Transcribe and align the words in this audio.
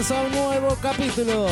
Comienza 0.00 0.22
un 0.22 0.32
nuevo 0.32 0.74
capítulo 0.80 1.46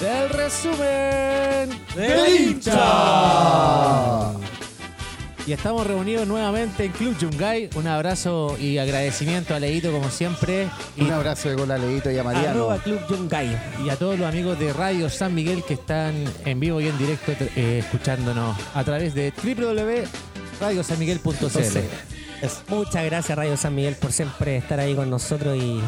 del 0.00 0.30
resumen 0.30 1.68
del 1.94 2.40
hincha. 2.40 4.32
Y 5.46 5.52
estamos 5.52 5.86
reunidos 5.86 6.26
nuevamente 6.26 6.86
en 6.86 6.92
Club 6.92 7.18
Yungay. 7.18 7.68
Un 7.74 7.86
abrazo 7.86 8.56
y 8.58 8.78
agradecimiento 8.78 9.54
a 9.54 9.60
Leito 9.60 9.92
como 9.92 10.08
siempre. 10.08 10.70
Y, 10.96 11.02
Un 11.02 11.12
abrazo 11.12 11.50
de 11.50 11.56
gol 11.56 11.70
a 11.70 11.76
Leito 11.76 12.10
y 12.10 12.16
a 12.16 12.24
Mariano. 12.24 12.48
Arroba 12.48 12.78
Club 12.78 13.06
Yungay. 13.10 13.60
y 13.84 13.90
a 13.90 13.96
todos 13.96 14.18
los 14.18 14.26
amigos 14.26 14.58
de 14.58 14.72
Radio 14.72 15.10
San 15.10 15.34
Miguel 15.34 15.62
que 15.68 15.74
están 15.74 16.24
en 16.46 16.58
vivo 16.58 16.80
y 16.80 16.88
en 16.88 16.96
directo 16.96 17.32
eh, 17.56 17.80
escuchándonos 17.80 18.56
a 18.74 18.84
través 18.84 19.14
de 19.14 19.34
www.radiosanmiguel.cl. 19.36 21.78
Muchas 22.68 23.04
gracias 23.04 23.36
Radio 23.36 23.58
San 23.58 23.74
Miguel 23.74 23.96
por 23.96 24.12
siempre 24.12 24.56
estar 24.56 24.80
ahí 24.80 24.94
con 24.94 25.10
nosotros 25.10 25.58
y, 25.58 25.82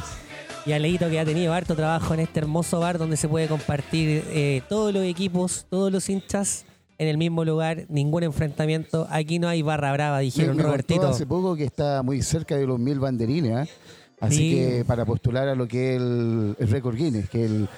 y 0.66 0.72
a 0.72 0.78
Leito 0.78 1.08
que 1.08 1.18
ha 1.18 1.24
tenido 1.24 1.52
harto 1.52 1.74
trabajo 1.74 2.12
en 2.14 2.20
este 2.20 2.40
hermoso 2.40 2.80
bar 2.80 2.98
donde 2.98 3.16
se 3.16 3.28
puede 3.28 3.48
compartir 3.48 4.24
eh, 4.28 4.62
todos 4.68 4.92
los 4.92 5.04
equipos, 5.04 5.66
todos 5.70 5.90
los 5.92 6.08
hinchas 6.08 6.64
en 6.98 7.08
el 7.08 7.16
mismo 7.16 7.44
lugar, 7.44 7.86
ningún 7.88 8.22
enfrentamiento. 8.24 9.06
Aquí 9.10 9.38
no 9.38 9.48
hay 9.48 9.62
barra 9.62 9.92
brava, 9.92 10.18
Me, 10.18 10.24
dijeron 10.24 10.56
me 10.56 10.62
contó 10.62 10.68
Robertito. 10.72 11.08
hace 11.08 11.26
poco 11.26 11.56
que 11.56 11.64
está 11.64 12.02
muy 12.02 12.20
cerca 12.22 12.56
de 12.56 12.66
los 12.66 12.78
mil 12.78 12.98
banderines, 13.00 13.68
¿eh? 13.68 13.72
Así 14.20 14.36
Sí. 14.36 14.54
que 14.54 14.84
para 14.86 15.06
postular 15.06 15.48
a 15.48 15.54
lo 15.54 15.66
que 15.66 15.94
es 15.96 16.00
el, 16.02 16.54
el 16.58 16.68
récord 16.68 16.94
Guinness, 16.94 17.30
que 17.30 17.42
el, 17.46 17.68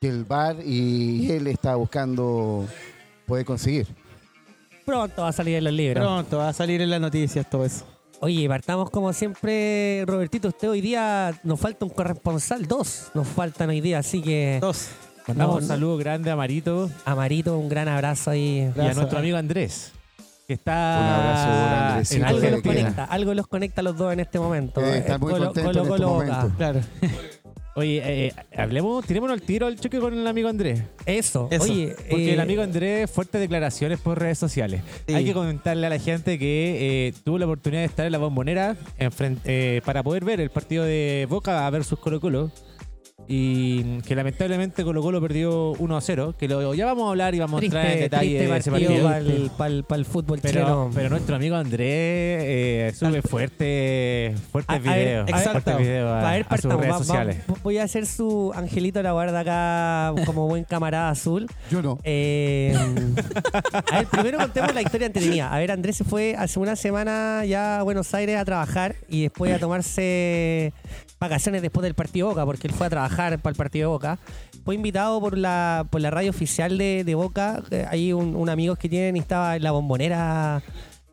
que 0.00 0.08
el 0.08 0.24
bar 0.24 0.56
y 0.64 1.30
él 1.30 1.46
está 1.46 1.74
buscando 1.76 2.66
poder 3.26 3.44
conseguir. 3.44 3.86
Pronto 4.86 5.22
va 5.22 5.28
a 5.28 5.32
salir 5.32 5.56
en 5.56 5.64
los 5.64 5.72
libros. 5.74 6.02
Pronto 6.02 6.38
va 6.38 6.48
a 6.48 6.52
salir 6.54 6.80
en 6.80 6.88
las 6.88 7.02
noticias 7.02 7.48
todo 7.50 7.66
eso. 7.66 7.84
Oye, 8.22 8.46
partamos 8.48 8.90
como 8.90 9.12
siempre, 9.14 10.04
Robertito. 10.06 10.48
Usted 10.48 10.68
hoy 10.68 10.80
día 10.82 11.34
nos 11.42 11.58
falta 11.58 11.86
un 11.86 11.90
corresponsal, 11.90 12.66
dos 12.66 13.10
nos 13.14 13.26
faltan 13.26 13.70
hoy 13.70 13.80
día, 13.80 13.98
así 13.98 14.20
que 14.20 14.58
Dos. 14.60 14.88
Mandamos 15.26 15.56
No, 15.56 15.62
un 15.62 15.66
saludo 15.68 15.96
grande 15.96 16.30
a 16.30 16.36
Marito 16.36 16.90
a 17.04 17.14
Marito 17.14 17.56
un 17.56 17.68
gran 17.68 17.88
abrazo 17.88 18.30
ahí. 18.30 18.70
y 18.76 18.80
a 18.80 18.94
nuestro 18.94 19.18
amigo 19.18 19.36
Andrés, 19.36 19.92
que 20.46 20.54
está 20.54 20.98
Un 21.00 21.06
abrazo, 21.06 21.88
Andresito, 21.92 22.16
en 22.16 22.24
Algo 22.24 22.50
los 22.50 22.62
conecta, 22.62 23.04
algo 23.04 23.34
los 23.34 23.46
conecta 23.46 23.80
a 23.80 23.84
los 23.84 23.96
dos 23.96 24.12
en 24.12 24.20
este 24.20 24.38
momento. 24.38 24.80
Eh, 24.82 24.98
está 24.98 25.14
Eh, 25.14 25.18
muy 25.18 25.32
Colo- 25.32 25.44
contento 25.46 25.70
en 25.70 25.76
Colo- 25.76 25.82
este 25.82 26.04
Colo 26.04 26.08
momento. 26.14 26.52
Claro. 26.56 26.80
Oye, 27.76 28.02
eh, 28.04 28.32
hablemos, 28.56 29.06
tirémonos 29.06 29.34
el 29.34 29.42
tiro 29.42 29.66
al 29.66 29.78
choque 29.78 30.00
con 30.00 30.12
el 30.12 30.26
amigo 30.26 30.48
Andrés. 30.48 30.82
Eso. 31.06 31.48
Eso, 31.50 31.64
Oye, 31.64 31.94
Porque 32.08 32.30
eh, 32.30 32.34
el 32.34 32.40
amigo 32.40 32.62
Andrés, 32.62 33.08
fuertes 33.10 33.40
declaraciones 33.40 34.00
por 34.00 34.18
redes 34.18 34.38
sociales. 34.38 34.82
Sí. 35.06 35.14
Hay 35.14 35.24
que 35.24 35.32
comentarle 35.32 35.86
a 35.86 35.90
la 35.90 35.98
gente 35.98 36.38
que 36.38 37.08
eh, 37.08 37.14
tuvo 37.24 37.38
la 37.38 37.46
oportunidad 37.46 37.82
de 37.82 37.86
estar 37.86 38.06
en 38.06 38.12
la 38.12 38.18
bombonera 38.18 38.76
en 38.98 39.10
eh, 39.44 39.82
para 39.84 40.02
poder 40.02 40.24
ver 40.24 40.40
el 40.40 40.50
partido 40.50 40.84
de 40.84 41.26
Boca 41.30 41.68
versus 41.70 41.98
Colo 41.98 42.20
Colo. 42.20 42.50
Y 43.28 43.98
que 44.02 44.16
lamentablemente 44.16 44.82
Colo 44.82 45.02
Colo 45.02 45.20
perdió 45.20 45.70
1 45.78 45.96
a 45.96 46.00
0. 46.00 46.34
Que 46.36 46.48
lo, 46.48 46.74
ya 46.74 46.86
vamos 46.86 47.06
a 47.06 47.10
hablar 47.10 47.34
y 47.34 47.38
vamos 47.38 47.62
a 47.62 47.64
entrar 47.64 47.86
en 47.86 48.00
detalle 48.00 48.38
de 48.48 48.56
ese 48.56 48.70
partido 48.72 49.04
para 49.04 49.18
el, 49.18 49.50
para 49.86 49.98
el 49.98 50.04
fútbol 50.04 50.40
Pero, 50.42 50.60
chileno. 50.60 50.90
pero 50.92 51.08
nuestro 51.10 51.36
amigo 51.36 51.54
Andrés 51.54 51.80
eh, 51.88 52.92
sube 52.94 53.22
fuerte, 53.22 54.34
fuertes 54.50 54.82
videos, 54.82 55.28
exacto. 55.28 55.50
fuertes 55.62 55.78
videos 55.78 56.08
a, 56.10 56.28
a 56.28 56.32
ver, 56.32 56.46
a 56.48 56.56
sus 56.58 56.70
Va- 56.72 56.76
va- 56.76 56.98
sociales. 56.98 57.36
voy 57.62 57.78
a 57.78 57.84
hacer 57.84 58.06
su 58.06 58.52
angelito 58.54 58.98
a 58.98 59.02
la 59.04 59.12
guarda 59.12 59.40
acá 59.40 60.22
como 60.26 60.48
buen 60.48 60.64
camarada 60.64 61.10
azul. 61.10 61.46
Yo 61.70 61.82
no. 61.82 61.98
Eh, 62.02 62.74
a 63.92 63.98
ver, 63.98 64.06
primero 64.08 64.38
contemos 64.38 64.74
la 64.74 64.82
historia 64.82 65.06
entretenida. 65.06 65.54
A 65.54 65.58
ver, 65.58 65.70
Andrés 65.70 65.96
se 65.96 66.04
fue 66.04 66.34
hace 66.36 66.58
una 66.58 66.74
semana 66.74 67.44
ya 67.44 67.78
a 67.78 67.82
Buenos 67.84 68.12
Aires 68.12 68.36
a 68.38 68.44
trabajar 68.44 68.96
y 69.08 69.22
después 69.22 69.52
a 69.54 69.58
tomarse 69.60 70.72
vacaciones 71.20 71.62
después 71.62 71.82
del 71.82 71.94
partido 71.94 72.28
Boca, 72.28 72.44
porque 72.44 72.66
él 72.66 72.74
fue 72.74 72.86
a 72.86 72.90
trabajar 72.90 73.38
para 73.38 73.52
el 73.52 73.56
partido 73.56 73.88
de 73.88 73.92
Boca. 73.92 74.18
Fue 74.64 74.74
invitado 74.74 75.20
por 75.20 75.36
la, 75.36 75.86
por 75.90 76.00
la 76.00 76.10
radio 76.10 76.30
oficial 76.30 76.78
de, 76.78 77.04
de 77.04 77.14
Boca. 77.14 77.62
Eh, 77.70 77.86
Hay 77.88 78.12
un, 78.12 78.34
un 78.34 78.48
amigo 78.48 78.74
que 78.76 78.88
tienen 78.88 79.16
y 79.16 79.20
estaba 79.20 79.56
en 79.56 79.62
la 79.62 79.70
bombonera 79.70 80.62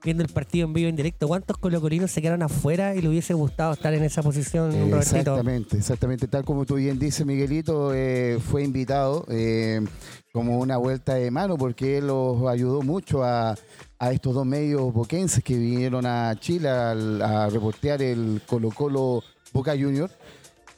viendo 0.04 0.24
el 0.24 0.30
partido 0.30 0.68
en 0.68 0.74
vivo 0.74 0.90
en 0.90 0.96
directo. 0.96 1.28
¿Cuántos 1.28 1.58
colocolinos 1.58 2.12
se 2.12 2.22
quedaron 2.22 2.44
afuera 2.44 2.96
y 2.96 3.02
le 3.02 3.10
hubiese 3.10 3.34
gustado 3.34 3.74
estar 3.74 3.94
en 3.94 4.04
esa 4.04 4.24
posición, 4.24 4.72
exactamente, 4.94 5.78
exactamente. 5.78 6.28
Tal 6.28 6.46
como 6.46 6.66
tú 6.66 6.76
bien 6.76 6.98
dices, 6.98 7.26
Miguelito, 7.26 7.94
eh, 7.94 8.40
fue 8.40 8.64
invitado 8.64 9.26
eh, 9.30 9.82
como 10.32 10.60
una 10.60 10.78
vuelta 10.78 11.16
de 11.16 11.30
mano 11.32 11.58
porque 11.58 11.98
él 11.98 12.08
los 12.08 12.48
ayudó 12.48 12.82
mucho 12.82 13.24
a, 13.24 13.56
a 14.00 14.12
estos 14.12 14.34
dos 14.34 14.46
medios 14.46 14.94
boquenses 14.94 15.44
que 15.44 15.58
vinieron 15.58 16.06
a 16.06 16.36
Chile 16.40 16.70
a, 16.70 17.50
reportear 17.50 18.02
el 18.02 18.42
Colo 18.46 18.70
Colo 18.70 19.24
Boca 19.58 19.72
Junior. 19.72 20.10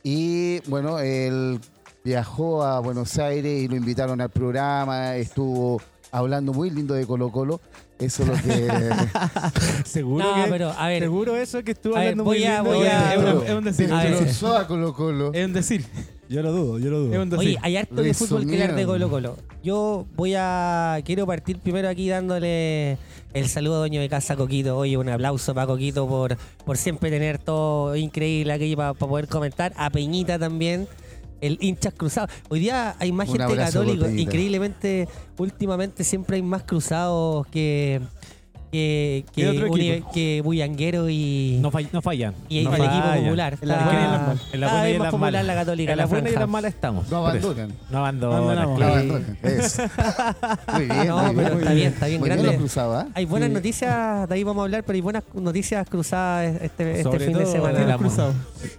Y 0.04 0.60
bueno, 0.70 1.00
él 1.00 1.60
viajó 2.04 2.64
a 2.64 2.80
Buenos 2.80 3.18
Aires 3.20 3.62
y 3.64 3.68
lo 3.68 3.76
invitaron 3.76 4.22
al 4.22 4.30
programa, 4.30 5.18
estuvo 5.18 5.82
hablando 6.12 6.54
muy 6.54 6.70
lindo 6.70 6.94
de 6.94 7.06
Colo 7.06 7.30
Colo. 7.32 7.60
Eso 8.00 8.24
es 8.24 8.30
lo 8.30 8.36
que... 8.36 8.90
Seguro 9.86 10.24
No, 10.26 10.44
que, 10.46 10.50
pero 10.50 10.70
a 10.72 10.88
ver, 10.88 11.04
seguro 11.04 11.36
eso 11.36 11.62
que 11.64 11.72
estuvo 11.72 11.96
a 11.98 12.00
ver, 12.00 12.08
hablando 12.10 12.24
voy 12.24 12.38
muy 12.40 12.48
a- 12.48 12.62
lindo. 12.64 12.78
voy 12.78 12.88
a- 12.88 13.14
Es 13.14 13.20
un- 13.20 13.44
es 13.46 13.52
un 13.52 13.64
decir. 13.66 13.90
Ver. 13.90 14.10
Destrozó 14.12 14.58
a 14.58 14.66
Colo 14.68 14.94
Colo. 14.94 15.34
Es 15.34 15.46
un 15.46 15.52
decir. 15.54 15.86
Yo 16.30 16.42
lo 16.42 16.52
dudo, 16.54 16.80
yo 16.80 16.92
lo 16.92 17.00
dudo. 17.00 17.14
Es 17.14 17.20
un 17.20 17.30
decir. 17.30 17.48
Oye, 17.50 17.58
hay 17.62 17.76
harto 17.76 17.96
de 18.02 18.14
fútbol 18.14 18.46
que 18.48 18.68
de. 18.68 18.86
Colo 18.86 19.10
Colo. 19.10 19.36
Yo 19.64 20.06
voy 20.16 20.34
a. 20.38 21.00
Quiero 21.04 21.26
partir 21.28 21.60
primero 21.60 21.90
aquí 21.90 22.08
dándole 22.08 22.98
el 23.34 23.48
saludo 23.48 23.76
a 23.76 23.80
dueño 23.80 24.02
de 24.02 24.10
casa 24.10 24.36
Coquito. 24.36 24.78
Oye, 24.78 24.98
un 24.98 25.10
aplauso 25.10 25.54
para 25.54 25.68
Coquito 25.68 26.08
por, 26.08 26.38
por 26.66 26.78
siempre 26.78 27.10
tener 27.10 27.38
todo 27.38 27.96
increíble 27.96 28.54
aquí 28.54 28.76
para, 28.76 28.94
poder 28.94 29.28
comentar. 29.28 29.74
A 29.76 29.90
Peñita 29.90 30.40
también. 30.40 30.88
El 31.42 31.58
hinchas 31.62 31.94
cruzados. 31.94 32.30
Hoy 32.50 32.60
día 32.60 32.96
hay 33.00 33.12
más 33.12 33.30
Un 33.30 33.38
gente 33.38 33.56
católica. 33.56 34.12
Increíblemente, 34.12 35.08
últimamente 35.38 36.04
siempre 36.04 36.36
hay 36.36 36.42
más 36.42 36.64
cruzados 36.64 37.48
que. 37.48 38.02
Que, 38.72 39.25
que, 39.35 40.03
que 40.13 40.41
Bullanguero 40.44 41.09
y. 41.09 41.57
No, 41.62 41.72
fall- 41.72 41.90
no 41.91 42.02
fallan. 42.02 42.34
y 42.50 42.63
no 42.63 42.75
el 42.75 42.84
equipo 42.84 43.07
popular. 43.24 43.53
En 43.53 43.59
en 43.63 43.69
la 43.69 43.78
buena 43.84 44.90
y 44.90 44.94
en 44.94 45.02
las 45.03 45.13
malas. 45.13 45.46
la 45.46 45.56
católica. 45.56 45.91
En 45.91 45.97
la 45.97 46.06
buena 46.06 46.30
y 46.30 46.31
en 46.31 46.34
franja. 46.34 46.40
las 46.41 46.50
malas 46.50 46.74
estamos. 46.74 47.09
No 47.09 47.18
abandonan. 47.18 47.74
No 47.90 47.97
abandonan. 48.00 48.66
No 48.69 48.75
claro. 48.75 48.94
abandonan. 48.94 49.38
Eso. 49.44 49.84
Muy 50.74 50.85
bien. 50.85 51.07
No, 51.07 51.34
muy 51.34 51.44
pero 51.44 51.56
bien. 51.56 51.59
está 51.59 51.74
bien, 51.74 51.88
está 51.94 52.06
bien 52.07 52.19
Muy 52.19 52.30
grande. 52.30 52.44
bien 52.44 52.53
lo 52.56 52.59
cruzado, 52.59 52.96
¿ah? 52.97 53.07
Hay 53.16 53.25
buenas 53.25 53.50
Sí. 53.50 53.53
noticias, 53.56 54.30
de 54.30 54.35
ahí 54.35 54.44
vamos 54.44 54.62
a 54.62 54.63
hablar, 54.66 54.84
pero 54.84 54.96
hay 54.96 55.01
buenas 55.01 55.24
noticias 55.34 55.88
cruzadas 55.90 56.62
este, 56.62 56.91
este 56.91 57.03
Sobre 57.03 57.19
fin 57.25 57.34
de 57.34 57.44
todo 57.44 57.51
semana. 57.51 57.80
de 57.80 57.86
la. 57.86 57.97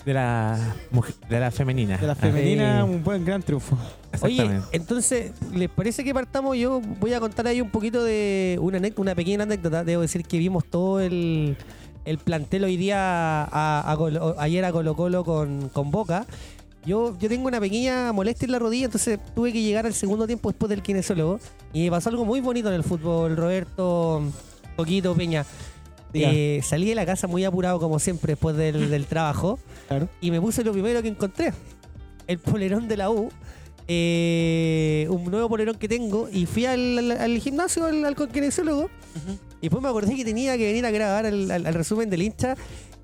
De 0.04 0.14
la 0.14 0.74
mujer- 0.90 1.14
de 1.28 1.40
la 1.40 1.50
femenina. 1.50 1.96
De 1.98 2.06
la 2.06 2.12
Ah, 2.12 2.16
femenina, 2.16 2.84
Sí. 2.84 2.90
un 2.90 3.02
buen 3.04 3.24
gran 3.24 3.42
triunfo. 3.42 3.76
Oye, 4.22 4.34
Exactamente. 4.34 4.66
entonces, 4.72 5.32
¿les 5.54 5.68
parece 5.70 6.02
que 6.04 6.12
partamos? 6.14 6.56
Yo 6.56 6.80
voy 7.00 7.12
a 7.14 7.20
contar 7.20 7.46
ahí 7.46 7.60
un 7.60 7.70
poquito 7.70 8.02
de 8.04 8.58
una, 8.60 8.80
una 8.96 9.14
pequeña 9.14 9.42
anécdota. 9.44 9.84
Debo 9.84 10.02
decir 10.02 10.24
que 10.24 10.38
vimos 10.38 10.64
todo 10.64 11.00
el, 11.00 11.56
el 12.04 12.18
plantel 12.18 12.64
hoy 12.64 12.76
día, 12.76 13.44
a, 13.44 13.84
a 13.92 13.96
Colo- 13.96 14.34
ayer 14.38 14.64
a 14.64 14.72
Colo 14.72 14.94
Colo 14.96 15.24
con, 15.24 15.68
con 15.70 15.90
Boca. 15.90 16.26
Yo, 16.86 17.16
yo 17.18 17.28
tengo 17.28 17.46
una 17.46 17.60
pequeña 17.60 18.10
molestia 18.12 18.46
en 18.46 18.52
la 18.52 18.58
rodilla, 18.58 18.86
entonces 18.86 19.18
tuve 19.34 19.52
que 19.52 19.60
llegar 19.62 19.84
al 19.84 19.92
segundo 19.92 20.26
tiempo 20.26 20.48
después 20.50 20.70
del 20.70 20.80
kinesiólogo. 20.82 21.38
Y 21.74 21.84
me 21.84 21.90
pasó 21.90 22.08
algo 22.08 22.24
muy 22.24 22.40
bonito 22.40 22.68
en 22.68 22.74
el 22.74 22.82
fútbol, 22.84 23.36
Roberto, 23.36 24.22
Poquito, 24.76 25.14
Peña. 25.14 25.44
Eh, 26.14 26.60
salí 26.62 26.88
de 26.88 26.94
la 26.94 27.06
casa 27.06 27.26
muy 27.26 27.44
apurado, 27.44 27.78
como 27.80 27.98
siempre, 27.98 28.32
después 28.32 28.56
del, 28.56 28.90
del 28.90 29.06
trabajo. 29.06 29.58
Claro. 29.88 30.08
Y 30.20 30.30
me 30.30 30.40
puse 30.40 30.64
lo 30.64 30.72
primero 30.72 31.02
que 31.02 31.08
encontré. 31.08 31.52
El 32.26 32.38
polerón 32.38 32.88
de 32.88 32.96
la 32.96 33.10
U. 33.10 33.30
eh, 33.88 35.06
un 35.10 35.24
nuevo 35.30 35.48
polerón 35.48 35.76
que 35.76 35.88
tengo. 35.88 36.28
Y 36.32 36.46
fui 36.46 36.64
al, 36.66 36.98
al- 36.98 37.10
al 37.12 37.38
gimnasio, 37.38 37.84
al, 37.86 38.04
al 38.04 38.14
kinesiólogo. 38.16 38.88
Y 39.60 39.62
después 39.62 39.82
me 39.82 39.88
acordé 39.88 40.14
que 40.14 40.24
tenía 40.24 40.56
que 40.56 40.64
venir 40.64 40.86
a 40.86 40.90
grabar 40.90 41.26
el, 41.26 41.50
al- 41.50 41.66
al 41.66 41.74
resumen 41.74 42.08
del 42.10 42.22
hincha. 42.22 42.54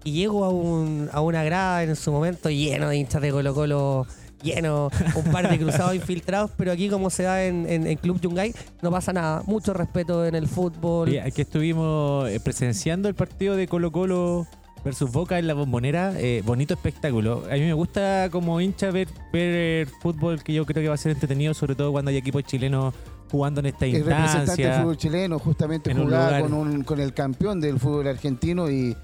Y 0.04 0.12
llego 0.12 0.44
a, 0.44 0.50
un, 0.50 1.08
a 1.12 1.20
una 1.20 1.42
grada 1.42 1.82
en 1.82 1.96
su 1.96 2.12
momento 2.12 2.48
lleno 2.48 2.88
de 2.88 2.96
hinchas 2.96 3.20
de 3.20 3.30
Colo 3.32 3.52
Colo. 3.54 4.06
Lleno, 4.42 4.90
un 5.14 5.32
par 5.32 5.48
de 5.48 5.58
cruzados 5.58 5.94
infiltrados, 5.96 6.50
pero 6.56 6.72
aquí 6.72 6.88
como 6.88 7.10
se 7.10 7.22
da 7.24 7.44
en, 7.44 7.66
en- 7.68 7.86
en 7.86 7.96
Club 7.96 8.20
Yungay, 8.20 8.54
no 8.82 8.90
pasa 8.90 9.12
nada. 9.12 9.42
Mucho 9.46 9.72
respeto 9.72 10.24
en 10.26 10.34
el 10.34 10.46
fútbol. 10.46 11.08
Oye, 11.08 11.20
aquí 11.20 11.42
estuvimos 11.42 12.28
eh, 12.28 12.38
presenciando 12.40 13.08
el 13.08 13.14
partido 13.14 13.56
de 13.56 13.66
Colo 13.66 13.90
Colo 13.90 14.46
versus 14.84 15.10
Boca 15.10 15.38
en 15.38 15.46
la 15.48 15.54
bombonera. 15.54 16.12
eh, 16.16 16.42
bonito 16.44 16.74
espectáculo. 16.74 17.42
A 17.50 17.54
mí 17.54 17.60
me 17.60 17.72
gusta 17.72 18.28
como 18.30 18.60
hincha 18.60 18.90
ver, 18.92 19.08
ver 19.32 19.88
fútbol 20.00 20.42
que 20.44 20.52
yo 20.52 20.64
creo 20.64 20.82
que 20.82 20.88
va 20.88 20.94
a 20.94 20.98
ser 20.98 21.12
entretenido, 21.12 21.54
sobre 21.54 21.74
todo 21.74 21.90
cuando 21.90 22.10
hay 22.10 22.16
equipos 22.18 22.44
chilenos 22.44 22.94
jugando 23.30 23.58
en 23.58 23.66
esta 23.66 23.86
El 23.86 23.94
representante 24.04 24.36
del 24.36 24.40
instancia. 24.42 24.80
fútbol 24.82 24.96
chileno 24.96 25.38
justamente 25.40 25.92
jugaba 25.92 26.40
con, 26.40 26.54
un, 26.54 26.84
con 26.84 27.00
el 27.00 27.12
campeón 27.14 27.60
del 27.60 27.80
fútbol 27.80 28.06
argentino 28.06 28.70
y, 28.70 28.96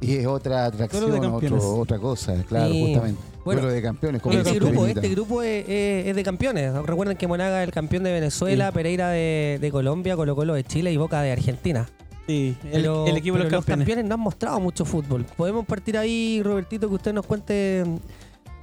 y 0.00 0.16
es 0.16 0.26
otra 0.26 0.66
atracción, 0.66 1.10
campeones. 1.20 1.62
otro- 1.62 1.76
otra 1.80 1.98
cosa, 1.98 2.34
claro, 2.48 2.72
justamente. 2.72 3.20
Bueno, 3.44 3.62
Duelo 3.62 3.74
de 3.74 3.82
campeones. 3.82 4.20
como 4.22 4.36
Este 4.38 4.52
grupo, 4.58 4.86
este 4.86 5.08
grupo 5.08 5.42
es, 5.42 5.64
es- 5.68 6.06
es 6.08 6.16
de 6.16 6.22
campeones. 6.22 6.72
Recuerden 6.84 7.16
que 7.16 7.26
Monaga 7.26 7.62
es 7.62 7.68
el 7.68 7.72
campeón 7.74 8.04
de 8.04 8.12
Venezuela, 8.12 8.70
Pereira 8.72 9.08
de, 9.10 9.58
de 9.60 9.70
Colombia, 9.70 10.16
Colo 10.16 10.36
Colo 10.36 10.54
de 10.54 10.64
Chile 10.64 10.92
y 10.92 10.96
Boca 10.98 11.22
de 11.22 11.32
Argentina. 11.32 11.88
Sí, 12.26 12.54
el, 12.64 12.70
Pero- 12.72 13.06
el 13.06 13.16
equipo 13.16 13.38
de 13.38 13.44
pero 13.44 13.56
los 13.56 13.64
campeones. 13.64 14.04
no 14.04 14.14
han 14.14 14.20
mostrado 14.20 14.60
mucho 14.60 14.84
fútbol. 14.84 15.24
Podemos 15.36 15.64
partir 15.64 15.96
ahí, 15.96 16.42
Robertito, 16.44 16.88
que 16.90 16.94
usted 16.96 17.14
nos 17.14 17.24
cuente 17.24 17.84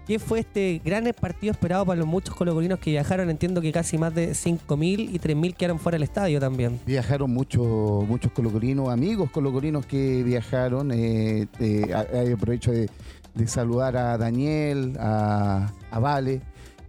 ¿Qué 0.08 0.20
fue 0.20 0.42
este 0.42 0.82
gran 0.86 1.04
partido 1.20 1.52
esperado 1.52 1.84
para 1.86 1.98
los 1.98 2.08
muchos 2.08 2.36
colocolinos 2.36 2.78
que 2.78 2.92
viajaron? 2.92 3.30
Entiendo 3.32 3.60
que 3.60 3.72
casi 3.72 3.98
más 3.98 4.14
de 4.14 4.32
5.000 4.34 5.10
y 5.12 5.20
3.000 5.20 5.56
quedaron 5.56 5.80
fuera 5.80 5.96
del 5.96 6.04
estadio 6.04 6.40
también. 6.40 6.80
Viajaron 6.86 7.32
muchos 7.34 8.08
muchos 8.08 8.32
colocolinos, 8.32 8.90
amigos 8.90 9.32
colocolinos 9.32 9.86
que 9.88 10.22
viajaron. 10.24 10.92
eh, 10.92 11.48
eh, 11.60 12.34
aprovecho 12.34 12.72
de, 12.72 12.88
de 13.34 13.48
saludar 13.48 13.98
a 13.98 14.18
Daniel, 14.18 14.96
a, 15.00 15.72
a 15.90 16.00
Vale, 16.00 16.42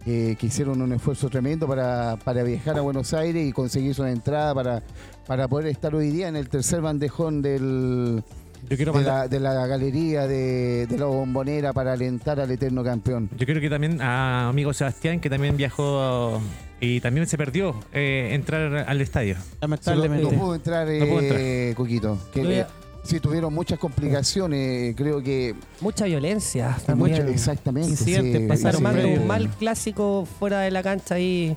eh, 0.05 0.37
que 0.39 0.47
hicieron 0.47 0.83
un 0.83 0.93
esfuerzo 0.93 1.29
tremendo 1.29 1.67
para, 1.67 2.17
para 2.23 2.43
viajar 2.43 2.79
a 2.79 2.83
Buenos 2.83 3.15
Aires 3.15 3.47
y 3.47 3.53
conseguir 3.53 3.97
una 3.99 4.11
entrada 4.13 4.55
para, 4.55 4.83
para 5.27 5.49
poder 5.49 5.69
estar 5.69 5.95
hoy 5.95 6.11
día 6.11 6.29
en 6.29 6.37
el 6.37 6.49
tercer 6.49 6.81
bandejón 6.81 7.43
del, 7.43 8.23
Yo 8.69 8.77
quiero 8.77 8.93
de, 8.93 8.99
mandar- 8.99 9.15
la, 9.23 9.29
de 9.29 9.41
la 9.41 9.67
galería 9.67 10.27
de, 10.27 10.87
de 10.87 10.99
la 10.99 11.07
bombonera 11.07 11.73
para 11.73 11.93
alentar 11.93 12.41
al 12.41 12.51
eterno 12.51 12.83
campeón. 12.85 13.29
Yo 13.39 13.47
creo 13.47 13.61
que 13.61 13.71
también 13.71 14.01
a 14.03 14.49
amigo 14.49 14.73
Sebastián, 14.73 15.21
que 15.21 15.31
también 15.31 15.57
viajó 15.57 16.41
y 16.81 17.01
también 17.01 17.27
se 17.27 17.39
perdió 17.39 17.75
eh, 17.93 18.31
entrar 18.33 18.85
al 18.89 19.01
estadio. 19.01 19.37
No 19.63 20.31
pudo 20.39 20.55
entrar, 20.55 20.87
No 20.89 21.07
pudo 21.07 21.21
eh, 21.23 21.73
Coquito. 21.77 22.19
Que, 22.33 22.61
eh, 22.61 22.67
sí, 23.05 23.21
tuvieron 23.21 23.55
muchas 23.55 23.79
complicaciones. 23.79 24.95
Creo 24.97 25.23
que 25.23 25.55
Mucha 25.81 26.05
violencia 26.07 26.77
también. 26.85 27.13
Mucho- 27.23 27.29
exactamente. 27.29 27.91
Incidentes 27.91 28.43
sí, 28.43 28.47
pasaron 28.49 28.83
previo. 28.93 29.21
un 29.21 29.27
mal 29.27 29.49
clásico 29.51 30.27
fuera 30.39 30.61
de 30.61 30.71
la 30.71 30.83
cancha 30.83 31.15
ahí. 31.15 31.57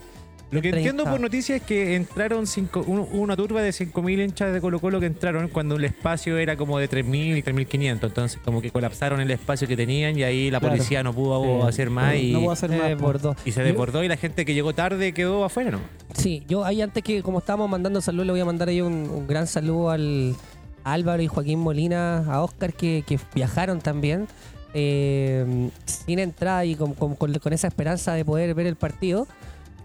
Lo 0.51 0.61
que 0.61 0.71
30. 0.71 0.77
entiendo 0.89 1.03
por 1.11 1.19
noticias 1.21 1.61
es 1.61 1.67
que 1.67 1.95
entraron 1.95 2.47
cinco, 2.47 2.83
un- 2.87 3.07
una 3.11 3.35
turba 3.35 3.61
de 3.61 3.71
5.000 3.71 4.19
hinchas 4.19 4.51
de 4.51 4.59
Colo 4.59 4.79
Colo 4.79 4.99
que 4.99 5.05
entraron 5.05 5.47
cuando 5.47 5.75
el 5.75 5.85
espacio 5.85 6.37
era 6.39 6.57
como 6.57 6.79
de 6.79 6.87
3.000 6.89 7.37
y 7.37 7.43
3.500. 7.43 8.07
Entonces 8.09 8.39
como 8.43 8.59
que 8.61 8.71
colapsaron 8.71 9.21
el 9.21 9.29
espacio 9.29 9.67
que 9.67 9.77
tenían 9.77 10.17
y 10.17 10.23
ahí 10.23 10.49
la 10.49 10.59
Claro. 10.59 10.73
policía 10.75 11.03
no 11.03 11.13
pudo 11.13 11.67
hacer 11.67 11.89
más 11.91 12.15
y, 12.15 12.31
No 12.31 12.39
puedo 12.39 12.51
hacer 12.51 12.71
más. 12.71 12.93
por 12.95 13.21
dos. 13.21 13.37
y 13.45 13.51
se 13.51 13.61
desbordó 13.61 14.03
y 14.03 14.07
la 14.07 14.17
gente 14.17 14.43
que 14.45 14.53
llegó 14.55 14.73
tarde 14.73 15.13
quedó 15.13 15.45
afuera, 15.45 15.71
¿no? 15.71 15.79
Sí, 16.15 16.43
yo 16.47 16.65
ahí 16.65 16.81
antes 16.81 17.03
que 17.03 17.21
como 17.21 17.39
estábamos 17.39 17.69
mandando 17.69 18.01
saludos, 18.01 18.25
le 18.25 18.31
voy 18.31 18.41
a 18.41 18.45
mandar 18.45 18.69
ahí 18.69 18.81
un, 18.81 18.93
un 19.09 19.27
gran 19.27 19.45
saludo 19.45 19.91
al 19.91 20.35
a 20.83 20.93
Álvaro 20.93 21.21
y 21.21 21.27
Joaquín 21.27 21.59
Molina, 21.59 22.19
a 22.27 22.41
Oscar 22.41 22.73
que, 22.73 23.03
que 23.05 23.19
viajaron 23.35 23.81
también. 23.81 24.27
eh, 24.73 25.69
sin 25.85 26.19
entrada 26.19 26.63
y 26.65 26.75
con, 26.75 26.93
con- 26.93 27.15
con- 27.15 27.33
con 27.39 27.53
esa 27.53 27.67
esperanza 27.67 28.13
de 28.13 28.23
poder 28.25 28.53
ver 28.53 28.67
el 28.67 28.75
partido. 28.75 29.27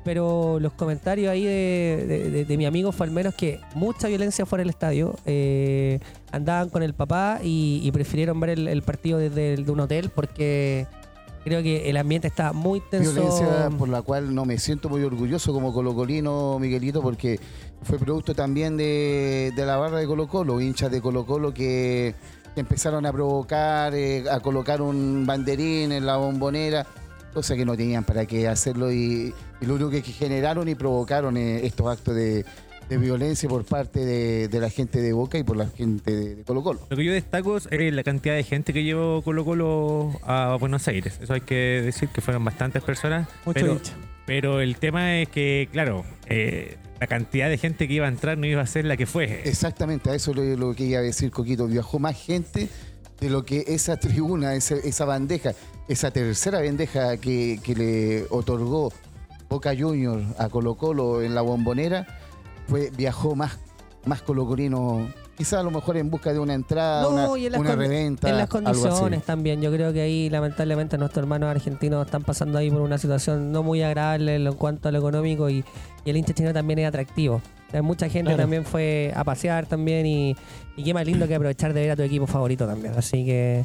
Pero 0.05 0.59
los 0.61 0.73
comentarios 0.75 1.31
ahí 1.31 1.45
de, 1.45 2.45
de- 2.47 2.57
mi 2.57 2.67
amigo 2.67 2.93
fue 2.93 3.09
que 3.37 3.61
mucha 3.75 4.09
violencia 4.09 4.45
fuera 4.45 4.61
del 4.61 4.71
estadio. 4.71 5.17
eh, 5.25 5.99
andaban 6.31 6.69
con 6.69 6.83
el 6.83 6.95
papá 6.95 7.39
y, 7.43 7.91
prefirieron 7.93 8.39
ver 8.41 8.51
el, 8.51 8.83
partido 8.83 9.19
desde 9.19 9.71
un 9.71 9.81
hotel 9.81 10.11
porque 10.15 10.87
creo 11.45 11.63
que 11.63 11.89
el 11.89 11.97
ambiente 11.97 12.27
está 12.27 12.53
muy 12.53 12.81
tenso. 12.91 13.13
Violencia 13.13 13.71
por 13.79 13.89
la 13.89 14.03
cual 14.03 14.35
no 14.35 14.45
me 14.45 14.59
siento 14.59 14.89
muy 14.89 15.03
orgulloso 15.03 15.53
como 15.53 15.73
colocolino, 15.73 16.59
Miguelito, 16.59 17.03
porque 17.03 17.39
fue 17.83 17.99
producto 17.99 18.35
también 18.35 18.77
de, 18.77 19.53
de 19.55 19.67
la 19.67 19.77
barra 19.77 19.99
de 19.99 20.07
Colo 20.07 20.27
Colo, 20.27 20.61
hinchas 20.61 20.91
de 20.91 21.01
Colo 21.01 21.25
Colo 21.25 21.55
que, 21.55 22.15
que 22.55 22.61
empezaron 22.61 23.07
a 23.07 23.13
provocar, 23.13 23.95
eh, 23.95 24.25
a 24.31 24.41
colocar 24.41 24.81
un 24.83 25.25
banderín 25.27 25.93
en 25.93 26.07
la 26.07 26.17
bombonera, 26.17 26.87
cosa 27.35 27.57
que 27.57 27.65
no 27.67 27.77
tenían 27.77 28.05
para 28.05 28.25
qué 28.25 28.49
hacerlo 28.49 28.91
y, 28.93 29.35
y 29.61 29.67
lo 29.67 29.75
único 29.75 29.91
que 29.91 30.01
generaron 30.01 30.69
y 30.69 30.75
provocaron 30.75 31.37
eh, 31.37 31.67
estos 31.67 31.87
actos 31.89 32.15
de, 32.15 32.47
de 32.89 32.99
violencia 32.99 33.49
por 33.49 33.65
parte 33.65 34.05
de, 34.05 34.49
de 34.49 34.61
la 34.61 34.71
gente 34.71 35.01
de 35.01 35.13
Boca 35.13 35.39
y 35.39 35.43
por 35.43 35.57
la 35.57 35.67
gente 35.67 36.15
de, 36.15 36.35
de 36.37 36.45
Colo 36.45 36.63
Colo. 36.63 36.87
Lo 36.89 36.97
que 36.97 37.05
yo 37.05 37.13
destaco 37.13 37.57
es 37.57 37.69
eh, 37.71 37.91
la 37.91 38.03
cantidad 38.03 38.35
de 38.35 38.45
gente 38.45 38.73
que 38.73 38.85
llevó 38.85 39.23
Colo 39.23 39.45
Colo 39.45 40.13
a 40.23 40.57
Buenos 40.59 40.87
Aires. 40.89 41.19
Eso 41.21 41.35
hay 41.35 41.41
que 41.41 41.83
decir 41.85 42.09
que 42.09 42.21
fueron 42.21 42.45
bastantes 42.45 42.83
personas. 42.83 43.29
Mucho 43.45 43.61
pero, 43.61 43.73
hincha. 43.75 43.93
pero 44.27 44.61
el 44.61 44.77
tema 44.77 45.21
es 45.21 45.29
que, 45.29 45.69
claro, 45.73 46.05
eh, 46.27 46.77
la 47.01 47.07
cantidad 47.07 47.49
de 47.49 47.59
gente 47.59 47.89
que 47.89 47.95
iba 47.95 48.07
a 48.07 48.09
entrar 48.09 48.39
no 48.39 48.47
iba 48.47 48.63
a 48.63 48.67
ser 48.67 48.85
la 48.85 48.97
que 48.97 49.07
fue. 49.07 49.43
Exactamente, 49.45 50.11
a 50.11 50.15
eso 50.15 50.31
es 50.31 50.37
lo, 50.37 50.69
lo 50.69 50.75
que 50.75 50.85
iba 50.85 51.01
a 51.01 51.03
decir 51.03 51.31
Coquito. 51.31 51.67
Viajó 51.67 51.99
más 51.99 52.17
gente 52.17 52.69
de 53.21 53.31
lo 53.31 53.45
que 53.45 53.65
esa 53.69 53.97
tribuna, 53.97 54.55
esa, 54.55 54.75
esa 54.77 55.05
bandeja, 55.05 55.53
esa 55.89 56.11
tercera 56.11 56.61
bandeja 56.61 57.17
que, 57.19 57.61
que 57.63 57.75
le 57.75 58.25
otorgó 58.31 58.93
Boca 59.49 59.73
Junior 59.79 60.23
a 60.39 60.49
Colo 60.49 60.75
Colo 60.77 61.23
en 61.23 61.35
la 61.35 61.43
bombonera, 61.43 62.07
fue, 62.67 62.91
viajó 62.97 63.37
más, 63.37 63.59
más 64.07 64.23
colocolino, 64.23 65.07
quizás 65.37 65.61
a 65.61 65.63
lo 65.63 65.71
mejor 65.71 65.97
en 65.99 66.11
busca 66.11 66.33
de 66.33 66.39
una 66.39 66.55
entrada, 66.55 67.03
No, 67.03 67.11
una, 67.11 67.39
y 67.39 67.47
en 67.47 67.53
las, 67.53 67.61
una 67.61 67.71
con- 67.71 67.79
reventa. 67.79 68.31
en 68.31 68.37
las 68.39 68.49
condiciones 68.49 69.23
también. 69.25 69.61
Yo 69.61 69.71
creo 69.71 69.93
que 69.93 70.01
ahí, 70.01 70.31
lamentablemente, 70.31 70.97
nuestros 70.97 71.23
hermanos 71.23 71.51
argentinos 71.51 72.05
están 72.07 72.23
pasando 72.23 72.57
ahí 72.59 72.71
por 72.71 72.81
una 72.81 72.97
situación 72.99 73.53
no 73.53 73.63
muy 73.63 73.83
agradable 73.83 74.37
en 74.37 74.53
cuanto 74.55 74.89
a 74.89 74.93
lo 74.93 74.99
económico 74.99 75.51
y, 75.51 75.63
y 76.05 76.11
el 76.11 76.17
hincha 76.17 76.33
chino 76.33 76.53
también 76.55 76.79
es 76.79 76.89
atractivo. 76.89 77.43
Sea, 77.71 77.83
mucha 77.83 78.09
gente 78.09 78.29
Claro. 78.31 78.43
también 78.45 78.65
fue 78.65 79.13
a 79.15 79.23
pasear 79.25 79.67
también 79.67 80.07
y, 80.07 80.35
y 80.77 80.85
qué 80.85 80.95
más 80.95 81.05
lindo 81.07 81.29
que 81.29 81.35
aprovechar 81.35 81.75
de 81.75 81.83
ver 81.83 81.91
a 81.91 81.97
tu 81.97 82.03
equipo 82.03 82.27
favorito 82.27 82.67
también. 82.67 82.95
Así 82.97 83.25
que, 83.27 83.65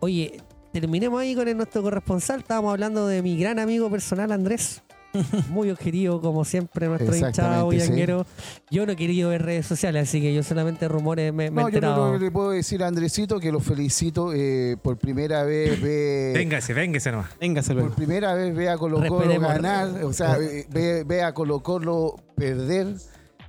oye, 0.00 0.38
terminemos 0.80 1.20
ahí 1.20 1.34
con 1.34 1.46
el- 1.48 1.56
nuestro 1.56 1.82
corresponsal. 1.82 2.40
Estábamos 2.40 2.72
hablando 2.72 3.06
de 3.06 3.22
mi 3.22 3.38
gran 3.38 3.58
amigo 3.58 3.88
personal, 3.90 4.32
Andrés. 4.32 4.82
Muy 5.50 5.70
objetivo, 5.70 6.20
como 6.20 6.44
siempre, 6.44 6.88
nuestro 6.88 7.14
hinchado 7.14 7.70
sí. 7.70 7.76
bullanguero. 7.76 8.26
Yo 8.68 8.84
no 8.84 8.92
he 8.92 8.96
querido 8.96 9.28
ver 9.30 9.42
redes 9.42 9.64
sociales, 9.64 10.08
así 10.08 10.20
que 10.20 10.34
yo 10.34 10.42
solamente 10.42 10.88
rumores 10.88 11.32
me, 11.32 11.52
me 11.52 11.60
he 11.60 11.64
No, 11.64 11.68
yo 11.70 11.76
enterado. 11.76 12.12
lo 12.12 12.18
que 12.18 12.24
le 12.24 12.30
puedo 12.32 12.50
decir 12.50 12.82
a 12.82 12.88
Andresito 12.88 13.38
que 13.38 13.52
lo 13.52 13.60
felicito 13.60 14.32
eh, 14.34 14.76
por 14.82 14.96
primera 14.98 15.44
vez. 15.44 15.80
Ve, 15.80 16.32
Véngase, 16.34 16.74
véngase 16.74 17.12
nomás. 17.12 17.28
Por 17.30 17.38
Véngase 17.38 17.74
luego. 17.74 17.94
primera 17.94 18.34
vez 18.34 18.52
ve 18.56 18.68
a 18.68 18.76
Colo 18.76 18.96
Colo 18.96 19.20
Respetemos. 19.20 19.48
ganar, 19.52 20.02
o 20.04 20.12
sea, 20.12 20.36
ve- 20.36 20.66
ve, 20.70 21.04
ve 21.04 21.22
a 21.22 21.32
Colo 21.32 21.60
Colo 21.62 22.16
perder 22.34 22.88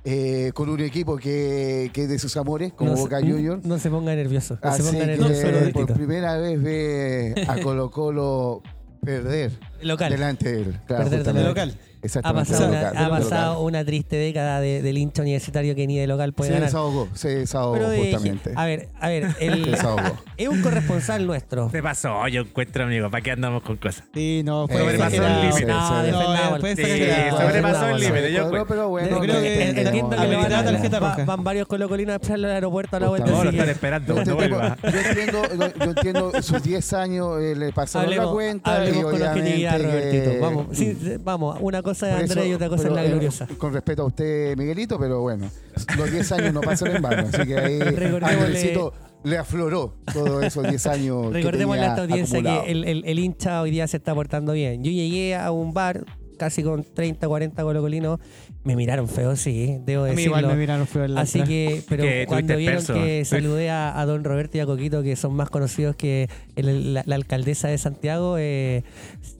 eh, 0.08 0.52
con 0.54 0.68
un 0.68 0.78
equipo 0.80 1.16
que, 1.16 1.90
que 1.92 2.04
es 2.04 2.08
de 2.08 2.18
sus 2.20 2.36
amores, 2.36 2.72
como 2.72 2.92
no 2.92 2.96
Boca 2.96 3.18
se, 3.18 3.28
Junior. 3.28 3.60
No 3.64 3.76
se 3.80 3.90
ponga 3.90 4.14
nervioso. 4.14 4.54
No 4.62 4.72
se 4.72 4.82
Así 4.82 4.82
ponga 4.92 5.00
que 5.04 5.06
nervioso. 5.16 5.42
solo 5.42 5.72
por 5.72 5.92
primera 5.94 6.36
vez 6.38 6.62
ve 6.62 7.34
a 7.48 7.56
Colo 7.62 7.90
Colo 7.90 8.62
perder 9.02 9.50
Local. 9.82 10.10
delante 10.12 10.52
de 10.52 10.60
él. 10.62 10.80
Claro, 10.86 11.10
Perder 11.10 11.34
de 11.34 11.42
local. 11.44 11.74
Ha 12.06 12.18
Exactamente. 12.18 12.50
pasado, 12.52 12.68
una, 12.70 12.82
local, 12.82 13.04
ha 13.04 13.08
pasado 13.10 13.60
una 13.62 13.84
triste 13.84 14.16
década 14.16 14.60
de, 14.60 14.82
del 14.82 14.98
hincha 14.98 15.22
universitario 15.22 15.74
que 15.74 15.86
ni 15.86 15.98
de 15.98 16.06
local 16.06 16.32
puede 16.32 16.48
Se 16.50 16.54
ganar. 16.54 16.68
desahogó, 16.68 17.08
se 17.14 17.28
desahogó 17.28 17.74
Pero 17.74 17.88
justamente. 18.02 18.52
a 18.54 18.64
ver, 18.64 18.88
a 19.00 19.08
ver, 19.08 19.32
Se 19.34 19.46
el, 19.46 19.70
desahogó. 19.72 20.16
es 20.36 20.48
un 20.48 20.62
corresponsal 20.62 21.26
nuestro. 21.26 21.70
Se 21.70 21.82
pasó, 21.82 22.26
yo 22.28 22.42
encuentro, 22.42 22.84
amigo. 22.84 23.10
¿Para 23.10 23.22
qué 23.22 23.30
andamos 23.32 23.62
con 23.62 23.76
cosas? 23.76 24.04
Sí, 24.14 24.42
no, 24.44 24.66
fue 24.68 24.78
Sobrepasó 24.78 25.26
el 25.26 25.40
límite. 25.40 25.66
No, 25.66 26.56
exagerado. 26.66 27.38
sobrepasó 27.40 27.88
el 27.88 28.00
límite. 28.00 28.32
Yo 28.32 28.42
Cuadró, 28.48 28.66
pero 28.66 28.88
bueno, 28.88 29.20
creo 29.20 29.40
que. 29.40 29.70
Entiendo 29.70 30.10
que 30.16 30.36
van, 30.36 30.48
tarjeta 30.64 31.00
roja. 31.00 31.24
van 31.24 31.44
varios 31.44 31.66
colocolinos 31.66 32.12
a 32.12 32.16
esperarlo 32.16 32.46
al 32.48 32.54
aeropuerto 32.54 32.96
a 32.96 33.00
la 33.00 33.08
vuelta. 33.08 33.30
No, 33.30 33.44
lo 33.44 33.50
están 33.50 33.68
esperando 33.68 34.06
Yo 34.08 34.36
cuando 34.36 34.42
entiendo, 34.42 35.38
vuelva. 35.40 35.72
yo 35.78 35.84
entiendo, 35.90 36.42
sus 36.42 36.62
10 36.62 36.92
años, 36.92 37.40
eh, 37.40 37.54
le 37.56 37.72
pasaron 37.72 38.14
la 38.16 38.26
cuenta 38.26 38.76
hablemos 38.76 38.98
y 38.98 39.02
con 39.18 39.22
objetividad, 39.28 39.80
Robertito. 39.82 41.20
vamos, 41.24 41.56
una 41.60 41.82
cosa 41.82 41.95
es 42.04 42.12
Por 42.12 42.22
Andrés 42.22 42.46
y 42.48 42.54
otra 42.54 42.68
cosa 42.68 42.82
es 42.82 42.82
pero, 42.84 42.94
la 42.94 43.04
eh, 43.04 43.08
gloriosa. 43.10 43.46
Con 43.58 43.72
respeto 43.72 44.02
a 44.02 44.06
usted, 44.06 44.56
Miguelito, 44.56 44.98
pero 44.98 45.20
bueno, 45.22 45.50
los 45.96 46.10
10 46.10 46.32
años 46.32 46.54
no 46.54 46.60
pasan 46.60 46.96
en 46.96 47.02
vano, 47.02 47.28
así 47.32 47.46
que 47.46 47.56
ahí 47.58 47.80
Andresito 48.22 48.92
le 49.24 49.38
afloró 49.38 49.94
todos 50.12 50.44
esos 50.44 50.68
10 50.68 50.86
años. 50.86 51.32
Recordemos 51.32 51.76
a 51.78 51.86
esta 51.86 52.02
audiencia 52.02 52.38
acumulado. 52.38 52.64
que 52.64 52.70
el, 52.72 52.84
el- 52.84 53.04
el 53.06 53.18
hincha 53.18 53.62
hoy 53.62 53.70
día 53.70 53.86
se 53.88 53.96
está 53.96 54.14
portando 54.14 54.52
bien. 54.52 54.84
Yo 54.84 54.90
llegué 54.90 55.34
a 55.34 55.50
un 55.50 55.72
bar 55.72 56.04
casi 56.38 56.62
con 56.62 56.84
30, 56.84 57.26
40 57.26 57.62
colocolinos. 57.62 58.20
Me 58.66 58.74
miraron 58.74 59.08
feo, 59.08 59.36
sí, 59.36 59.78
debo 59.86 60.02
A 60.04 60.08
mí 60.08 60.16
decirlo. 60.16 60.38
igual 60.38 60.46
me 60.54 60.58
miraron 60.60 60.86
feo 60.88 61.04
en 61.04 61.14
la 61.14 61.20
Así 61.20 61.40
que, 61.42 61.82
pero 61.88 62.02
Que 62.02 62.24
cuando 62.26 62.54
tuviste 62.54 62.56
vieron 62.56 62.84
perso. 62.84 62.94
que 62.94 63.24
saludé 63.24 63.70
a, 63.70 63.98
a 64.00 64.04
don 64.06 64.24
Roberto 64.24 64.56
y 64.58 64.60
a 64.60 64.66
Coquito, 64.66 65.02
que 65.04 65.14
son 65.14 65.34
más 65.34 65.50
conocidos 65.50 65.94
que 65.94 66.28
el- 66.56 66.92
la, 66.94 67.02
la 67.06 67.14
alcaldesa 67.14 67.68
de 67.68 67.78
Santiago, 67.78 68.36
eh, 68.38 68.82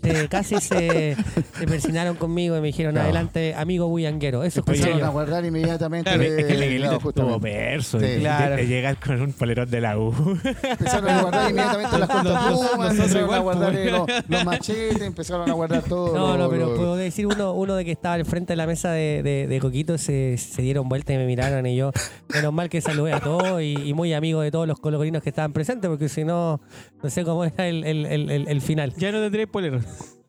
se- 0.02 0.28
casi 0.30 0.56
se, 0.60 1.16
se 1.58 1.66
persinaron 1.66 2.14
conmigo 2.16 2.56
y 2.56 2.60
me 2.60 2.68
dijeron, 2.68 2.94
No. 2.94 3.00
adelante, 3.00 3.54
amigo 3.56 3.88
bullanguero. 3.88 4.44
Eso 4.44 4.60
escuché 4.60 4.78
Empezaron 4.78 5.02
a 5.02 5.06
yo. 5.08 5.12
guardar 5.12 5.44
inmediatamente. 5.44 6.08
Claro, 6.10 6.22
Es 6.22 6.44
que 6.44 6.52
eh, 6.54 6.58
Miguelito 6.58 6.86
no, 6.86 6.96
estuvo 6.98 7.12
justamente. 7.12 7.48
perso. 7.50 7.98
Sí. 8.00 8.06
Claro. 8.20 8.56
de 8.56 8.66
llegar 8.68 8.96
con 9.00 9.20
un 9.20 9.32
polerón 9.32 9.68
de 9.70 9.80
la 9.80 9.98
U. 9.98 10.14
Empezaron 10.62 11.10
a 11.10 11.22
guardar 11.22 11.50
inmediatamente 11.50 11.98
las 11.98 12.08
Nosotros- 12.08 12.32
cortapumas, 12.32 12.94
nosotros 12.94 12.98
empezaron 13.00 13.24
igual, 13.24 13.38
a 13.38 13.42
guardar 13.42 13.72
pues. 13.72 13.86
eh, 13.86 13.90
los, 13.90 14.06
los 14.28 14.44
machetes, 14.44 15.02
empezaron 15.02 15.50
a 15.50 15.52
guardar 15.52 15.82
todo. 15.82 16.14
No, 16.16 16.36
lo- 16.36 16.44
no, 16.44 16.50
pero 16.50 16.66
lo- 16.70 16.76
puedo 16.76 16.94
decir 16.96 17.26
uno, 17.26 17.52
uno 17.54 17.74
de 17.74 17.84
que 17.84 17.90
estaba 17.92 18.14
al 18.14 18.24
frente 18.24 18.52
de 18.52 18.56
la 18.56 18.66
mesa 18.68 18.90
de, 18.92 19.15
de, 19.22 19.46
de 19.46 19.60
Coquito 19.60 19.98
se, 19.98 20.36
se 20.38 20.62
dieron 20.62 20.88
vuelta 20.88 21.12
y 21.12 21.16
me 21.16 21.26
miraron 21.26 21.66
y 21.66 21.76
yo, 21.76 21.92
menos 22.34 22.52
mal 22.52 22.68
que 22.68 22.80
saludé 22.80 23.12
a 23.12 23.20
todos 23.20 23.60
y, 23.62 23.74
y 23.74 23.94
muy 23.94 24.12
amigo 24.12 24.40
de 24.40 24.50
todos 24.50 24.66
los 24.66 24.78
colocolinos 24.80 25.22
que 25.22 25.28
estaban 25.30 25.52
presentes 25.52 25.88
porque 25.90 26.08
si 26.08 26.24
no, 26.24 26.60
no 27.02 27.10
sé 27.10 27.24
cómo 27.24 27.44
era 27.44 27.68
el, 27.68 27.84
el, 27.84 28.06
el, 28.06 28.48
el- 28.48 28.60
final. 28.60 28.92
Ya 28.96 29.12
no 29.12 29.20
tendré 29.20 29.46
polero. 29.46 29.78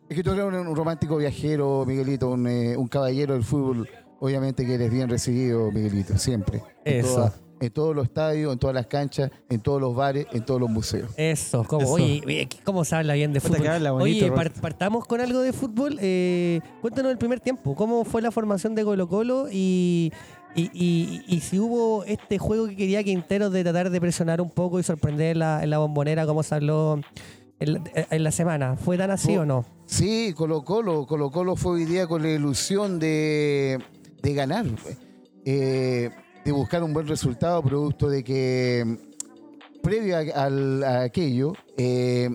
Es 0.10 0.15
que 0.15 0.24
tú 0.24 0.32
eres 0.32 0.46
un, 0.46 0.56
un 0.56 0.75
romántico 0.75 1.17
viajero, 1.17 1.86
Miguelito, 1.86 2.29
un, 2.32 2.48
eh, 2.48 2.77
un 2.77 2.88
caballero 2.88 3.34
del 3.34 3.44
fútbol. 3.44 3.89
Obviamente 4.20 4.65
que 4.65 4.74
eres 4.75 4.91
bien 4.91 5.10
recibido, 5.10 5.72
Miguelito, 5.72 6.17
siempre. 6.17 6.62
Eso. 6.86 7.34
En 7.60 7.72
todos 7.72 7.96
los 7.96 8.06
estadios, 8.06 8.54
en 8.54 8.60
todas 8.60 8.74
las 8.76 8.88
canchas, 8.88 9.32
en 9.50 9.60
todos 9.60 9.82
los 9.82 9.96
bares, 9.96 10.28
en 10.32 10.46
todos 10.46 10.60
los 10.62 10.70
museos. 10.70 11.10
Eso, 11.18 11.64
como, 11.64 11.82
Eso. 11.84 11.94
oye, 11.94 12.22
oye, 12.26 12.48
¿cómo 12.64 12.86
se 12.86 12.96
habla 12.96 13.14
bien 13.16 13.34
de 13.34 13.40
fútbol? 13.40 13.62
que 13.62 13.70
habla 13.70 13.92
bonito, 13.92 14.26
oye, 14.26 14.36
par- 14.36 14.52
partamos 14.54 15.06
con 15.06 15.22
algo 15.22 15.42
de 15.42 15.54
fútbol. 15.54 15.98
Eh, 16.02 16.60
cuéntanos 16.82 17.12
el 17.12 17.18
primer 17.18 17.40
tiempo, 17.40 17.76
¿cómo 17.76 18.04
fue 18.06 18.22
la 18.22 18.32
formación 18.32 18.76
de 18.76 18.84
Colo 18.84 19.08
Colo 19.08 19.48
y, 19.52 20.12
y, 20.56 20.70
y- 20.74 21.24
y 21.28 21.40
si 21.42 21.60
hubo 21.60 22.04
este 22.06 22.38
juego 22.38 22.68
que 22.68 22.76
quería 22.76 23.04
Quintero 23.04 23.50
de 23.50 23.64
tratar 23.64 23.90
de 23.90 24.00
presionar 24.02 24.40
un 24.42 24.50
poco 24.50 24.80
y 24.80 24.84
sorprender 24.84 25.32
en 25.34 25.40
la, 25.40 25.64
en 25.64 25.70
la 25.70 25.78
bombonera 25.80 26.26
como 26.26 26.44
se 26.44 26.56
habló 26.56 27.00
en, 27.60 27.82
en 28.12 28.24
la 28.24 28.32
semana? 28.32 28.76
¿Fue 28.76 28.98
tan 28.98 29.10
así 29.12 29.36
o 29.36 29.46
no? 29.46 29.66
Sí, 29.88 30.34
Colo 30.36 30.64
Colo, 30.64 31.06
Colo 31.08 31.32
Colo 31.32 31.56
fue 31.56 31.72
hoy 31.74 31.86
día 31.86 32.06
con 32.08 32.22
la 32.22 32.30
ilusión 32.30 33.00
de, 33.00 33.80
de 34.22 34.34
ganar, 34.34 34.66
eh, 35.46 36.10
de 36.48 36.54
buscar 36.54 36.82
un 36.82 36.94
buen 36.94 37.06
resultado, 37.08 37.62
producto 37.62 38.10
de 38.10 38.24
que 38.24 38.84
mm, 38.86 39.82
previo 39.82 40.16
a, 40.16 40.46
al- 40.46 40.82
a 40.84 41.01
aquello, 41.01 41.51
eh, 41.77 42.30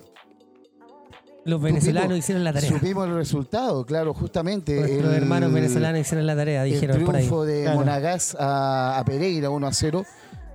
Los 1.46 1.62
venezolanos 1.62 2.02
supimos- 2.04 2.18
hicieron 2.18 2.44
la 2.44 2.52
tarea. 2.52 2.68
supimos 2.70 3.08
el 3.08 3.14
resultado, 3.14 3.86
claro, 3.86 4.12
justamente. 4.12 4.78
El- 4.98 5.06
hermanos 5.14 5.50
venezolanos 5.52 6.00
hicieron 6.02 6.26
la 6.26 6.36
tarea, 6.36 6.62
el 6.64 6.72
dijeron 6.72 7.02
por 7.04 7.16
ahí. 7.16 7.22
triunfo 7.22 7.44
de 7.46 7.62
Claro. 7.62 7.78
Monagas 7.78 8.36
a, 8.38 8.98
a 8.98 9.04
Pereira 9.06 9.48
1 9.48 9.66
a 9.66 9.72
0 9.72 10.04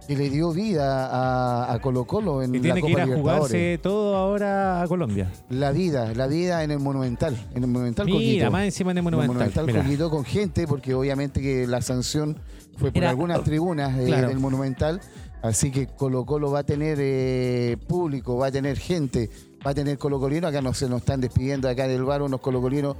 que 0.07 0.15
le 0.15 0.29
dio 0.29 0.51
vida 0.53 1.07
a, 1.07 1.73
a 1.73 1.79
Colo 1.81 2.05
Colo 2.05 2.41
en 2.41 2.55
Y 2.55 2.57
la 2.59 2.61
tiene 2.61 2.75
que 2.75 2.81
Copa 2.81 2.91
ir 2.91 2.99
a 2.99 3.05
Libertadores. 3.05 3.39
jugarse 3.47 3.79
todo 3.83 4.15
ahora 4.15 4.81
a 4.81 4.87
Colombia. 4.87 5.31
La 5.49 5.71
vida, 5.71 6.13
la 6.15 6.27
vida 6.27 6.63
en 6.63 6.71
el 6.71 6.79
Monumental, 6.79 7.35
en 7.53 7.63
el 7.63 7.69
Monumental 7.69 8.05
Mira, 8.05 8.15
Coquito. 8.17 8.51
más 8.51 8.63
encima 8.63 8.93
de 8.93 8.99
El 8.99 9.03
Monumental. 9.03 9.35
Monumental 9.35 9.65
Mira. 9.67 9.83
Coquito 9.83 10.09
con 10.09 10.23
gente, 10.23 10.65
porque 10.67 10.93
obviamente 10.93 11.41
que 11.41 11.67
la 11.67 11.81
sanción 11.81 12.37
fue 12.77 12.91
por 12.91 12.97
Era- 13.03 13.09
algunas 13.09 13.43
tribunas 13.43 13.97
eh, 13.99 14.05
claro. 14.05 14.29
del 14.29 14.39
Monumental. 14.39 15.01
Así 15.41 15.69
que 15.71 15.87
Colo 15.87 16.25
Colo 16.25 16.49
va 16.51 16.59
a 16.59 16.63
tener 16.63 16.97
eh, 16.99 17.77
público, 17.87 18.37
va 18.37 18.47
a 18.47 18.51
tener 18.51 18.77
gente, 18.77 19.29
va 19.65 19.71
a 19.71 19.73
tener 19.75 19.97
colocolino. 19.97 20.47
Acá 20.47 20.61
nos, 20.61 20.77
se 20.77 20.89
nos 20.89 21.01
están 21.01 21.21
despidiendo 21.21 21.69
acá 21.69 21.87
del 21.87 22.03
bar 22.03 22.21
unos 22.23 22.41
colocolinos 22.41 22.95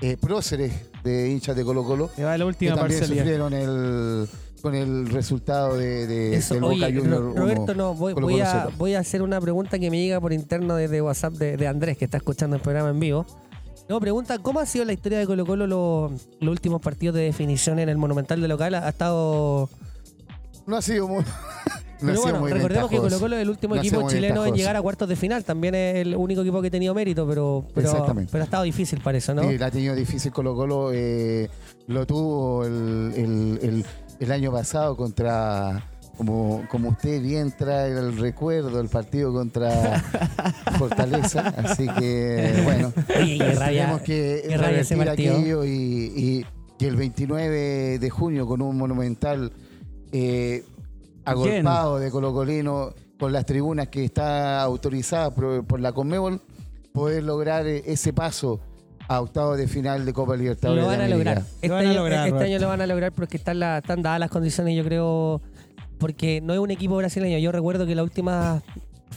eh, 0.00 0.16
próceres 0.20 0.72
de 1.04 1.30
hinchas 1.30 1.54
de 1.54 1.64
Colo 1.64 1.84
Colo. 1.84 2.10
Va 2.18 2.32
la 2.36 2.38
Que 2.38 2.44
última 2.44 2.74
también 2.74 2.98
parcialidad. 3.00 3.22
sufrieron 3.24 3.52
el, 3.52 4.28
con 4.66 4.74
el 4.74 5.06
resultado 5.10 5.76
de, 5.76 6.08
de- 6.08 6.34
Eso, 6.34 6.54
del 6.54 6.64
oye, 6.64 6.80
Boca 6.86 7.00
Junior. 7.00 7.36
Roberto, 7.36 7.72
no, 7.76 7.94
voy, 7.94 8.40
a, 8.40 8.68
voy 8.76 8.94
a 8.94 8.98
hacer 8.98 9.22
una 9.22 9.40
pregunta 9.40 9.78
que 9.78 9.92
me 9.92 9.96
llega 10.02 10.20
por 10.20 10.32
interno 10.32 10.74
desde 10.74 11.00
WhatsApp 11.00 11.34
de, 11.34 11.56
de 11.56 11.68
Andrés, 11.68 11.96
que 11.96 12.04
está 12.04 12.16
escuchando 12.16 12.56
el 12.56 12.62
programa 12.62 12.90
en 12.90 12.98
vivo. 12.98 13.24
No, 13.88 14.00
pregunta, 14.00 14.40
¿cómo 14.40 14.58
ha 14.58 14.66
sido 14.66 14.84
la 14.84 14.92
historia 14.92 15.20
de 15.20 15.26
Colo 15.26 15.46
Colo 15.46 15.68
los, 15.68 16.26
los 16.40 16.50
últimos 16.50 16.80
partidos 16.82 17.14
de 17.14 17.22
definición 17.22 17.78
en 17.78 17.88
el 17.88 17.96
Monumental 17.96 18.40
de 18.40 18.48
local? 18.48 18.74
Ha 18.74 18.88
estado... 18.88 19.68
No 20.66 20.76
ha 20.78 20.82
sido 20.82 21.06
muy. 21.06 21.22
no 22.00 22.08
Pero 22.08 22.22
bueno, 22.22 22.40
muy 22.40 22.52
recordemos 22.52 22.90
que. 22.90 22.96
Colo 22.96 23.20
Colo 23.20 23.36
es 23.36 23.42
el 23.42 23.50
último 23.50 23.76
No 23.76 23.80
equipo 23.80 24.10
chileno 24.10 24.44
en 24.46 24.54
llegar 24.56 24.74
a 24.74 24.82
cuartos 24.82 25.08
de 25.08 25.14
final. 25.14 25.44
También 25.44 25.76
es 25.76 25.94
el 25.98 26.16
único 26.16 26.40
equipo 26.40 26.60
que 26.60 26.66
ha 26.66 26.70
tenido 26.72 26.92
mérito, 26.92 27.24
pero, 27.24 27.64
pero, 27.72 27.92
ha 27.92 28.42
estado 28.42 28.64
difícil 28.64 29.00
para 29.00 29.16
eso, 29.16 29.32
¿no? 29.32 29.48
Sí, 29.48 29.58
la 29.58 29.66
ha 29.66 29.70
tenido 29.70 29.94
difícil 29.94 30.32
Colo 30.32 30.56
Colo. 30.56 30.90
eh, 30.92 31.48
lo 31.86 32.04
tuvo 32.04 32.64
el, 32.64 33.12
el- 33.16 33.58
el- 33.62 33.86
el 34.20 34.32
año 34.32 34.50
pasado 34.52 34.96
contra, 34.96 35.82
como, 36.16 36.64
como 36.70 36.90
usted 36.90 37.20
bien 37.22 37.52
trae 37.56 37.90
el 37.92 38.16
recuerdo, 38.18 38.80
el 38.80 38.88
partido 38.88 39.32
contra 39.32 39.70
Fortaleza. 40.78 41.40
Así 41.56 41.86
que, 41.98 42.60
bueno, 42.64 42.92
Oye, 43.20 43.38
qué 43.38 43.52
rabia, 43.54 43.80
tenemos 43.82 44.00
que 44.02 44.44
qué 44.48 44.56
rabia 44.56 44.80
ese 44.80 44.94
revertir 44.94 45.28
partido. 45.28 45.34
aquello 45.34 45.64
y, 45.64 45.70
y- 45.70 46.46
y 46.78 46.84
el 46.84 46.96
29 46.96 47.98
de 47.98 48.10
junio 48.10 48.46
con 48.46 48.60
un 48.60 48.76
monumental 48.76 49.50
eh, 50.12 50.62
agolpado 51.24 51.98
de 51.98 52.10
Colocolino 52.10 52.92
con 53.18 53.32
las 53.32 53.46
tribunas 53.46 53.88
que 53.88 54.04
está 54.04 54.60
autorizada 54.60 55.34
por, 55.34 55.64
por 55.64 55.80
la 55.80 55.92
Conmebol, 55.92 56.40
poder 56.92 57.22
lograr 57.24 57.66
eh, 57.66 57.82
ese 57.86 58.12
paso 58.12 58.60
a 59.08 59.20
octavos 59.20 59.56
de 59.58 59.68
final 59.68 60.04
de 60.04 60.12
Copa 60.12 60.36
Libertadores. 60.36 60.82
Lo 60.84 60.90
de 60.90 60.96
van 60.96 61.06
a 61.06 61.08
lograr. 61.08 61.38
Este, 61.38 61.68
Lo 61.68 61.74
van 61.74 61.86
a 61.86 61.90
año, 61.90 61.98
lograr, 62.00 62.28
este 62.28 62.44
año 62.44 62.58
lo 62.58 62.68
van 62.68 62.80
a 62.80 62.86
lograr 62.86 63.12
porque 63.12 63.36
están, 63.36 63.58
la- 63.60 63.78
están 63.78 64.02
dadas 64.02 64.20
las 64.20 64.30
condiciones, 64.30 64.76
yo 64.76 64.84
creo, 64.84 65.40
porque 65.98 66.40
no 66.40 66.52
es 66.52 66.58
un 66.58 66.70
equipo 66.70 66.96
brasileño. 66.96 67.38
Yo 67.38 67.52
recuerdo 67.52 67.86
que 67.86 67.94
las 67.94 68.02
últimas 68.04 68.62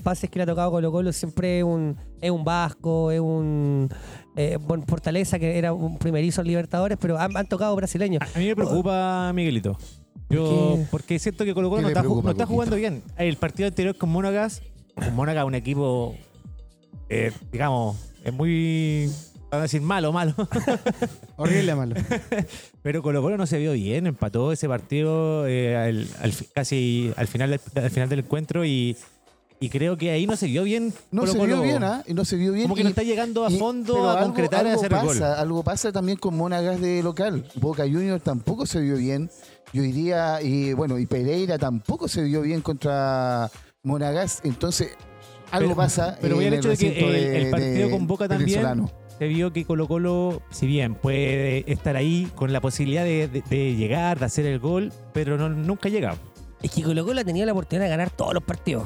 fases 0.04 0.30
que 0.30 0.38
le 0.40 0.44
ha 0.44 0.46
tocado 0.46 0.72
Colo 0.72 0.92
Colo 0.92 1.12
siempre 1.12 1.60
es 1.60 1.64
un, 1.64 1.98
es 2.22 2.30
un 2.32 2.44
Vasco, 2.44 3.12
es 3.12 3.20
un 3.20 3.90
eh, 4.36 4.58
bueno, 4.62 4.84
Fortaleza, 4.88 5.40
que 5.40 5.58
era 5.58 5.74
un 5.74 5.98
primerizo 5.98 6.42
en 6.42 6.48
Libertadores, 6.48 6.98
pero 7.02 7.18
han, 7.18 7.36
han 7.36 7.48
tocado 7.48 7.76
brasileños. 7.76 8.22
A 8.36 8.40
mí 8.40 8.46
me 8.46 8.56
preocupa 8.56 9.32
Miguelito. 9.34 9.78
Yo, 10.30 10.44
¿Por 10.44 10.78
qué? 10.78 10.86
porque 10.92 11.20
siento 11.20 11.44
que 11.44 11.56
Colo 11.56 11.70
Colo 11.70 11.80
¿Qué 11.80 11.82
no 11.84 11.88
está, 11.90 12.02
ju- 12.02 12.04
preocupa, 12.04 12.26
no 12.28 12.32
está 12.32 12.44
Coquito? 12.46 12.54
jugando 12.54 12.76
bien. 12.76 13.02
El 13.18 13.36
partido 13.38 13.68
anterior 13.68 13.98
con 13.98 14.10
Monagas, 14.12 14.62
con 14.94 15.16
Monagas 15.16 15.44
un 15.46 15.56
equipo, 15.56 16.14
eh, 17.10 17.32
digamos, 17.52 17.98
es 18.24 18.32
muy, 18.32 19.10
van 19.52 19.60
a 19.60 19.64
decir 19.64 19.82
malo, 19.82 20.12
malo. 20.12 20.34
Horrible 21.38 21.76
malo. 21.76 21.96
Pero 22.84 23.02
Colo 23.02 23.22
Colo 23.22 23.38
no 23.38 23.46
se 23.48 23.58
vio 23.58 23.74
bien, 23.74 24.08
empató 24.08 24.52
ese 24.52 24.68
partido 24.68 25.48
eh, 25.48 25.76
al- 25.76 26.08
casi 26.54 27.12
al 27.16 27.28
final, 27.28 27.50
del, 27.52 27.84
al 27.84 27.90
final 27.92 28.10
del 28.10 28.20
encuentro 28.20 28.66
y, 28.66 28.96
y 29.60 29.70
creo 29.70 29.98
que 29.98 30.12
ahí 30.12 30.26
no 30.28 30.36
se 30.36 30.48
vio 30.48 30.64
bien. 30.64 30.94
No 31.12 31.22
Colo 31.22 31.34
se 31.34 31.46
vio 31.46 31.62
bien, 31.62 31.84
¿ah? 31.84 32.04
Y 32.08 32.14
no 32.14 32.26
se 32.26 32.36
vio 32.36 32.52
bien. 32.52 32.64
Como 32.66 32.76
que 32.76 32.82
y- 32.82 32.84
no 32.84 32.90
está 32.90 33.04
llegando 33.04 33.46
a 33.46 33.50
fondo 33.50 34.10
a 34.10 34.14
algo- 34.20 34.26
concretar 34.28 34.66
algo 34.66 34.80
hacer 34.80 34.92
el 34.94 35.00
pasa, 35.08 35.30
gol. 35.30 35.40
Algo 35.40 35.64
pasa 35.64 35.92
también 35.92 36.18
con 36.18 36.36
Monagas 36.38 36.80
de 36.82 37.02
local. 37.04 37.46
Boca 37.56 37.84
Junior 37.84 38.20
tampoco 38.20 38.66
se 38.66 38.80
vio 38.82 38.98
bien. 38.98 39.30
Yo 39.72 39.84
diría, 39.84 40.42
y 40.42 40.74
bueno, 40.74 40.98
y 40.98 41.06
Pereira 41.06 41.58
tampoco 41.60 42.08
se 42.08 42.24
vio 42.24 42.42
bien 42.42 42.62
contra 42.62 43.52
Monagas. 43.84 44.42
Entonces, 44.44 44.90
algo 45.52 45.70
Pero- 45.70 45.76
pasa. 45.76 46.18
pero 46.22 46.36
voy 46.36 46.46
al 46.46 46.54
hecho 46.56 46.70
de 46.70 46.78
que 46.78 47.00
el- 47.00 47.16
el 47.46 47.50
partido 47.52 47.90
con 47.92 48.08
Boca 48.08 48.28
también 48.28 48.48
venezolano. 48.62 48.92
Se 49.20 49.28
vio 49.28 49.52
que 49.54 49.66
Colo 49.66 49.88
Colo, 49.88 50.42
si 50.50 50.66
bien 50.66 50.96
puede 50.96 51.70
estar 51.72 51.96
ahí 51.96 52.28
con 52.36 52.52
la 52.54 52.62
posibilidad 52.62 53.04
de, 53.04 53.28
de- 53.28 53.42
de 53.50 53.76
llegar, 53.76 54.18
de 54.20 54.26
hacer 54.26 54.46
el 54.46 54.60
gol, 54.60 54.92
pero 55.14 55.38
no, 55.38 55.50
nunca 55.50 55.90
llega. 55.90 56.16
Es 56.64 56.72
que 56.72 56.82
Colo 56.84 57.06
Colo 57.06 57.22
ha 57.22 57.24
tenido 57.26 57.46
la 57.46 57.52
oportunidad 57.52 57.86
de 57.86 57.90
ganar 57.90 58.10
todos 58.10 58.34
los 58.34 58.44
partidos. 58.44 58.84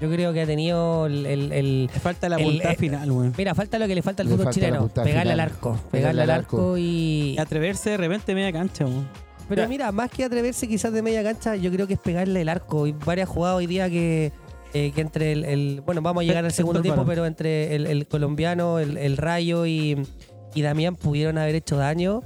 Yo 0.00 0.10
creo 0.10 0.32
que 0.32 0.42
ha 0.42 0.46
tenido 0.46 1.06
el- 1.06 1.24
el- 1.24 1.52
el, 1.52 1.82
Le 1.86 2.00
falta 2.00 2.28
la 2.28 2.36
punta 2.38 2.72
eh, 2.72 2.76
final, 2.76 3.10
weón. 3.10 3.32
Mira, 3.38 3.54
falta 3.54 3.78
lo 3.78 3.86
que 3.86 3.94
le 3.94 4.02
falta 4.02 4.22
al 4.22 4.28
Le 4.28 4.32
fútbol 4.34 4.44
falta 4.46 4.60
chileno. 4.60 4.88
Pegarle 4.88 5.12
final. 5.12 5.30
al 5.30 5.40
arco. 5.40 5.80
Pegarle 5.90 6.22
al 6.22 6.30
arco 6.30 6.76
y. 6.78 7.34
Y 7.34 7.38
atreverse 7.38 7.90
de 7.90 7.96
repente 7.96 8.34
media 8.34 8.52
cancha, 8.52 8.84
weón. 8.86 9.08
Pero 9.48 9.62
Ya. 9.62 9.68
mira, 9.68 9.92
más 9.92 10.10
que 10.10 10.24
atreverse 10.24 10.66
quizás 10.66 10.92
de 10.92 11.02
media 11.02 11.22
cancha, 11.22 11.54
yo 11.56 11.70
creo 11.70 11.86
que 11.86 11.94
es 11.94 12.00
pegarle 12.00 12.40
el 12.40 12.48
arco. 12.48 12.86
Y 12.86 12.92
varias 12.92 13.28
jugadas 13.28 13.56
hoy 13.58 13.66
día 13.66 13.88
que, 13.88 14.32
eh, 14.74 14.92
que 14.94 15.00
entre 15.00 15.32
el, 15.32 15.44
el- 15.44 15.80
Bueno, 15.86 16.02
vamos 16.02 16.22
a 16.22 16.24
llegar 16.26 16.44
al 16.44 16.52
segundo 16.60 16.82
tiempo, 16.82 17.04
pero 17.06 17.24
entre 17.24 17.74
el, 17.74 17.86
el 17.86 18.06
colombiano, 18.06 18.78
el, 18.78 18.98
el 18.98 19.16
Rayo 19.16 19.64
y, 19.66 19.96
y 20.54 20.62
Damián 20.62 20.96
pudieron 20.96 21.38
haber 21.38 21.54
hecho 21.54 21.76
daño, 21.76 22.22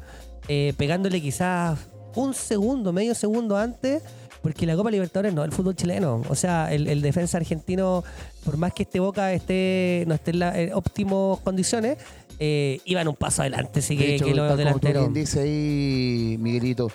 eh, 0.49 0.73
pegándole 0.77 1.21
quizás 1.21 1.79
un 2.17 2.35
segundo, 2.35 2.93
medio 2.93 3.15
segundo 3.15 3.57
antes. 3.57 4.03
Porque 4.41 4.67
la 4.67 4.77
Copa 4.77 4.91
Libertadores 4.93 5.35
no 5.35 5.43
es 5.43 5.49
el 5.49 5.53
fútbol 5.53 5.75
chileno. 5.75 6.23
O 6.29 6.35
sea, 6.37 6.73
el, 6.73 6.87
el 6.87 7.03
defensa 7.03 7.37
argentino, 7.39 8.05
por 8.45 8.57
más 8.57 8.73
que 8.73 8.85
este 8.85 9.01
Boca 9.01 9.33
esté, 9.33 10.05
no 10.07 10.15
esté 10.15 10.31
en 10.31 10.39
las 10.39 10.57
óptimas 10.75 11.41
condiciones, 11.41 11.99
eh, 12.39 12.79
iban 12.85 13.09
un 13.09 13.17
paso 13.17 13.43
adelante. 13.43 13.81
Así 13.81 13.97
De 13.97 14.05
que, 14.07 14.15
hecho, 14.15 14.25
que 14.27 14.35
los 14.37 14.47
tal 14.49 14.57
como 14.59 14.79
tú 14.79 14.87
delanteros. 14.87 15.03
bien 15.03 15.13
dice 15.13 15.41
ahí, 15.41 16.37
Miguelito, 16.39 16.89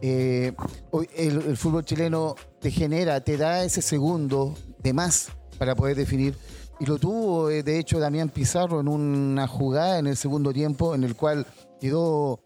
eh, 0.00 0.52
el 1.16 1.56
fútbol 1.58 1.84
chileno 1.84 2.34
te 2.60 2.70
genera, 2.70 3.20
te 3.20 3.36
da 3.36 3.62
ese 3.62 3.82
segundo 3.82 4.54
de 4.78 4.92
más 4.92 5.28
para 5.58 5.74
poder 5.74 5.96
definir. 5.96 6.36
Y 6.78 6.86
lo 6.86 6.98
tuvo, 6.98 7.50
eh, 7.50 7.62
de 7.62 7.78
hecho, 7.78 7.98
Damián 7.98 8.28
Pizarro 8.28 8.80
en 8.80 8.88
una 8.88 9.46
jugada 9.46 9.98
en 9.98 10.06
el 10.06 10.16
segundo 10.16 10.52
tiempo, 10.52 10.94
en 10.94 11.04
el 11.04 11.16
cual 11.16 11.46
quedó 11.80 12.40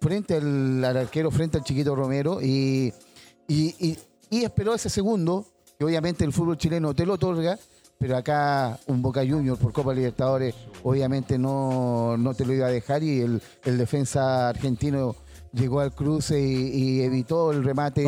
frente 0.00 0.34
al, 0.36 0.84
al 0.84 0.96
arquero, 0.96 1.30
frente 1.30 1.58
al 1.58 1.64
chiquito 1.64 1.94
Romero, 1.94 2.40
y, 2.42 2.92
y, 3.48 3.98
esperó 4.30 4.74
ese 4.74 4.88
segundo, 4.88 5.46
que 5.78 5.84
obviamente 5.84 6.24
el 6.24 6.32
fútbol 6.32 6.58
chileno 6.58 6.94
te 6.94 7.06
lo 7.06 7.14
otorga, 7.14 7.58
pero 7.98 8.16
acá 8.16 8.78
un 8.86 9.00
Boca 9.00 9.20
Junior 9.26 9.56
por 9.56 9.72
Copa 9.72 9.94
Libertadores 9.94 10.54
obviamente 10.82 11.38
no, 11.38 12.16
no 12.18 12.34
te 12.34 12.44
lo 12.44 12.52
iba 12.52 12.66
a 12.66 12.70
dejar 12.70 13.02
y 13.02 13.20
el, 13.20 13.40
el 13.64 13.78
defensa 13.78 14.48
argentino 14.48 15.14
llegó 15.52 15.80
al 15.80 15.94
cruce 15.94 16.40
y, 16.40 17.00
evitó 17.02 17.52
el 17.52 17.62
remate 17.64 18.04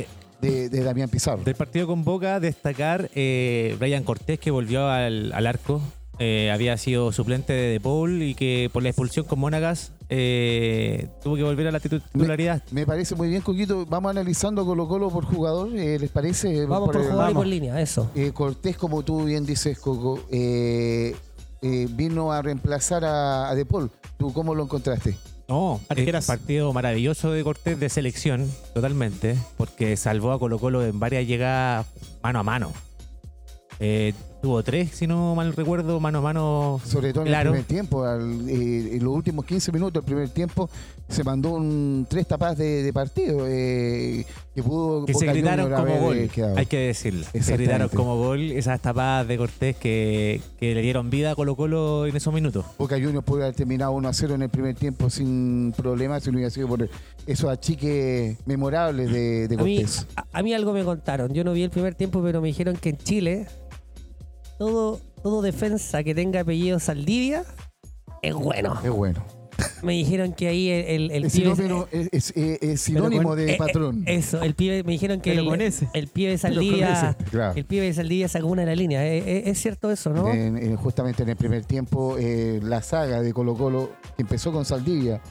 eh, 0.00 0.08
de, 0.40 0.68
de 0.68 0.82
Damián 0.82 1.08
Pizarro. 1.08 1.42
Del 1.44 1.54
partido 1.54 1.86
con 1.86 2.04
Boca, 2.04 2.40
destacar 2.40 3.10
eh, 3.14 3.76
Brian 3.78 4.02
Cortés, 4.04 4.38
que 4.38 4.50
volvió 4.50 4.88
al, 4.88 5.32
al 5.32 5.46
arco. 5.46 5.80
Eh, 6.22 6.50
había 6.52 6.76
sido 6.76 7.12
suplente 7.12 7.54
de 7.54 7.68
De 7.72 7.80
Paul 7.80 8.22
y 8.22 8.34
que 8.34 8.68
por 8.70 8.82
la 8.82 8.90
expulsión 8.90 9.24
con 9.24 9.38
Monagas 9.38 9.92
eh, 10.10 11.08
tuvo 11.22 11.36
que 11.36 11.42
volver 11.42 11.66
a 11.68 11.70
la 11.72 11.80
titularidad. 11.80 12.62
Me 12.72 12.84
parece 12.84 13.14
muy 13.14 13.28
bien, 13.30 13.40
Coquito. 13.40 13.86
Vamos 13.86 14.10
analizando 14.10 14.66
Colo 14.66 14.86
Colo 14.86 15.08
por 15.08 15.24
jugador, 15.24 15.74
eh, 15.74 15.98
¿les 15.98 16.10
parece? 16.10 16.66
Vamos 16.66 16.88
por 16.90 16.96
el- 17.00 17.08
jugador 17.10 17.30
y 17.30 17.34
por 17.34 17.46
línea, 17.46 17.80
eso. 17.80 18.10
Eh, 18.14 18.32
Cortés, 18.32 18.76
como 18.76 19.02
tú 19.02 19.24
bien 19.24 19.46
dices, 19.46 19.78
Coco, 19.78 20.20
eh, 20.30 21.16
eh, 21.62 21.86
vino 21.90 22.32
a 22.32 22.42
reemplazar 22.42 23.02
a, 23.06 23.48
a 23.48 23.54
De 23.54 23.64
Paul. 23.64 23.90
¿Tú 24.18 24.30
cómo 24.34 24.54
lo 24.54 24.64
encontraste? 24.64 25.16
No, 25.50 25.80
Arquerazo. 25.88 26.32
el 26.32 26.38
partido 26.38 26.72
maravilloso 26.72 27.32
de 27.32 27.42
Cortés 27.42 27.80
de 27.80 27.88
selección, 27.88 28.48
totalmente, 28.72 29.36
porque 29.56 29.96
salvó 29.96 30.30
a 30.30 30.38
Colo 30.38 30.60
Colo 30.60 30.86
en 30.86 31.00
varias 31.00 31.26
llegadas 31.26 31.86
mano 32.22 32.38
a 32.38 32.42
mano. 32.44 32.72
Eh, 33.80 34.14
tuvo 34.40 34.62
tres, 34.62 34.90
si 34.92 35.06
no 35.06 35.34
mal 35.34 35.52
recuerdo, 35.54 36.00
mano 36.00 36.18
a 36.18 36.22
mano. 36.22 36.80
Sobre 36.84 37.12
todo 37.12 37.24
en 37.24 37.28
Claro. 37.28 37.50
el 37.50 37.62
primer 37.64 37.66
tiempo, 37.68 38.04
al- 38.04 38.48
eh, 38.48 38.96
en 38.96 39.04
los 39.04 39.14
últimos 39.14 39.44
15 39.44 39.70
minutos 39.72 39.92
del 39.94 40.02
primer 40.04 40.28
tiempo, 40.30 40.68
se 41.08 41.24
mandó 41.24 41.50
un 41.50 42.06
tres 42.08 42.26
tapas 42.26 42.56
de, 42.56 42.82
de 42.82 42.92
partido 42.92 43.46
eh, 43.48 44.24
que 44.54 44.62
pudo 44.62 45.04
Que 45.06 45.14
se 45.14 45.26
gritaron 45.26 45.70
como 45.72 45.98
gol, 45.98 46.16
eh, 46.18 46.28
quedado. 46.32 46.56
hay 46.56 46.66
que 46.66 46.78
decirlo. 46.78 47.26
Se 47.38 47.56
gritaron 47.56 47.88
como 47.88 48.16
gol 48.16 48.40
esas 48.52 48.80
tapadas 48.80 49.26
de 49.28 49.36
Cortés 49.36 49.76
que, 49.76 50.40
que 50.58 50.74
le 50.74 50.82
dieron 50.82 51.10
vida 51.10 51.32
a 51.32 51.34
Colo 51.34 51.56
Colo 51.56 52.06
en 52.06 52.16
esos 52.16 52.32
minutos. 52.32 52.64
Boca 52.78 52.94
Juniors 52.96 53.24
pudo 53.24 53.42
haber 53.42 53.54
terminado 53.54 53.92
1 53.92 54.08
a 54.08 54.12
0 54.12 54.34
en 54.36 54.42
el 54.42 54.48
primer 54.50 54.74
tiempo 54.76 55.10
sin 55.10 55.72
problemas 55.76 56.22
si 56.22 56.30
no 56.30 56.36
hubiera 56.36 56.50
sido 56.50 56.68
por 56.68 56.88
esos 57.26 57.50
achiques 57.50 58.38
memorables 58.46 59.10
de, 59.12 59.48
de 59.48 59.54
A 59.56 59.62
mí, 59.64 59.76
Cortés. 59.82 60.06
a, 60.16 60.24
a 60.32 60.42
mí 60.42 60.54
algo 60.54 60.72
me 60.72 60.84
contaron. 60.84 61.34
Yo 61.34 61.44
no 61.44 61.52
vi 61.52 61.62
el 61.64 61.70
primer 61.70 61.94
tiempo, 61.94 62.22
pero 62.22 62.40
me 62.40 62.48
dijeron 62.48 62.76
que 62.76 62.90
en 62.90 62.96
Chile 62.98 63.46
todo, 64.60 65.00
todo 65.22 65.40
defensa 65.40 66.02
que 66.04 66.14
tenga 66.14 66.40
apellido 66.40 66.78
Saldivia 66.78 67.44
es 68.20 68.34
bueno. 68.34 68.78
Es 68.84 68.90
bueno. 68.90 69.24
Me 69.82 69.94
dijeron 69.94 70.34
que 70.34 70.48
ahí 70.48 70.68
el, 70.68 70.84
el, 70.84 71.10
el 71.10 71.24
Es 71.24 71.34
pibe- 71.34 71.54
sinónimo, 71.56 71.86
es, 71.90 72.08
es- 72.12 72.32
es- 72.36 72.62
es 72.62 72.80
sinónimo 72.82 73.32
eh, 73.32 73.36
de 73.36 73.52
eh, 73.54 73.56
patrón. 73.56 74.02
eso, 74.06 74.42
el 74.42 74.54
pibe, 74.54 74.82
me 74.84 74.92
dijeron 74.92 75.22
que 75.22 75.30
Pero 75.30 75.42
el, 75.44 75.48
con 75.48 75.60
ese. 75.62 75.88
el 75.94 76.08
pibe 76.08 76.36
Saldivia, 76.36 77.16
claro. 77.30 77.54
el 77.56 77.64
pibe 77.64 77.86
de 77.86 77.94
Saldivia 77.94 78.28
sacó 78.28 78.48
una 78.48 78.62
de 78.62 78.66
la 78.66 78.74
línea. 78.74 79.06
¿Es, 79.06 79.24
es- 79.26 79.46
es 79.46 79.58
cierto 79.62 79.90
eso, 79.90 80.10
no? 80.10 80.28
En- 80.30 80.58
en- 80.58 80.76
justamente 80.76 81.22
en 81.22 81.30
el 81.30 81.36
primer 81.36 81.64
tiempo, 81.64 82.16
eh, 82.18 82.60
la 82.62 82.82
saga 82.82 83.22
de 83.22 83.32
Colo 83.32 83.54
Colo, 83.54 83.92
que 84.16 84.22
empezó 84.22 84.52
con 84.52 84.66
Saldivia 84.66 85.22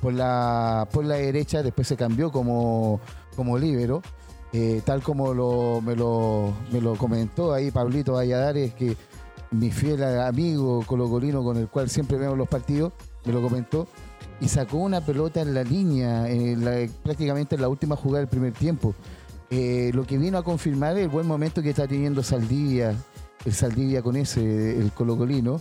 por 0.00 0.14
la, 0.14 0.88
por 0.90 1.04
la 1.04 1.16
derecha, 1.16 1.62
después 1.62 1.86
se 1.86 1.96
cambió 1.96 2.30
como, 2.32 3.00
como 3.36 3.58
líbero, 3.58 4.00
eh, 4.52 4.82
tal 4.84 5.02
como 5.02 5.32
me, 5.80 5.94
lo, 5.94 6.52
me 6.72 6.80
lo 6.80 6.96
comentó 6.96 7.52
ahí 7.52 7.70
Pablito 7.70 8.14
Valladares, 8.14 8.74
que 8.74 8.96
mi 9.50 9.70
fiel 9.70 10.02
amigo 10.20 10.84
colocolino 10.86 11.42
con 11.42 11.56
el 11.56 11.68
cual 11.68 11.88
siempre 11.88 12.18
vemos 12.18 12.36
los 12.36 12.48
partidos, 12.48 12.92
me 13.24 13.32
lo 13.32 13.42
comentó, 13.42 13.86
y 14.40 14.48
sacó 14.48 14.78
una 14.78 15.00
pelota 15.00 15.40
en 15.42 15.54
la 15.54 15.62
línea, 15.62 16.26
prácticamente 17.02 17.56
en 17.56 17.60
la 17.60 17.68
última 17.68 17.96
jugada 17.96 18.20
del 18.20 18.28
primer 18.28 18.52
tiempo. 18.52 18.94
Eh, 19.50 19.90
lo 19.94 20.06
que 20.06 20.16
vino 20.16 20.38
a 20.38 20.44
confirmar 20.44 20.96
el 20.96 21.08
buen 21.08 21.26
momento 21.26 21.62
que 21.62 21.70
está 21.70 21.86
teniendo 21.86 22.22
Saldivia, 22.22 22.94
el 23.44 23.52
Saldivia 23.52 24.02
con 24.02 24.16
ese, 24.16 24.78
el 24.78 24.92
colocolino. 24.92 25.60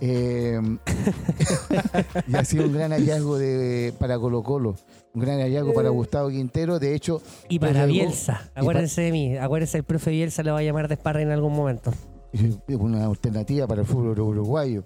Eh, 0.00 0.60
y 2.28 2.34
ha 2.36 2.44
sido 2.44 2.66
un 2.66 2.72
gran 2.72 2.90
hallazgo 2.92 3.38
de, 3.38 3.94
para 3.98 4.18
Colo 4.18 4.42
Colo, 4.42 4.76
un 5.14 5.20
gran 5.22 5.38
hallazgo 5.40 5.72
para 5.72 5.88
Gustavo 5.90 6.28
Quintero. 6.28 6.78
De 6.78 6.94
hecho, 6.94 7.22
Y 7.48 7.58
para 7.58 7.86
Bielsa. 7.86 8.50
Acuérdense 8.54 9.02
de 9.02 9.12
mí. 9.12 9.36
Acuérdense, 9.36 9.78
el 9.78 9.84
profe 9.84 10.10
Bielsa 10.10 10.42
lo 10.42 10.52
va 10.52 10.58
a 10.58 10.62
llamar 10.62 10.88
de 10.88 10.96
sparring 10.96 11.28
en 11.28 11.32
algún 11.32 11.54
momento. 11.54 11.92
es 12.32 12.76
una 12.76 13.06
alternativa 13.06 13.66
para 13.66 13.82
el 13.82 13.86
fútbol 13.86 14.18
uruguayo. 14.20 14.84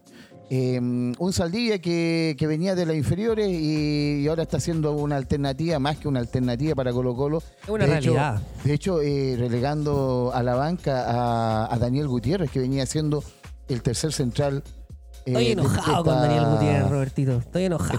Eh, 0.53 0.81
un 0.81 1.33
Saldivia 1.33 1.81
que, 1.81 2.35
que 2.37 2.47
venía 2.49 2.75
de 2.75 2.85
las 2.85 2.97
inferiores 2.97 3.49
y, 3.49 4.23
y 4.23 4.27
ahora 4.27 4.43
está 4.43 4.59
siendo 4.59 4.93
una 4.93 5.15
alternativa, 5.17 5.79
más 5.79 5.97
que 5.99 6.09
una 6.09 6.19
alternativa 6.19 6.75
para 6.75 6.93
Colo 6.93 7.15
Colo. 7.15 7.39
Es 7.63 7.69
una 7.69 7.87
De 7.87 7.99
hecho- 7.99 8.15
realidad. 8.15 8.43
de 8.65 8.73
hecho, 8.75 9.01
eh, 9.01 9.37
relegando 9.39 10.33
a 10.35 10.43
la 10.43 10.57
banca 10.57 11.05
a, 11.09 11.73
a 11.73 11.79
Daniel 11.79 12.09
Gutiérrez, 12.09 12.51
que 12.51 12.59
venía 12.59 12.85
siendo 12.87 13.23
el 13.69 13.81
tercer 13.83 14.13
central. 14.13 14.65
Eh, 15.27 15.31
Estoy 15.31 15.45
de 15.45 15.53
enojado 15.53 16.05
con 16.05 16.15
Daniel 16.15 16.45
Gutiérrez, 16.47 16.91
Robertito. 16.91 17.39
Estoy 17.39 17.65
enojado. 17.65 17.99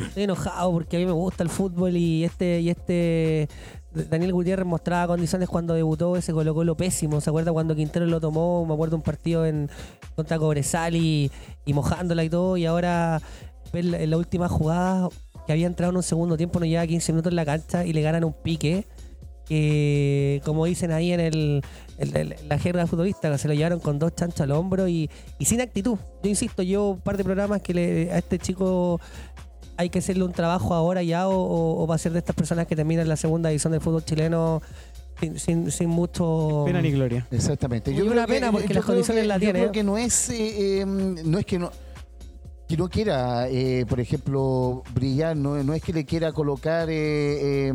Estoy 0.00 0.22
enojado 0.24 0.72
porque 0.72 0.96
a 0.96 1.00
mí 1.00 1.06
me 1.06 1.12
gusta 1.12 1.42
el 1.42 1.48
fútbol 1.48 1.96
y 1.96 2.24
este 2.24 2.60
y 2.60 2.70
este 2.70 3.48
Daniel 3.92 4.32
Gutiérrez 4.32 4.66
mostraba 4.66 5.08
condiciones 5.08 5.48
cuando 5.48 5.74
debutó 5.74 6.16
ese 6.16 6.32
Colo 6.32 6.54
Colo 6.54 6.76
pésimo. 6.76 7.20
¿Se 7.20 7.30
acuerda 7.30 7.52
cuando 7.52 7.74
Quintero 7.74 8.06
lo 8.06 8.20
tomó? 8.20 8.64
Me 8.64 8.74
acuerdo 8.74 8.96
un 8.96 9.02
partido 9.02 9.44
en 9.46 9.68
contra 10.14 10.38
Cobresal 10.38 10.94
y, 10.94 11.30
y 11.64 11.72
mojándola 11.72 12.22
y 12.22 12.30
todo. 12.30 12.56
Y 12.56 12.66
ahora 12.66 13.20
en 13.72 14.10
la 14.10 14.16
última 14.16 14.48
jugada 14.48 15.08
que 15.46 15.52
había 15.52 15.66
entrado 15.66 15.90
en 15.90 15.96
un 15.96 16.02
segundo 16.02 16.36
tiempo, 16.36 16.60
no 16.60 16.66
lleva 16.66 16.86
15 16.86 17.12
minutos 17.12 17.32
en 17.32 17.36
la 17.36 17.44
cancha 17.44 17.84
y 17.84 17.92
le 17.92 18.02
ganan 18.02 18.24
un 18.24 18.32
pique. 18.32 18.86
Que, 19.60 20.40
como 20.44 20.64
dicen 20.64 20.92
ahí 20.92 21.10
en 21.12 21.18
el, 21.18 21.64
la 22.48 22.56
jerga 22.60 22.86
futbolista, 22.86 23.32
que 23.32 23.36
se 23.36 23.48
lo 23.48 23.54
llevaron 23.54 23.80
con 23.80 23.98
dos 23.98 24.14
chanchos 24.14 24.42
al 24.42 24.52
hombro 24.52 24.86
y, 24.86 25.10
y 25.40 25.44
sin 25.44 25.60
actitud. 25.60 25.98
Yo 26.22 26.30
insisto, 26.30 26.62
yo 26.62 26.90
un 26.90 27.00
par 27.00 27.16
de 27.16 27.24
programas 27.24 27.60
que 27.60 27.74
le, 27.74 28.12
a 28.12 28.18
este 28.18 28.38
chico 28.38 29.00
hay 29.76 29.90
que 29.90 29.98
hacerle 29.98 30.22
un 30.22 30.30
trabajo 30.32 30.72
ahora 30.72 31.02
ya 31.02 31.26
o, 31.26 31.34
o- 31.34 31.82
o 31.82 31.86
va 31.88 31.96
a 31.96 31.98
ser 31.98 32.12
de 32.12 32.20
estas 32.20 32.36
personas 32.36 32.68
que 32.68 32.76
terminan 32.76 33.08
la 33.08 33.16
segunda 33.16 33.48
división 33.48 33.72
del 33.72 33.80
fútbol 33.80 34.04
chileno 34.04 34.62
sin, 35.18 35.36
sin, 35.40 35.70
sin 35.72 35.88
mucho... 35.88 36.62
Pena 36.64 36.80
ni 36.80 36.92
gloria. 36.92 37.26
Exactamente. 37.32 37.90
Y 37.90 38.00
una 38.02 38.28
pena 38.28 38.52
porque 38.52 38.68
yo 38.68 38.74
las 38.74 38.84
creo 38.84 38.94
condiciones 38.94 39.22
que- 39.24 39.28
las 39.28 39.40
yo 39.40 39.50
creo 39.50 39.66
¿eh? 39.66 39.72
que 39.72 39.82
no 39.82 39.98
es, 39.98 40.30
eh, 40.30 40.80
eh, 40.82 40.86
no 40.86 41.38
es 41.40 41.44
que 41.44 41.58
no, 41.58 41.72
que 42.68 42.76
no 42.76 42.88
quiera, 42.88 43.48
eh, 43.48 43.84
por 43.88 43.98
ejemplo, 43.98 44.84
brillar, 44.94 45.36
no, 45.36 45.60
no 45.64 45.74
es 45.74 45.82
que 45.82 45.92
le 45.92 46.04
quiera 46.04 46.30
colocar 46.30 46.88
eh, 46.88 47.70
eh, 47.70 47.72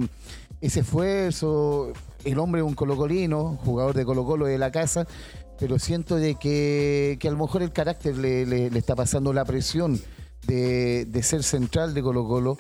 ese 0.62 0.82
esfuerzo. 0.82 1.92
El 2.24 2.40
hombre 2.40 2.62
es 2.62 2.68
un 2.68 2.74
colocolino, 2.74 3.58
jugador 3.64 3.96
de 3.96 4.04
Colo 4.06 4.26
Colo 4.26 4.46
de 4.48 4.58
la 4.58 4.72
casa, 4.72 5.06
pero 5.60 5.78
siento 5.80 6.16
de 6.16 6.36
que, 6.36 7.18
que 7.20 7.28
a 7.28 7.32
lo 7.32 7.38
mejor 7.38 7.62
el 7.62 7.72
carácter 7.72 8.18
le, 8.18 8.46
le- 8.46 8.70
le 8.72 8.80
está 8.80 8.96
pasando 8.96 9.32
la 9.32 9.46
presión 9.46 10.00
de, 10.48 11.06
de 11.06 11.24
ser 11.24 11.44
central 11.44 11.94
de 11.94 12.02
Colo 12.02 12.28
Colo. 12.28 12.58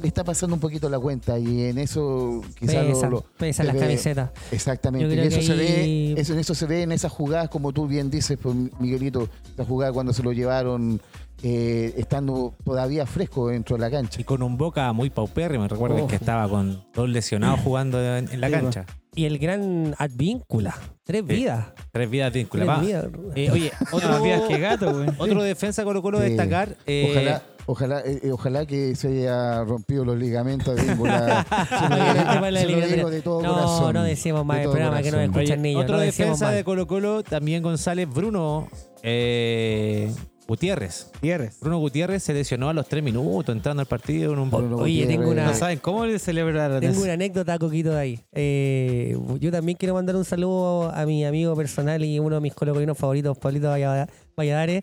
Le 0.00 0.06
está 0.06 0.22
pasando 0.22 0.54
un 0.54 0.60
poquito 0.60 0.88
la 0.90 0.98
cuenta 1.00 1.38
y 1.38 1.62
en 1.64 1.78
eso 1.78 2.42
quizás 2.58 2.84
lo- 2.86 2.92
pesan, 2.92 3.10
lo, 3.10 3.20
pesan 3.38 3.66
se 3.66 3.72
las 3.72 3.74
ve- 3.74 3.80
camisetas. 3.80 4.30
Exactamente, 4.52 5.14
y 5.14 5.18
eso 5.18 5.38
que 5.38 5.42
se 5.46 5.54
ve, 5.54 6.12
eso, 6.16 6.32
en 6.34 6.38
eso 6.38 6.54
se 6.54 6.66
ve 6.66 6.82
en 6.82 6.92
esas 6.92 7.10
jugadas, 7.10 7.48
como 7.48 7.72
tú 7.72 7.88
bien 7.88 8.10
dices, 8.10 8.38
pues, 8.40 8.54
Miguelito, 8.78 9.28
la 9.56 9.64
jugada 9.64 9.92
cuando 9.92 10.12
se 10.12 10.22
lo 10.22 10.32
llevaron 10.32 11.00
eh, 11.42 11.94
estando 11.96 12.54
todavía 12.64 13.06
fresco 13.06 13.48
dentro 13.48 13.76
de 13.76 13.80
la 13.82 13.90
cancha. 13.90 14.20
Y 14.20 14.24
con 14.24 14.42
un 14.42 14.56
boca 14.56 14.92
muy 14.92 15.10
paupérrimo. 15.10 15.68
Recuerden 15.68 16.04
Oh. 16.04 16.06
que 16.08 16.16
estaba 16.16 16.48
con 16.48 16.84
dos 16.94 17.08
lesionados 17.08 17.60
jugando 17.60 17.98
en, 18.16 18.28
en 18.32 18.40
la 18.40 18.48
Sí, 18.48 18.52
cancha. 18.52 18.86
Y 19.14 19.24
el 19.24 19.38
gran 19.38 19.94
Advíncula. 19.98 20.76
Tres 21.04 21.24
vidas. 21.26 21.66
Tres 21.90 22.08
vidas 22.10 22.32
vidas. 22.32 23.06
Eh, 23.34 23.50
oye, 23.50 23.72
otro, 23.92 24.22
vías 24.22 24.42
que 24.42 24.58
gato, 24.58 24.92
güey. 24.92 25.08
otro 25.18 25.42
defensa 25.42 25.82
Colo 25.84 26.02
Colo 26.02 26.20
destacar. 26.20 26.76
eh, 26.86 27.08
Ojalá, 27.10 27.42
ojalá, 27.66 28.00
eh, 28.04 28.30
ojalá 28.32 28.66
que 28.66 28.94
se 28.94 29.08
haya 29.08 29.64
rompido 29.64 30.04
los 30.04 30.16
ligamentos 30.18 30.76
de 30.76 30.82
víncula. 30.84 31.44
De 33.10 33.22
todo 33.22 33.42
No, 33.42 33.54
corazón. 33.54 33.94
no 33.94 34.02
decimos 34.04 34.44
más 34.44 34.58
de 34.58 34.64
el 34.64 34.70
programa 34.70 35.02
que 35.02 35.10
no 35.10 35.16
corazón. 35.16 35.34
escuchan 35.36 35.62
niños. 35.62 35.82
otro 35.84 35.96
no 35.96 36.02
defensa 36.02 36.46
mal. 36.46 36.54
de 36.54 36.64
Colo 36.64 36.86
Colo, 36.86 37.22
también 37.22 37.62
González 37.62 38.08
Bruno 38.08 38.68
eh, 39.02 40.12
Gutiérrez. 40.48 41.10
Tierres. 41.20 41.60
Bruno 41.60 41.78
Gutiérrez 41.78 42.22
se 42.22 42.32
lesionó 42.32 42.70
a 42.70 42.72
los 42.72 42.88
tres 42.88 43.02
minutos 43.04 43.54
entrando 43.54 43.82
al 43.82 43.86
partido 43.86 44.32
en 44.32 44.38
un 44.38 44.50
Bruno 44.50 44.76
Oye, 44.78 45.06
tengo 45.06 45.24
Gutiérrez. 45.26 45.44
una- 45.44 45.52
No 45.52 45.54
saben 45.58 45.78
cómo 45.78 46.06
le 46.06 46.18
celebraron 46.18 46.80
Tengo 46.80 46.94
eso. 46.94 47.02
una 47.02 47.12
anécdota, 47.12 47.58
Coquito, 47.58 47.90
de 47.90 47.98
ahí. 48.00 48.20
Eh, 48.32 49.16
yo 49.40 49.52
también 49.52 49.76
quiero 49.76 49.92
mandar 49.94 50.16
un 50.16 50.24
saludo 50.24 50.90
a 50.90 51.04
mi 51.04 51.24
amigo 51.26 51.54
personal 51.54 52.02
y 52.02 52.18
uno 52.18 52.36
de 52.36 52.40
mis 52.40 52.54
colocolinos 52.54 52.96
favoritos, 52.96 53.36
Pablito 53.36 53.68
Vallada- 53.68 54.08
Valladares. 54.36 54.82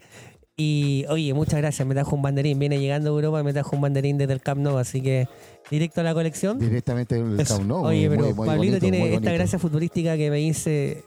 Y, 0.58 1.04
oye, 1.10 1.34
muchas 1.34 1.56
gracias, 1.60 1.86
me 1.86 1.96
trajo 1.96 2.16
un 2.16 2.22
banderín. 2.22 2.58
Viene 2.60 2.80
llegando 2.80 3.10
a 3.10 3.14
Europa 3.14 3.42
y 3.42 3.44
me 3.44 3.52
trajo 3.52 3.76
un 3.76 3.82
banderín 3.82 4.18
desde 4.20 4.34
el 4.34 4.42
Camp 4.42 4.62
Nou, 4.62 4.78
así 4.78 5.02
que 5.02 5.28
directo 5.72 6.00
a 6.00 6.04
la 6.04 6.14
colección. 6.14 6.60
Directamente 6.60 7.16
del. 7.22 7.46
Camp 7.46 7.66
Nou, 7.66 7.86
oye, 7.88 8.08
muy- 8.08 8.18
pero 8.18 8.36
muy 8.36 8.46
Pablito 8.48 8.56
bonito, 8.74 8.80
tiene 8.80 9.16
esta 9.16 9.34
gracia 9.34 9.58
futbolística 9.60 10.16
que 10.16 10.30
me 10.30 10.38
dice... 10.38 11.04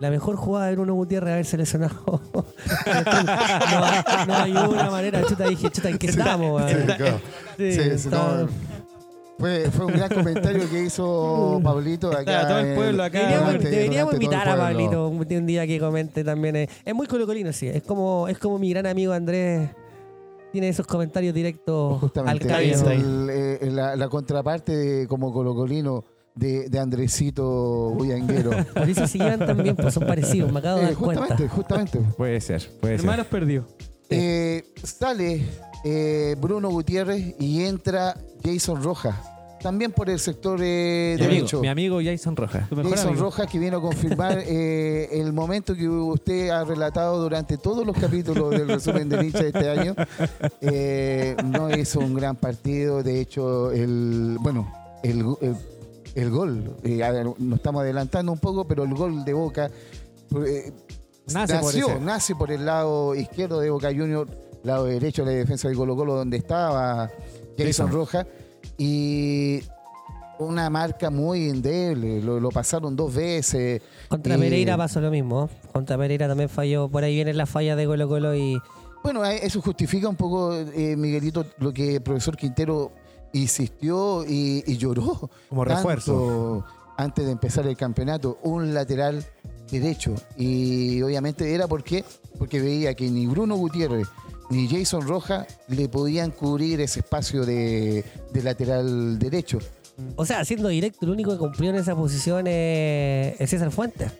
La 0.00 0.10
mejor 0.10 0.34
jugada 0.36 0.66
de 0.68 0.72
Bruno 0.76 0.94
Gutiérrez 0.94 1.32
haber 1.32 1.44
seleccionado. 1.44 2.20
no, 2.34 4.26
no 4.26 4.34
hay 4.34 4.52
una 4.52 4.90
manera, 4.90 5.22
chuta, 5.26 5.46
dije, 5.46 5.70
chuta, 5.70 5.88
¿en 5.90 5.98
qué 5.98 6.06
estamos? 6.08 6.62
Sí, 6.70 6.76
claro. 6.96 7.20
Sí, 7.56 7.72
Sí, 7.72 7.82
sí, 7.82 7.88
está- 7.90 8.42
no, 8.42 8.48
fue, 9.38 9.70
fue 9.70 9.86
un 9.86 9.92
gran 9.92 10.08
comentario 10.10 10.68
que 10.70 10.82
hizo 10.84 11.60
Pablito 11.62 12.08
acá. 12.10 12.20
Estaba 12.20 12.48
todo 12.48 12.58
el 12.60 12.66
en- 12.66 12.74
pueblo 12.76 13.02
acá. 13.04 13.18
Deberíamos, 13.18 13.46
durante- 13.46 13.70
deberíamos 13.70 14.12
durante 14.12 14.26
todo 14.26 14.34
invitar 14.34 14.48
el 14.48 14.60
a. 14.60 14.64
Pablito 14.66 15.08
un, 15.08 15.16
un 15.40 15.46
día 15.46 15.66
que 15.66 15.78
comente 15.80 16.24
también. 16.24 16.56
Es, 16.56 16.68
es 16.84 16.94
muy 16.94 17.06
colocolino, 17.06 17.52
sí. 17.52 17.68
Es 17.68 17.82
como, 17.82 18.28
es 18.28 18.38
como 18.38 18.58
mi 18.58 18.70
gran 18.70 18.86
amigo 18.86 19.12
Andrés. 19.12 19.70
Tiene 20.52 20.68
esos 20.68 20.86
comentarios 20.86 21.32
directos 21.32 21.92
al 21.94 21.98
Justamente, 22.00 22.46
es 22.70 22.76
está 22.78 22.90
ahí. 22.90 22.98
el- 23.00 23.28
eh, 23.30 23.70
la, 23.70 23.94
la 23.96 24.08
contraparte 24.08 24.76
de, 24.76 25.06
como 25.06 25.32
colocolino 25.32 26.04
de, 26.40 26.68
de 26.68 26.78
Andresito 26.80 27.44
Bullanguero. 27.44 28.50
Por 28.74 28.88
eso 28.88 29.06
se 29.06 29.18
llevan 29.18 29.38
también, 29.46 29.76
pues 29.76 29.94
son 29.94 30.06
parecidos. 30.06 30.50
Me 30.52 30.58
acabo 30.58 30.78
de 30.78 30.84
Eh, 30.84 30.86
dar 30.86 30.94
cuenta. 30.96 31.22
justamente, 31.22 31.48
justamente. 31.54 31.98
Puede 32.16 32.40
ser, 32.40 32.68
puede 32.80 32.94
ser. 32.96 33.04
Hermanos 33.04 33.26
perdió. 33.26 33.66
Eh, 34.08 34.64
sale 34.82 35.46
eh, 35.84 36.34
Bruno 36.40 36.68
Gutiérrez 36.70 37.34
y 37.38 37.62
entra 37.62 38.16
Jason 38.44 38.82
Rojas. 38.82 39.14
también 39.62 39.92
por 39.92 40.08
el 40.10 40.18
sector 40.18 40.58
eh, 40.62 41.16
Mi 41.18 41.26
amigo, 41.26 41.60
mi 41.60 41.68
amigo 41.68 41.98
Jason 42.02 42.34
Rojas. 42.34 42.68
Tu 42.68 42.74
mejor 42.76 42.90
Jason 42.92 43.08
amigo. 43.10 43.24
Rojas 43.24 43.46
que 43.46 43.58
viene 43.58 43.76
a 43.76 43.80
confirmar 43.80 44.38
eh, 44.46 45.08
el 45.12 45.32
momento 45.34 45.74
que 45.76 45.86
usted 45.88 46.48
ha 46.48 46.64
relatado 46.64 47.20
durante 47.22 47.56
todos 47.58 47.86
los 47.86 47.94
capítulos 47.96 48.50
del 48.50 48.66
resumen 48.68 49.08
de 49.10 49.18
Nietzsche 49.22 49.42
de 49.44 49.48
este 49.50 49.68
año. 49.70 49.94
Eh, 50.62 51.36
no 51.44 51.70
hizo 51.76 52.00
un 52.00 52.14
gran 52.14 52.36
partido, 52.36 53.02
de 53.02 53.20
hecho, 53.20 53.70
el 53.70 54.38
bueno, 54.40 54.72
el, 55.02 55.20
el- 55.42 55.56
el 56.14 56.30
gol, 56.30 56.76
eh, 56.82 57.02
a 57.02 57.10
ver, 57.12 57.26
nos 57.38 57.58
estamos 57.58 57.82
adelantando 57.82 58.32
un 58.32 58.38
poco, 58.38 58.66
pero 58.66 58.84
el 58.84 58.94
gol 58.94 59.24
de 59.24 59.32
Boca 59.32 59.70
eh, 60.46 60.72
Nace 61.32 61.54
por 61.56 61.64
nació, 61.66 61.88
ese. 61.88 62.00
nace 62.00 62.34
por 62.34 62.50
el 62.50 62.64
lado 62.64 63.14
izquierdo 63.14 63.60
de 63.60 63.70
Boca 63.70 63.88
Junior, 63.88 64.28
lado 64.64 64.86
derecho 64.86 65.24
de 65.24 65.32
la 65.32 65.38
defensa 65.38 65.68
de 65.68 65.74
Colo 65.76 65.94
Colo, 65.96 66.14
donde 66.14 66.36
estaba 66.36 67.08
Jason 67.56 67.66
Jason. 67.66 67.92
Rojas. 67.92 68.26
Y 68.78 69.62
una 70.38 70.70
marca 70.70 71.10
muy 71.10 71.48
endeble, 71.50 72.20
lo, 72.22 72.40
lo 72.40 72.48
pasaron 72.48 72.96
dos 72.96 73.14
veces. 73.14 73.82
Contra 74.08 74.36
Pereira 74.38 74.76
pasó 74.76 75.00
lo 75.00 75.10
mismo. 75.10 75.48
Contra 75.72 75.96
Pereira 75.98 76.26
también 76.26 76.48
falló. 76.48 76.88
Por 76.88 77.04
ahí 77.04 77.14
viene 77.14 77.32
la 77.34 77.46
falla 77.46 77.76
de 77.76 77.86
Colo 77.86 78.08
Colo 78.08 78.34
y 78.34 78.58
Bueno, 79.04 79.24
eh, 79.24 79.40
eso 79.42 79.60
justifica 79.60 80.08
un 80.08 80.16
poco, 80.16 80.54
eh, 80.56 80.96
Miguelito, 80.96 81.44
lo 81.58 81.72
que 81.72 81.96
el 81.96 82.02
profesor 82.02 82.36
Quintero 82.36 82.90
insistió 83.32 84.24
y, 84.24 84.62
y 84.66 84.76
lloró. 84.76 85.30
Como 85.48 85.64
refuerzo. 85.64 86.64
Antes 86.96 87.24
de 87.24 87.32
empezar 87.32 87.66
el 87.66 87.76
campeonato, 87.76 88.38
un 88.42 88.74
lateral 88.74 89.24
derecho. 89.70 90.14
Y 90.36 91.00
obviamente 91.00 91.54
era 91.54 91.66
porque, 91.66 92.04
porque 92.38 92.60
veía 92.60 92.94
que 92.94 93.10
ni 93.10 93.26
Bruno 93.26 93.56
Gutiérrez 93.56 94.06
ni 94.50 94.68
Jason 94.68 95.06
Rojas 95.06 95.46
le 95.68 95.88
podían 95.88 96.32
cubrir 96.32 96.80
ese 96.80 97.00
espacio 97.00 97.46
de, 97.46 98.04
de 98.32 98.42
lateral 98.42 99.18
derecho. 99.18 99.60
O 100.16 100.26
sea, 100.26 100.44
siendo 100.44 100.68
directo, 100.68 101.06
el 101.06 101.12
único 101.12 101.32
que 101.32 101.38
cumplió 101.38 101.70
en 101.70 101.76
esa 101.76 101.94
posición 101.94 102.46
es, 102.46 103.40
es 103.40 103.50
César 103.50 103.70
Fuentes. 103.70 104.12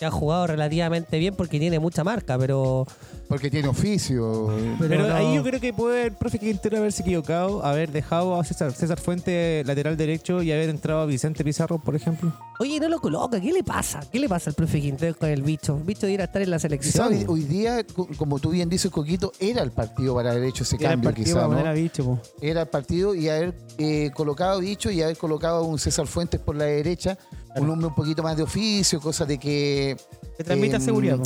Que 0.00 0.06
ha 0.06 0.10
jugado 0.10 0.46
relativamente 0.46 1.18
bien 1.18 1.34
porque 1.36 1.60
tiene 1.60 1.78
mucha 1.78 2.02
marca, 2.02 2.38
pero. 2.38 2.86
Porque 3.28 3.50
tiene 3.50 3.68
oficio. 3.68 4.48
Pero, 4.78 5.06
no- 5.06 5.14
ahí 5.14 5.34
yo 5.36 5.42
creo 5.44 5.60
que 5.60 5.72
puede 5.74 6.06
el 6.06 6.12
profe 6.12 6.38
Quintero 6.38 6.78
haberse 6.78 7.02
equivocado, 7.02 7.62
haber 7.64 7.92
dejado 7.92 8.34
a 8.40 8.42
César, 8.42 8.72
César 8.72 8.98
Fuente 8.98 9.62
lateral 9.66 9.96
derecho 9.98 10.42
y 10.42 10.50
haber 10.52 10.70
entrado 10.70 11.00
a 11.00 11.06
Vicente 11.06 11.44
Pizarro, 11.44 11.78
por 11.78 11.94
ejemplo. 11.94 12.32
Oye, 12.58 12.80
no 12.80 12.88
lo 12.88 12.98
coloca. 12.98 13.38
¿Qué 13.40 13.52
le 13.52 13.62
pasa? 13.62 14.00
¿Qué 14.10 14.18
le 14.18 14.28
pasa 14.28 14.50
al 14.50 14.54
profe 14.56 14.80
Quintero 14.80 15.14
con 15.16 15.28
el 15.28 15.42
bicho? 15.42 15.76
El 15.76 15.84
bicho 15.84 16.00
debiera 16.06 16.24
estar 16.24 16.40
en 16.42 16.50
la 16.50 16.58
selección. 16.58 16.92
sabe, 16.94 17.26
hoy 17.28 17.42
día, 17.44 17.84
co- 17.84 18.08
como 18.16 18.38
tú 18.38 18.50
bien 18.50 18.70
dices, 18.70 18.90
Coquito, 18.90 19.32
era 19.38 19.62
el 19.62 19.70
partido 19.70 20.14
para 20.14 20.30
haber 20.30 20.44
hecho 20.44 20.64
ese 20.64 20.76
Era 20.76 20.86
el 20.86 20.90
cambio, 20.94 21.10
partido 21.10 21.24
quizá, 21.26 21.46
para 21.48 21.62
¿no? 21.62 21.68
a 21.68 21.72
bicho, 21.74 22.04
po. 22.04 22.18
era 22.40 22.62
el 22.62 22.68
partido 22.68 23.14
y 23.14 23.28
haber 23.28 23.54
eh, 23.76 24.10
colocado 24.14 24.56
a 24.56 24.60
Bicho 24.60 24.90
y 24.90 25.02
haber 25.02 25.18
colocado 25.18 25.58
a 25.58 25.62
un 25.62 25.78
César 25.78 26.06
Fuentes 26.06 26.40
por 26.40 26.56
la 26.56 26.64
derecha, 26.64 27.18
un 27.56 27.70
hombre 27.70 27.86
un 27.88 27.94
poquito 27.94 28.22
más 28.22 28.36
de 28.36 28.42
oficio, 28.42 29.00
cosa 29.00 29.24
de 29.24 29.38
que 29.38 29.96
Que 30.36 30.44
transmita 30.44 30.78
seguridad, 30.80 31.18
po. 31.18 31.24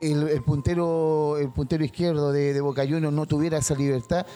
el, 0.00 0.28
el 0.28 0.42
puntero 0.42 1.36
el 1.38 1.50
puntero 1.52 1.84
izquierdo 1.84 2.32
de, 2.32 2.52
de 2.52 2.60
Boca 2.60 2.82
Juniors 2.82 3.12
no 3.14 3.26
tuviera 3.26 3.58
esa 3.58 3.74
libertad 3.74 4.26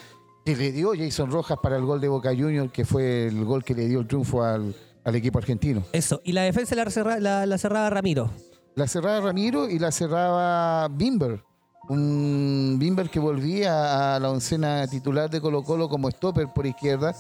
que 0.45 0.55
le 0.57 0.73
dio 0.73 0.93
Jason 0.97 1.31
Rojas 1.31 1.59
para 1.63 1.77
el 1.77 1.85
gol 1.85 2.01
de 2.01 2.09
Boca 2.09 2.31
Juniors, 2.31 2.71
que 2.71 2.85
fue 2.85 3.27
el 3.29 3.45
gol 3.45 3.65
que 3.65 3.75
le 3.75 3.87
dio 3.89 4.01
el 4.01 4.07
triunfo 4.07 4.43
al, 4.43 4.75
al 5.05 5.15
equipo 5.17 5.39
argentino. 5.39 5.83
Eso. 5.93 6.21
Y 6.23 6.33
la 6.33 6.43
defensa 6.43 6.75
la, 6.75 6.85
cerra- 6.91 7.19
la, 7.19 7.47
la 7.47 7.57
cerraba 7.59 7.89
Ramiro. 7.89 8.31
La 8.75 8.87
cerraba 8.87 9.21
Ramiro 9.21 9.69
y 9.71 9.79
la 9.79 9.91
cerraba 9.91 10.89
Bimber. 10.89 11.43
Un 11.89 12.77
Bimber 12.79 13.09
que 13.11 13.21
volvía 13.21 14.17
a 14.17 14.21
la 14.21 14.31
oncena 14.31 14.87
titular 14.87 15.29
de 15.31 15.41
Colo 15.41 15.63
Colo 15.63 15.89
como 15.89 16.11
stopper 16.11 16.49
por 16.55 16.67
izquierda. 16.67 17.15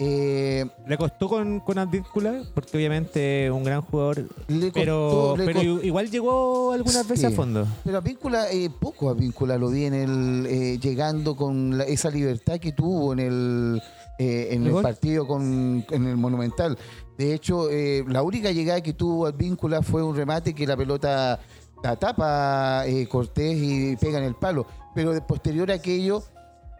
Eh, 0.00 0.64
Le 0.86 0.96
costó 0.96 1.28
con, 1.28 1.58
con 1.60 1.76
Advíncula, 1.78 2.42
porque 2.54 2.76
obviamente 2.76 3.50
un 3.50 3.64
gran 3.64 3.80
jugador, 3.82 4.28
le 4.46 4.70
pero, 4.70 5.10
costó- 5.10 5.36
le 5.36 5.44
pero 5.46 5.58
costó- 5.60 5.84
igual 5.86 6.10
llegó 6.10 6.72
algunas 6.72 7.08
veces 7.08 7.24
a 7.24 7.30
fondo. 7.32 7.66
Pero 7.84 7.98
a 7.98 8.00
Víncula, 8.00 8.50
eh, 8.52 8.70
poco 8.70 9.10
a 9.10 9.14
Víncula 9.14 9.58
lo 9.58 9.70
vi 9.70 9.86
en 9.86 9.94
el, 9.94 10.46
eh, 10.48 10.78
llegando 10.80 11.34
con 11.34 11.78
la- 11.78 11.84
esa 11.84 12.10
libertad 12.10 12.58
que 12.60 12.70
tuvo 12.72 13.12
en 13.12 13.18
el, 13.18 13.82
en 14.20 14.66
¿El 14.66 14.82
partido 14.82 15.26
con, 15.26 15.84
en 15.90 16.06
el 16.06 16.16
Monumental. 16.16 16.76
De 17.16 17.34
hecho, 17.34 17.68
la 18.06 18.22
única 18.22 18.50
llegada 18.52 18.80
que 18.80 18.92
tuvo 18.92 19.26
al 19.26 19.32
Víncula 19.32 19.82
fue 19.82 20.02
un 20.02 20.14
remate 20.16 20.54
que 20.54 20.66
la 20.66 20.76
pelota 20.76 21.38
la 21.82 21.96
tapa 21.96 22.84
Cortés 23.08 23.56
y 23.60 23.96
pega 23.96 24.18
en 24.18 24.24
el 24.24 24.34
palo. 24.34 24.66
Pero 24.94 25.12
de 25.12 25.20
posterior 25.20 25.70
a 25.70 25.74
aquello, 25.74 26.22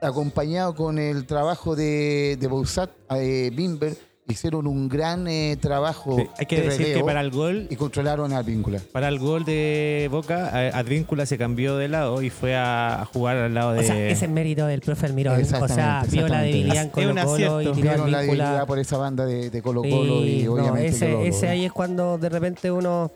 acompañado 0.00 0.74
con 0.74 0.98
el 0.98 1.26
trabajo 1.26 1.76
de, 1.76 2.36
de 2.38 2.46
Bouzat, 2.46 2.90
eh, 3.10 3.50
Bimber, 3.52 3.96
hicieron 4.28 4.66
un 4.66 4.88
gran 4.88 5.26
eh, 5.26 5.56
trabajo 5.58 6.16
Sí, 6.16 6.26
hay 6.38 6.46
que 6.46 6.56
de 6.60 6.62
decir 6.68 6.94
que 6.94 7.02
para 7.02 7.20
el 7.20 7.30
gol 7.30 7.66
y 7.70 7.76
controlaron 7.76 8.32
al 8.32 8.44
Víncula. 8.44 8.80
Para 8.92 9.08
el 9.08 9.18
gol 9.18 9.44
de 9.44 10.08
Boca, 10.10 10.68
Advíncula 10.74 11.24
se 11.24 11.38
cambió 11.38 11.76
de 11.76 11.88
lado 11.88 12.20
y 12.22 12.30
fue 12.30 12.54
a, 12.54 13.00
a 13.00 13.04
jugar 13.06 13.38
al 13.38 13.54
lado 13.54 13.72
de. 13.72 13.80
O 13.80 13.82
sea, 13.82 14.08
ese 14.08 14.26
es 14.26 14.30
mérito 14.30 14.66
del 14.66 14.80
profe 14.80 15.06
Almirón. 15.06 15.40
O 15.40 15.44
sea, 15.44 15.60
Exactamente, 15.60 16.16
vio 16.16 16.28
la 16.28 16.42
debilidad 16.42 16.82
en 16.82 16.86
Es 16.88 16.92
Colo 16.92 17.24
Colo 17.24 17.62
y 17.62 17.72
tiró 17.72 18.06
la 18.06 18.20
debilidad 18.20 18.66
por 18.66 18.78
esa 18.78 18.98
banda 18.98 19.24
de, 19.24 19.50
de 19.50 19.62
Colo 19.62 19.82
Colo 19.82 20.24
y 20.24 20.42
no, 20.42 20.52
obviamente 20.52 20.88
ese, 20.88 21.26
ese 21.26 21.48
ahí 21.48 21.64
es 21.64 21.72
cuando 21.72 22.18
de 22.18 22.28
repente 22.28 22.70
uno 22.70 23.10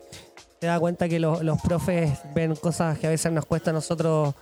se 0.61 0.67
da 0.67 0.79
cuenta 0.81 1.09
que 1.09 1.19
los, 1.19 1.43
los 1.43 1.61
profes 1.61 2.11
ven 2.35 2.55
cosas 2.55 2.99
que 2.99 3.07
a 3.07 3.11
veces 3.11 3.33
nos 3.33 3.45
cuesta 3.45 3.71
a 3.71 3.73
nosotros 3.75 4.35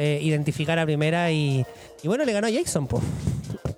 eh, 0.00 0.18
identificar 0.22 0.78
a 0.78 0.84
primera 0.86 1.30
y, 1.30 1.64
y 2.02 2.08
bueno, 2.08 2.24
le 2.24 2.32
ganó 2.32 2.46
a 2.46 2.50
Jason, 2.50 2.86
po. 2.86 3.00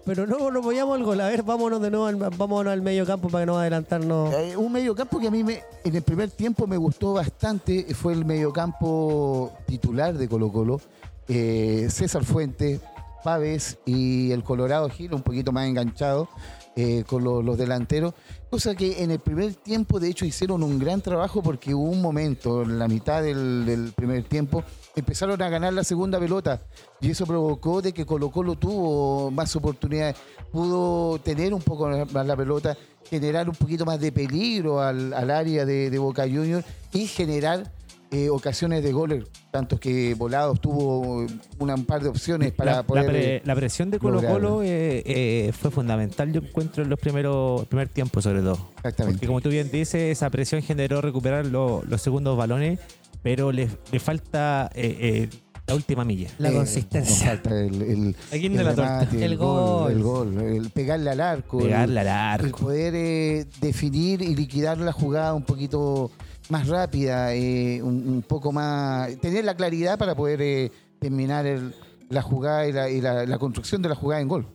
Pero 0.04 0.26
no 0.26 0.50
nos 0.50 0.62
apoyamos 0.62 0.98
el 0.98 1.04
gol. 1.04 1.20
A 1.20 1.28
ver, 1.28 1.42
vámonos 1.42 1.80
de 1.80 1.90
nuevo 1.90 2.06
al, 2.06 2.16
vámonos 2.16 2.72
al 2.72 2.82
medio 2.82 3.06
campo 3.06 3.28
para 3.28 3.42
que 3.42 3.46
no 3.46 3.58
adelantarnos. 3.58 4.34
Eh, 4.34 4.56
un 4.56 4.72
mediocampo 4.72 5.20
que 5.20 5.28
a 5.28 5.30
mí 5.30 5.44
me, 5.44 5.62
en 5.84 5.94
el 5.94 6.02
primer 6.02 6.30
tiempo 6.30 6.66
me 6.66 6.76
gustó 6.76 7.12
bastante 7.14 7.86
fue 7.94 8.12
el 8.12 8.24
mediocampo 8.24 9.52
titular 9.66 10.14
de 10.16 10.28
Colo 10.28 10.50
Colo. 10.50 10.80
Eh, 11.28 11.86
César 11.90 12.24
Fuentes, 12.24 12.80
Pávez 13.22 13.78
y 13.86 14.32
el 14.32 14.42
Colorado 14.42 14.88
Gil, 14.88 15.14
un 15.14 15.22
poquito 15.22 15.52
más 15.52 15.66
enganchado 15.68 16.28
eh, 16.74 17.04
con 17.06 17.22
lo- 17.22 17.40
los 17.42 17.56
delanteros. 17.56 18.12
Cosa 18.50 18.74
que 18.74 19.02
en 19.04 19.12
el 19.12 19.20
primer 19.20 19.54
tiempo, 19.54 20.00
de 20.00 20.08
hecho, 20.08 20.24
hicieron 20.26 20.62
un 20.64 20.78
gran 20.80 21.00
trabajo 21.00 21.42
porque 21.42 21.74
hubo 21.74 21.88
un 21.88 22.02
momento, 22.02 22.62
en 22.62 22.78
la 22.78 22.88
mitad 22.88 23.22
del 23.22 23.92
primer 23.94 24.24
tiempo, 24.24 24.64
empezaron 24.94 25.40
a 25.40 25.48
ganar 25.48 25.72
la 25.72 25.84
segunda 25.84 26.18
pelota 26.18 26.60
y 27.00 27.10
eso 27.10 27.26
provocó 27.26 27.80
de 27.82 27.92
que 27.92 28.04
Colo 28.04 28.30
Colo 28.30 28.56
tuvo 28.56 29.30
más 29.30 29.54
oportunidades, 29.56 30.16
pudo 30.50 31.18
tener 31.18 31.54
un 31.54 31.62
poco 31.62 31.88
más 31.88 32.26
la 32.26 32.36
pelota, 32.36 32.76
generar 33.08 33.48
un 33.48 33.54
poquito 33.54 33.84
más 33.86 34.00
de 34.00 34.12
peligro 34.12 34.80
al, 34.80 35.12
al 35.14 35.30
área 35.30 35.64
de, 35.64 35.90
de 35.90 35.98
Boca 35.98 36.24
Juniors 36.24 36.64
y 36.92 37.06
generar 37.06 37.72
eh, 38.10 38.28
ocasiones 38.28 38.82
de 38.82 38.92
goles, 38.92 39.24
tanto 39.50 39.80
que 39.80 40.12
Volados 40.12 40.60
tuvo 40.60 41.24
una, 41.58 41.74
un 41.74 41.86
par 41.86 42.02
de 42.02 42.10
opciones 42.10 42.52
para 42.52 42.72
la, 42.72 42.84
la 42.94 43.04
pre- 43.06 43.40
la 43.42 43.54
presión 43.54 43.90
de 43.90 43.98
Colo. 43.98 44.20
Colo 44.22 44.62
eh, 44.62 45.02
eh, 45.06 45.52
fue 45.58 45.70
fundamental, 45.70 46.30
yo 46.30 46.42
encuentro, 46.42 46.82
en 46.84 46.90
los 46.90 46.98
primeros 47.00 47.64
primer 47.68 47.88
tiempos 47.88 48.24
sobre 48.24 48.40
todo. 48.42 48.58
Exactamente. 48.76 49.16
Porque 49.16 49.26
como 49.26 49.40
tú 49.40 49.48
bien 49.48 49.70
dices, 49.70 49.94
esa 50.12 50.28
presión 50.28 50.60
generó 50.60 51.00
recuperar 51.00 51.46
lo- 51.46 51.82
los 51.88 52.02
segundos 52.02 52.36
balones, 52.36 52.78
pero 53.22 53.52
le, 53.52 53.68
le 53.90 54.00
falta 54.00 54.70
eh, 54.74 55.28
eh, 55.30 55.38
la 55.66 55.74
última 55.74 56.04
milla. 56.04 56.28
La 56.38 56.50
Eh, 56.50 56.54
consistencia. 56.54 57.26
falta 57.28 57.50
el, 57.60 57.82
el, 57.82 58.16
Aquí 58.32 58.46
el 58.46 58.56
de 58.56 58.64
la 58.64 58.74
torta. 58.74 58.98
remate, 59.00 59.16
El 59.16 59.22
el 59.32 59.36
gol, 59.38 59.92
el 59.92 60.02
gol, 60.02 60.38
el 60.40 60.70
pegarle 60.70 61.10
al 61.10 61.20
arco, 61.20 61.60
el- 61.60 61.66
Pegarle 61.66 62.00
al 62.00 62.06
el 62.06 62.12
arco. 62.12 62.58
poder 62.58 62.94
eh, 62.96 63.46
definir 63.60 64.22
y 64.22 64.34
liquidar 64.34 64.78
la 64.78 64.92
jugada 64.92 65.34
un 65.34 65.44
poquito 65.44 66.10
más 66.48 66.66
rápida, 66.68 67.34
eh, 67.34 67.80
un, 67.82 68.08
un 68.08 68.22
poco 68.22 68.50
más, 68.52 69.16
tener 69.20 69.44
la 69.44 69.54
claridad 69.56 69.96
para 69.98 70.14
poder 70.14 70.42
eh, 70.42 70.72
terminar 70.98 71.46
el- 71.46 71.74
la 72.10 72.20
jugada 72.22 72.66
y, 72.66 72.72
la, 72.72 72.90
y 72.90 73.00
la- 73.00 73.24
la 73.24 73.38
construcción 73.38 73.80
de 73.82 73.88
la 73.88 73.94
jugada 73.94 74.20
en 74.20 74.28
gol. 74.28 74.46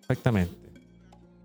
Exactamente. 0.00 0.54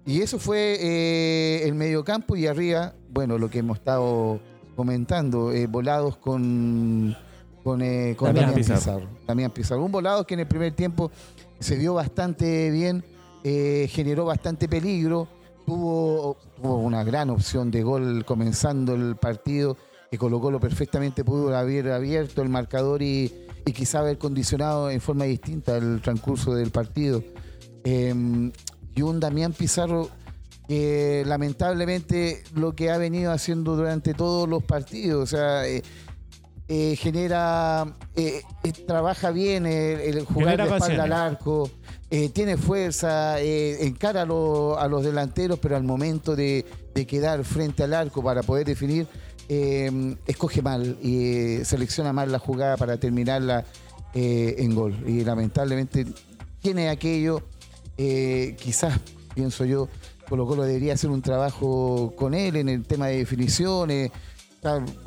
Y 0.08 0.22
eso 0.22 0.38
fue 0.38 0.78
eh, 0.80 1.62
el 1.68 1.74
mediocampo 1.76 2.36
y 2.36 2.46
arriba, 2.48 2.94
bueno, 3.10 3.38
lo 3.38 3.50
que 3.50 3.60
hemos 3.60 3.78
estado 3.78 4.40
comentando, 4.76 5.52
eh, 5.52 5.68
volados 5.68 6.18
con, 6.18 7.16
con, 7.64 7.82
eh, 7.82 8.16
con 8.18 8.28
Damián 8.28 8.48
Damián 8.48 8.56
Pizarro. 8.56 8.80
Pizarro. 8.80 9.08
Damián 9.28 9.52
Pizarro. 9.52 9.84
Un 9.84 9.92
volado 9.92 10.26
que 10.28 10.34
en 10.34 10.42
el 10.42 10.48
primer 10.48 10.74
tiempo 10.74 11.12
se 11.60 11.78
vio 11.78 11.94
bastante 11.94 12.70
bien, 12.72 13.04
eh, 13.44 13.88
generó 13.90 14.26
bastante 14.26 14.68
peligro, 14.68 15.28
tuvo, 15.66 16.38
tuvo 16.56 16.78
una 16.78 17.04
gran 17.04 17.30
opción 17.30 17.72
de 17.72 17.84
gol 17.84 18.26
comenzando 18.26 18.94
el 18.94 19.16
partido, 19.16 19.78
que 20.12 20.18
Colo 20.18 20.40
Colo 20.40 20.60
perfectamente 20.60 21.24
pudo 21.24 21.56
haber 21.56 21.92
abierto 21.92 22.42
el 22.42 22.50
marcador 22.50 23.02
y, 23.02 23.34
y 23.66 23.72
quizá 23.72 24.00
haber 24.00 24.18
condicionado 24.18 24.90
en 24.90 25.02
forma 25.02 25.26
distinta 25.26 25.78
el 25.78 26.02
transcurso 26.02 26.54
del 26.54 26.72
partido. 26.72 27.24
Eh, 27.84 28.52
y 28.96 29.02
un 29.02 29.20
Damián 29.20 29.52
Pizarro 29.54 30.10
que 30.68 31.24
lamentablemente 31.26 32.44
lo 32.56 32.74
que 32.76 32.90
ha 32.90 32.98
venido 32.98 33.32
haciendo 33.32 33.76
durante 33.76 34.14
todos 34.14 34.48
los 34.50 34.64
partidos, 34.64 35.24
o 35.24 35.28
sea, 35.38 35.68
eh, 35.68 35.84
eh, 36.68 36.96
genera, 36.96 37.86
eh, 38.16 38.42
trabaja 38.88 39.30
bien 39.30 39.68
el, 39.68 40.00
el 40.00 40.26
jugar 40.26 40.58
de 40.58 40.64
espalda 40.88 41.04
al 41.04 41.14
arco, 41.14 41.70
tiene 42.34 42.56
fuerza, 42.56 43.40
encara 43.42 44.22
a, 44.22 44.26
lo- 44.26 44.80
a 44.80 44.88
los 44.88 45.04
delanteros, 45.04 45.60
pero 45.60 45.76
al 45.76 45.84
momento 45.84 46.36
de, 46.36 46.66
de 46.94 47.06
quedar 47.06 47.44
frente 47.44 47.84
al 47.84 47.94
arco 47.94 48.24
para 48.24 48.42
poder 48.42 48.66
definir, 48.66 49.06
escoge 50.26 50.62
mal 50.62 50.98
y 51.04 51.64
selecciona 51.66 52.14
mal 52.14 52.32
la 52.32 52.40
jugada 52.40 52.78
para 52.78 52.98
terminarla 52.98 53.66
eh, 54.14 54.56
en 54.60 54.74
gol. 54.74 54.96
Y 55.06 55.24
lamentablemente 55.26 56.06
tiene 56.62 56.88
aquello, 56.90 57.44
quizás, 57.98 58.98
pienso 59.34 59.66
yo, 59.66 59.90
Colo 60.28 60.46
Colo 60.46 60.64
debería 60.64 60.94
hacer 60.94 61.10
un 61.10 61.22
trabajo 61.22 62.14
con 62.16 62.34
él 62.34 62.56
en 62.56 62.70
el 62.70 62.84
tema 62.84 63.08
de 63.08 63.18
definiciones, 63.18 64.12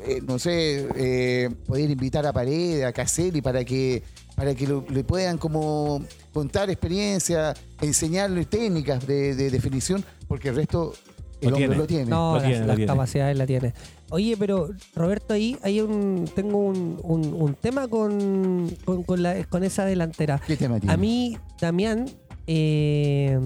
eh, 0.05 0.21
no 0.25 0.39
sé, 0.39 0.87
eh, 0.95 1.49
poder 1.67 1.89
invitar 1.89 2.25
a 2.25 2.31
Paredes, 2.33 2.85
a 2.85 2.93
Caselli 2.93 3.41
para 3.41 3.63
que 3.65 4.03
para 4.35 4.55
que 4.55 4.65
lo- 4.65 4.85
le 4.89 5.03
puedan 5.03 5.37
como 5.37 6.01
contar 6.33 6.69
experiencia, 6.69 7.53
enseñarle 7.81 8.45
técnicas 8.45 9.05
de, 9.05 9.35
de 9.35 9.49
definición, 9.51 10.01
porque 10.29 10.47
el 10.49 10.55
resto 10.55 10.93
el 11.41 11.49
Lo 11.49 11.55
hombre 11.57 11.67
tiene. 11.67 11.75
lo 11.77 11.87
tiene. 11.87 12.05
No, 12.05 12.27
Lo 12.35 12.39
las, 12.39 12.43
tiene, 12.49 12.65
las 12.67 12.75
tiene. 12.77 12.87
capacidades 12.87 13.37
la 13.37 13.45
tiene. 13.45 13.73
Oye, 14.11 14.35
pero 14.37 14.69
Roberto, 14.95 15.33
ahí 15.33 15.57
hay 15.61 15.81
un 15.81 16.23
tengo 16.33 16.57
un, 16.57 16.99
un- 17.03 17.33
un 17.33 17.53
tema 17.55 17.89
con, 17.89 18.69
con, 18.85 19.03
con 19.03 19.21
la- 19.23 19.43
con 19.45 19.65
esa 19.65 19.83
delantera. 19.83 20.41
¿Qué 20.47 20.55
tema 20.55 20.79
tiene? 20.79 20.93
A 20.93 20.97
mí, 20.97 21.37
Damián, 21.59 22.05
eh, 22.47 23.37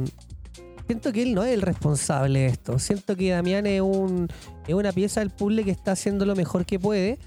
siento 0.94 1.12
que 1.12 1.24
él 1.24 1.34
no 1.34 1.44
es 1.44 1.52
el 1.54 1.64
responsable 1.64 2.42
de 2.42 2.46
esto. 2.46 2.78
Siento 2.78 3.16
que 3.16 3.32
Damián 3.32 3.66
es, 3.66 3.82
un, 3.82 4.28
es 4.68 4.76
una 4.76 4.92
pieza 4.92 5.22
del 5.22 5.32
puzzle 5.32 5.64
que 5.64 5.72
está 5.72 5.94
haciendo 5.94 6.24
lo 6.24 6.36
mejor 6.36 6.68
que 6.68 6.78
puede. 6.78 7.18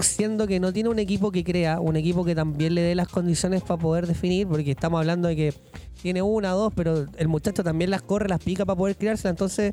Siendo 0.00 0.48
que 0.48 0.58
no 0.58 0.72
tiene 0.72 0.88
un 0.88 0.98
equipo 0.98 1.30
que 1.30 1.44
crea, 1.44 1.78
un 1.78 1.94
equipo 1.94 2.24
que 2.24 2.34
también 2.34 2.74
le 2.74 2.80
dé 2.80 2.96
las 2.96 3.06
condiciones 3.06 3.62
para 3.62 3.80
poder 3.80 4.08
definir, 4.08 4.48
porque 4.48 4.72
estamos 4.72 4.98
hablando 4.98 5.28
de 5.28 5.36
que 5.36 5.54
tiene 6.02 6.22
una, 6.22 6.50
dos, 6.50 6.72
pero 6.74 7.06
el 7.16 7.28
muchacho 7.28 7.62
también 7.62 7.90
las 7.90 8.02
corre, 8.02 8.28
las 8.28 8.42
pica 8.42 8.64
para 8.64 8.76
poder 8.76 8.96
creársela. 8.96 9.30
Entonces, 9.30 9.72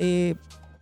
eh, 0.00 0.34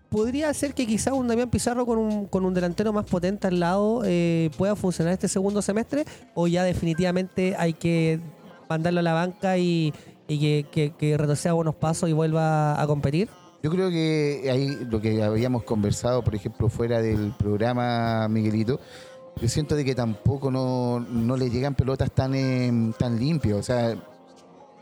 podría 0.08 0.54
ser 0.54 0.72
que 0.72 0.86
quizás 0.86 1.12
un 1.12 1.28
Damián 1.28 1.50
Pizarro 1.50 1.84
con 1.84 1.98
un, 1.98 2.26
con 2.28 2.46
un 2.46 2.54
delantero 2.54 2.94
más 2.94 3.04
potente 3.04 3.46
al 3.46 3.60
lado 3.60 4.00
eh, 4.06 4.48
pueda 4.56 4.74
funcionar 4.74 5.12
este 5.12 5.28
segundo 5.28 5.60
semestre, 5.60 6.06
o 6.34 6.46
ya 6.48 6.64
definitivamente 6.64 7.54
hay 7.58 7.74
que 7.74 8.20
mandarlo 8.70 9.00
a 9.00 9.02
la 9.02 9.12
banca 9.12 9.58
y, 9.58 9.92
y 10.30 10.38
que, 10.38 10.66
que, 10.70 10.92
que 10.96 11.16
retroceda 11.16 11.54
unos 11.54 11.74
pasos 11.74 12.08
y 12.08 12.12
vuelva 12.12 12.80
a 12.80 12.86
competir. 12.86 13.28
Yo 13.62 13.70
creo 13.70 13.90
que 13.90 14.48
ahí 14.50 14.68
lo 14.88 15.00
que 15.00 15.22
habíamos 15.22 15.64
conversado, 15.64 16.22
por 16.22 16.34
ejemplo, 16.34 16.68
fuera 16.68 17.02
del 17.02 17.34
programa, 17.36 18.28
Miguelito, 18.28 18.80
yo 19.40 19.48
siento 19.48 19.74
de 19.74 19.84
que 19.84 19.94
tampoco 19.94 20.50
no, 20.50 21.00
no 21.00 21.36
le 21.36 21.50
llegan 21.50 21.74
pelotas 21.74 22.12
tan, 22.12 22.34
em, 22.34 22.92
tan 22.92 23.18
limpias. 23.18 23.58
O 23.58 23.62
sea, 23.62 23.96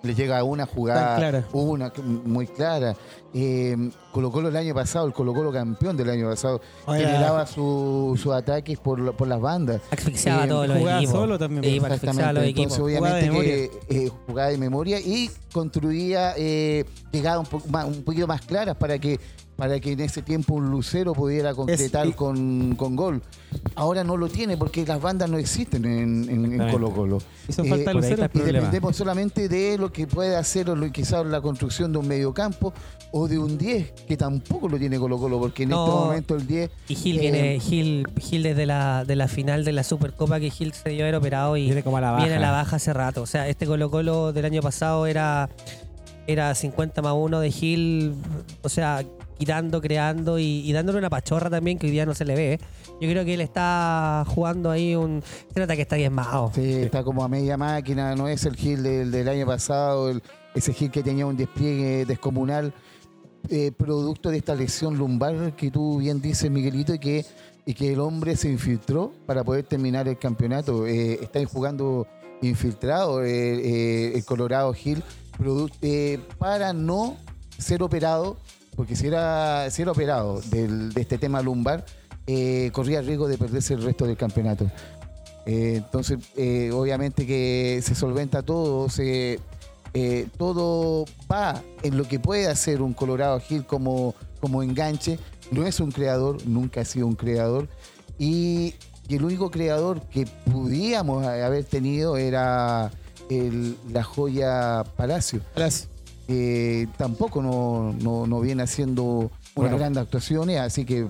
le 0.03 0.15
llega 0.15 0.43
una 0.45 0.67
jugada, 0.67 1.17
clara. 1.17 1.45
una 1.53 1.93
muy 2.25 2.47
clara. 2.47 2.95
Eh, 3.35 3.77
Colo 4.13 4.31
Colo 4.33 4.49
el 4.49 4.57
año 4.57 4.75
pasado, 4.75 5.07
el 5.07 5.13
Colo 5.13 5.35
Colo 5.35 5.53
campeón 5.53 5.97
del 5.97 6.09
año 6.11 6.29
pasado, 6.31 6.61
generaba 6.87 7.47
su- 7.47 8.19
sus 8.21 8.33
ataques 8.33 8.79
por, 8.79 9.15
por 9.15 9.29
las 9.29 9.41
bandas. 9.41 9.81
Asfixiaba 9.91 10.43
Eh, 10.43 10.45
a 10.45 10.49
todos 10.49 10.69
los 10.69 10.79
jugaba 10.79 10.99
equipos. 10.99 11.15
solo 11.15 11.39
también, 11.39 11.63
los 11.83 11.91
Exactamente. 11.91 12.49
equipos. 12.49 12.73
Entonces, 12.79 12.97
Jugada 12.99 13.17
de 13.17 13.31
obviamente 13.31 13.71
que 13.89 14.05
eh, 14.07 14.11
jugada 14.27 14.49
de 14.49 14.59
memoria 14.59 15.01
y 15.01 15.31
construía 15.53 16.35
eh, 16.37 16.85
llegadas 17.13 17.47
un 17.53 18.03
poquito 18.05 18.27
más 18.27 18.41
claras 18.43 18.77
para 18.77 18.99
que 18.99 19.19
para 19.59 19.81
que 19.81 19.91
en 19.91 19.99
ese 19.99 20.23
tiempo 20.23 20.55
un 20.55 20.71
Lucero 20.71 21.15
pudiera 21.15 21.53
concretar 21.53 22.07
y- 22.07 22.13
con, 22.13 22.77
con 22.77 22.95
gol. 22.95 23.21
Ahora 23.75 24.05
no 24.05 24.17
lo 24.17 24.29
tiene 24.29 24.57
porque 24.57 24.87
las 24.87 25.01
bandas 25.03 25.29
no 25.29 25.37
existen 25.37 25.85
en, 25.85 25.91
en- 25.99 26.29
en 26.31 26.45
Exactamente. 26.53 26.73
Colo 26.73 26.91
Colo. 26.93 27.19
Hizo 27.49 27.65
Eh, 27.65 27.69
falta 27.69 27.93
Lucero. 27.93 28.25
Y 28.25 28.29
problema. 28.29 28.53
dependemos 28.59 28.95
solamente 28.97 29.49
de 29.49 29.77
lo 29.77 29.91
que 29.93 30.07
puede 30.07 30.37
hacer 30.37 30.71
o 30.71 30.77
lo- 30.77 30.93
quizás 30.93 31.27
la 31.27 31.41
construcción 31.41 31.91
de 31.93 31.99
un 31.99 32.07
mediocampo 32.07 32.73
o 33.11 33.27
de 33.27 33.37
un 33.37 33.59
10, 33.59 33.91
que 34.07 34.17
tampoco 34.17 34.69
lo 34.69 34.79
tiene 34.79 34.97
Colo 34.97 35.19
Colo, 35.19 35.41
porque 35.41 35.65
en 35.65 35.71
No. 35.71 35.87
este 35.87 35.97
momento 36.07 36.35
el 36.37 36.47
10 36.47 36.71
Y 36.89 36.95
Gil 36.95 37.17
Eh, 37.17 37.21
viene, 37.21 37.59
Gil, 37.59 38.07
Gil 38.21 38.45
desde 38.45 38.65
la, 38.65 39.05
de 39.05 39.17
la 39.17 39.27
final 39.27 39.65
de 39.65 39.73
la 39.73 39.83
Supercopa 39.83 40.39
que 40.39 40.51
Gil 40.51 40.73
se 40.73 40.91
dio 40.91 41.03
haber 41.03 41.17
operado 41.17 41.57
y 41.57 41.65
Viene 41.65 41.83
como 41.83 41.97
a 41.97 42.01
la 42.01 42.13
baja. 42.13 42.23
viene 42.23 42.37
a 42.37 42.41
la 42.41 42.53
baja 42.53 42.77
hace 42.77 42.93
rato. 42.93 43.23
O 43.23 43.27
sea, 43.27 43.49
este 43.49 43.67
Colo 43.67 43.91
Colo 43.91 44.33
del 44.33 44.45
año 44.45 44.63
pasado 44.63 45.05
era, 45.09 45.49
era 46.29 46.55
50 46.55 47.03
más 47.03 47.15
1 47.17 47.41
de 47.41 47.51
Gil, 47.51 48.15
o 48.63 48.69
sea, 48.69 49.03
quitando, 49.39 49.81
creando 49.81 50.39
y, 50.39 50.69
y 50.69 50.73
dándole 50.73 50.99
una 50.99 51.09
pachorra 51.11 51.49
también 51.49 51.79
que 51.79 51.87
hoy 51.87 51.93
día 51.93 52.05
no 52.05 52.15
se 52.15 52.25
le 52.25 52.35
ve. 52.35 52.61
Yo 53.01 53.09
creo 53.09 53.25
que 53.25 53.35
él 53.35 53.41
está 53.41 54.25
jugando 54.27 54.71
ahí 54.71 54.95
un... 54.97 55.23
Se 55.55 55.61
nota 55.61 55.77
que 55.77 55.83
está 55.83 55.97
diezmado. 55.97 56.51
Sí, 56.55 56.73
está 56.75 57.03
como 57.05 57.23
a 57.25 57.29
media 57.29 57.57
máquina, 57.57 58.15
no 58.15 58.29
es 58.29 58.45
el 58.45 58.57
Gil 58.57 58.83
del, 58.83 59.11
del 59.11 59.29
año 59.29 59.47
pasado, 59.47 60.11
el- 60.11 60.23
ese 60.55 60.73
Gil 60.73 60.91
que 60.91 61.03
tenía 61.03 61.25
un 61.27 61.37
despliegue 61.37 62.05
descomunal, 62.05 62.73
eh, 63.49 63.71
producto 63.71 64.31
de 64.31 64.39
esta 64.39 64.55
lesión 64.57 64.97
lumbar 64.99 65.55
que 65.55 65.71
tú 65.71 65.99
bien 65.99 66.21
dices, 66.21 66.51
Miguelito, 66.51 66.93
y 66.95 66.99
que, 66.99 67.25
y 67.65 67.75
que 67.75 67.93
el 67.93 68.01
hombre 68.01 68.35
se 68.37 68.51
infiltró 68.51 69.13
para 69.27 69.45
poder 69.45 69.65
terminar 69.65 70.09
el 70.09 70.19
campeonato. 70.19 70.87
Eh, 70.87 71.21
está 71.23 71.45
jugando 71.45 72.07
infiltrado 72.43 73.23
eh, 73.25 73.29
eh, 73.31 74.13
el 74.17 74.25
Colorado 74.25 74.73
Gil 74.73 75.03
eh, 75.83 76.19
para 76.39 76.73
no 76.73 77.17
ser 77.59 77.83
operado, 77.83 78.37
porque 78.79 78.95
si 78.95 79.09
era, 79.09 79.69
si 79.73 79.83
era 79.83 79.91
operado 79.91 80.41
de 80.53 80.93
este 80.95 81.19
tema 81.19 81.43
lumbar, 81.43 81.85
eh, 82.29 82.71
corría 82.73 83.03
riesgo 83.03 83.27
de 83.27 83.37
perderse 83.37 83.75
el 83.75 83.83
resto 83.83 84.07
del 84.07 84.17
campeonato. 84.17 84.71
Eh, 85.47 85.79
entonces, 85.79 86.19
eh, 86.37 86.71
obviamente 86.73 87.27
que 87.27 87.81
se 87.83 87.97
solventa 87.97 88.43
todo, 88.45 88.89
se, 88.89 89.41
eh, 89.95 90.29
todo 90.37 91.07
va 91.31 91.61
en 91.83 91.97
lo 91.99 92.05
que 92.07 92.21
puede 92.21 92.47
hacer 92.47 92.81
un 92.81 92.95
Colorado 92.95 93.41
Gil 93.41 93.67
como, 93.67 94.15
como 94.41 94.63
enganche. 94.63 95.19
No 95.51 95.67
es 95.67 95.81
un 95.81 95.91
creador, 95.91 96.47
nunca 96.47 96.83
ha 96.83 96.85
sido 96.85 97.09
un 97.09 97.17
creador. 97.17 97.67
Y, 98.17 98.75
y 99.09 99.17
el 99.17 99.25
único 99.25 99.51
creador 99.51 100.03
que 100.03 100.25
pudiéramos 100.53 101.27
haber 101.27 101.65
tenido 101.65 102.17
era 102.17 102.93
el- 103.29 103.77
la 103.91 104.05
joya 104.05 104.85
Palacio. 104.97 105.41
Que 106.29 106.87
tampoco 106.99 107.43
no, 107.43 107.95
no- 108.03 108.27
no 108.27 108.41
viene 108.41 108.63
haciendo 108.63 109.03
unas 109.03 109.31
Bueno. 109.55 109.79
grandes 109.79 110.03
actuaciones, 110.03 110.61
así 110.61 110.85
que 110.85 111.07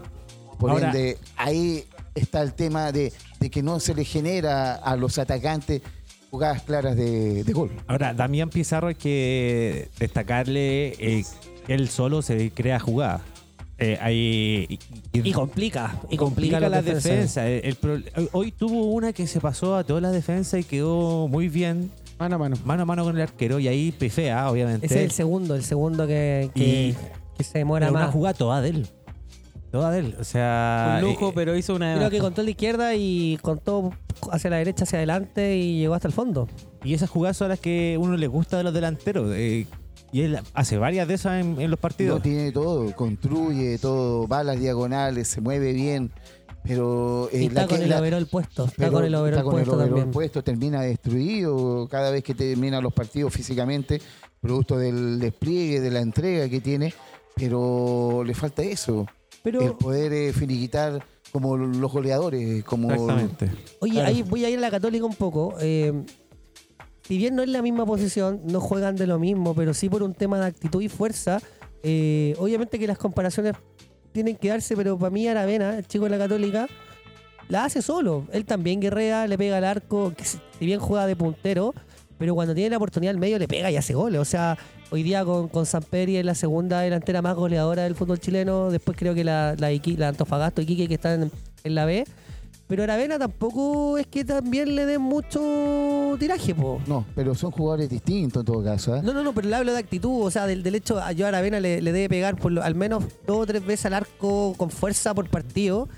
por 0.58 0.70
Ahora- 0.70 0.86
ende 0.86 1.18
ahí 1.36 1.84
está 2.14 2.40
el 2.40 2.54
tema 2.54 2.92
de, 2.92 3.12
de 3.40 3.50
que 3.50 3.60
no 3.62 3.80
se 3.80 3.94
le 3.94 4.04
genera 4.04 4.76
a 4.76 4.96
los 4.96 5.18
atacantes 5.18 5.82
jugadas 6.30 6.62
claras 6.62 6.94
de, 6.96 7.42
de 7.42 7.52
gol. 7.52 7.70
Ahora, 7.88 8.14
Damián 8.14 8.48
Pizarro 8.48 8.86
hay 8.88 8.94
que 8.94 9.88
destacarle 9.98 10.88
eh, 10.98 11.24
que 11.66 11.74
él 11.74 11.88
solo 11.88 12.22
se 12.22 12.50
crea 12.52 12.78
jugada. 12.78 13.20
Eh, 13.80 13.96
hay, 14.00 14.78
Y 15.12 15.32
complica, 15.32 16.00
y 16.10 16.16
complica, 16.16 16.58
la 16.60 16.68
defensas. 16.82 17.04
defensa. 17.04 17.48
El- 17.48 18.28
hoy 18.32 18.52
tuvo 18.52 18.86
una 18.86 19.12
que 19.12 19.26
se 19.26 19.40
pasó 19.40 19.76
a 19.76 19.84
todas 19.84 20.02
las 20.02 20.12
defensas 20.12 20.60
y 20.60 20.64
quedó 20.64 21.26
muy 21.28 21.48
bien 21.48 21.90
Mano 22.18 22.34
a 22.36 22.38
mano. 22.38 22.56
mano 22.64 22.82
a 22.82 22.86
mano 22.86 23.04
con 23.04 23.16
el 23.16 23.22
arquero 23.22 23.58
y 23.58 23.68
ahí 23.68 23.92
pifea, 23.92 24.50
obviamente. 24.50 24.86
Ese 24.86 24.96
es 24.98 25.04
el 25.04 25.10
segundo, 25.12 25.54
el 25.54 25.62
segundo 25.64 26.06
que, 26.06 26.50
que, 26.54 26.88
Y- 26.90 26.96
que 27.36 27.44
se 27.44 27.58
demora 27.58 27.86
Pero 27.86 27.96
una 27.96 28.06
más. 28.06 28.14
jugada 28.14 28.34
toda 28.36 28.60
de 28.60 28.68
él. 28.70 28.88
Toda 29.70 29.90
de 29.90 29.98
él. 30.00 30.16
O 30.18 30.24
sea. 30.24 30.98
Un 31.02 31.08
lujo, 31.10 31.28
eh, 31.28 31.32
pero 31.34 31.54
hizo 31.56 31.74
una. 31.74 31.94
Creo 31.96 32.10
que 32.10 32.18
contó 32.18 32.40
a 32.40 32.44
la 32.44 32.50
izquierda 32.50 32.94
y 32.94 33.38
contó 33.42 33.92
hacia 34.32 34.50
la 34.50 34.56
derecha, 34.56 34.84
hacia 34.84 34.98
adelante 34.98 35.56
y 35.56 35.78
llegó 35.80 35.94
hasta 35.94 36.08
el 36.08 36.14
fondo. 36.14 36.48
Y 36.82 36.94
esas 36.94 37.10
jugadas 37.10 37.36
son 37.36 37.50
las 37.50 37.60
que 37.60 37.96
uno 38.00 38.16
le 38.16 38.26
gusta 38.28 38.56
de 38.56 38.64
los 38.64 38.72
delanteros. 38.74 39.30
eh, 39.36 39.66
y 40.10 40.22
él 40.22 40.38
hace 40.54 40.78
varias 40.78 41.06
de 41.06 41.14
esas 41.14 41.34
en, 41.44 41.60
en 41.60 41.70
los 41.70 41.78
No 41.78 41.82
partidos. 41.82 42.22
tiene 42.22 42.50
todo, 42.50 42.90
construye 42.96 43.76
todo, 43.76 44.26
va 44.26 44.38
a 44.38 44.42
las 44.44 44.58
diagonales, 44.58 45.28
se 45.28 45.42
mueve 45.42 45.74
bien, 45.74 46.10
pero... 46.68 47.28
eh, 47.32 47.42
y 47.42 47.46
está 47.46 47.62
la 47.62 47.66
con 47.68 47.82
el 47.82 47.88
la- 47.90 47.98
overall 48.00 48.26
puesto. 48.26 48.64
Está 48.66 48.76
pero 48.76 48.92
con 48.92 49.04
el 49.04 49.14
overall 49.14 49.38
está 49.38 49.42
con 49.42 49.52
el 49.54 49.64
puesto 49.64 49.72
overall 49.76 49.88
también. 49.90 50.10
puesto, 50.12 50.44
termina 50.44 50.82
destruido 50.82 51.88
cada 51.90 52.10
vez 52.10 52.22
que 52.22 52.34
termina 52.34 52.80
los 52.80 52.92
partidos 52.92 53.32
físicamente, 53.32 54.00
producto 54.40 54.76
del 54.78 55.18
despliegue, 55.18 55.80
de 55.80 55.90
la 55.90 56.00
entrega 56.00 56.48
que 56.48 56.60
tiene, 56.60 56.92
pero 57.34 58.22
le 58.24 58.34
falta 58.34 58.62
eso, 58.62 59.06
el 59.44 59.72
poder 59.72 60.12
eh, 60.12 60.32
finiquitar 60.32 61.02
como 61.32 61.56
los 61.56 61.90
goleadores, 61.92 62.62
como 62.64 62.90
Exactamente. 62.92 63.50
oye, 63.80 63.92
Claro. 63.94 64.08
ahí 64.08 64.22
voy 64.22 64.44
a 64.44 64.50
ir 64.50 64.58
a 64.58 64.60
la 64.60 64.70
Católica 64.70 65.04
un 65.04 65.14
poco. 65.14 65.54
Eh, 65.60 65.92
si 67.02 67.16
bien 67.16 67.34
no 67.34 67.42
es 67.42 67.48
la 67.48 67.62
misma 67.62 67.86
posición, 67.86 68.40
no 68.44 68.60
juegan 68.60 68.96
de 68.96 69.06
lo 69.06 69.18
mismo, 69.18 69.54
pero 69.54 69.72
sí 69.74 69.88
por 69.88 70.02
un 70.02 70.14
tema 70.14 70.38
de 70.38 70.46
actitud 70.46 70.82
y 70.82 70.88
fuerza. 70.88 71.40
eh, 71.82 72.34
obviamente 72.38 72.78
que 72.78 72.86
las 72.88 72.98
comparaciones 72.98 73.54
tienen 74.12 74.36
que 74.36 74.48
darse, 74.48 74.76
pero 74.76 74.98
para 74.98 75.10
mí 75.10 75.26
Aravena, 75.28 75.78
el 75.78 75.86
chico 75.86 76.04
de 76.04 76.10
la 76.10 76.18
Católica, 76.18 76.66
la 77.48 77.64
hace 77.64 77.82
solo. 77.82 78.26
Él 78.32 78.44
también 78.44 78.80
guerrea, 78.80 79.26
le 79.26 79.38
pega 79.38 79.56
al 79.58 79.64
arco, 79.64 80.12
que 80.16 80.24
si 80.24 80.38
bien 80.60 80.80
juega 80.80 81.06
de 81.06 81.16
puntero, 81.16 81.74
pero 82.18 82.34
cuando 82.34 82.54
tiene 82.54 82.70
la 82.70 82.76
oportunidad 82.76 83.12
al 83.14 83.18
medio 83.20 83.38
le 83.38 83.46
pega 83.48 83.70
y 83.70 83.76
hace 83.76 83.94
goles. 83.94 84.20
O 84.20 84.24
sea, 84.24 84.58
hoy 84.90 85.02
día 85.02 85.24
con, 85.24 85.48
con 85.48 85.66
Samperi 85.66 86.16
es 86.16 86.24
la 86.24 86.34
segunda 86.34 86.80
delantera 86.80 87.22
más 87.22 87.36
goleadora 87.36 87.84
del 87.84 87.94
fútbol 87.94 88.18
chileno. 88.18 88.70
Después 88.70 88.98
creo 88.98 89.14
que 89.14 89.22
la, 89.24 89.54
la, 89.58 89.72
Iqui- 89.72 89.96
la 89.96 90.12
que 90.12 90.94
está 90.94 91.14
en, 91.14 91.30
en 91.64 91.74
la 91.74 91.84
B. 91.84 92.04
Pero 92.68 92.82
Aravena 92.82 93.18
tampoco 93.18 93.96
es 93.98 94.06
que 94.06 94.24
también 94.26 94.76
le 94.76 94.84
den 94.84 95.00
mucho 95.00 96.16
tiraje, 96.18 96.54
po. 96.54 96.80
No, 96.86 97.04
pero 97.14 97.34
son 97.34 97.50
jugadores 97.50 97.88
distintos 97.88 98.42
en 98.42 98.46
todo 98.46 98.62
caso. 98.62 98.94
¿eh? 98.96 99.00
No, 99.02 99.12
no, 99.14 99.22
no, 99.24 99.32
pero 99.32 99.48
le 99.48 99.56
hablo 99.56 99.72
de 99.72 99.78
actitud, 99.78 100.22
o 100.26 100.30
sea, 100.30 100.46
del, 100.46 100.62
del 100.62 100.74
hecho, 100.74 100.98
a 100.98 101.12
yo 101.12 101.24
a 101.24 101.28
Aravena 101.28 101.60
le, 101.60 101.80
le 101.80 101.92
debe 101.92 102.08
pegar 102.10 102.36
por 102.36 102.52
lo- 102.52 102.62
al 102.62 102.74
menos 102.74 103.04
dos 103.26 103.38
o 103.38 103.46
tres 103.46 103.64
veces 103.64 103.86
al 103.86 103.94
arco 103.94 104.54
con 104.56 104.70
fuerza 104.70 105.14
por 105.14 105.28
partido. 105.30 105.88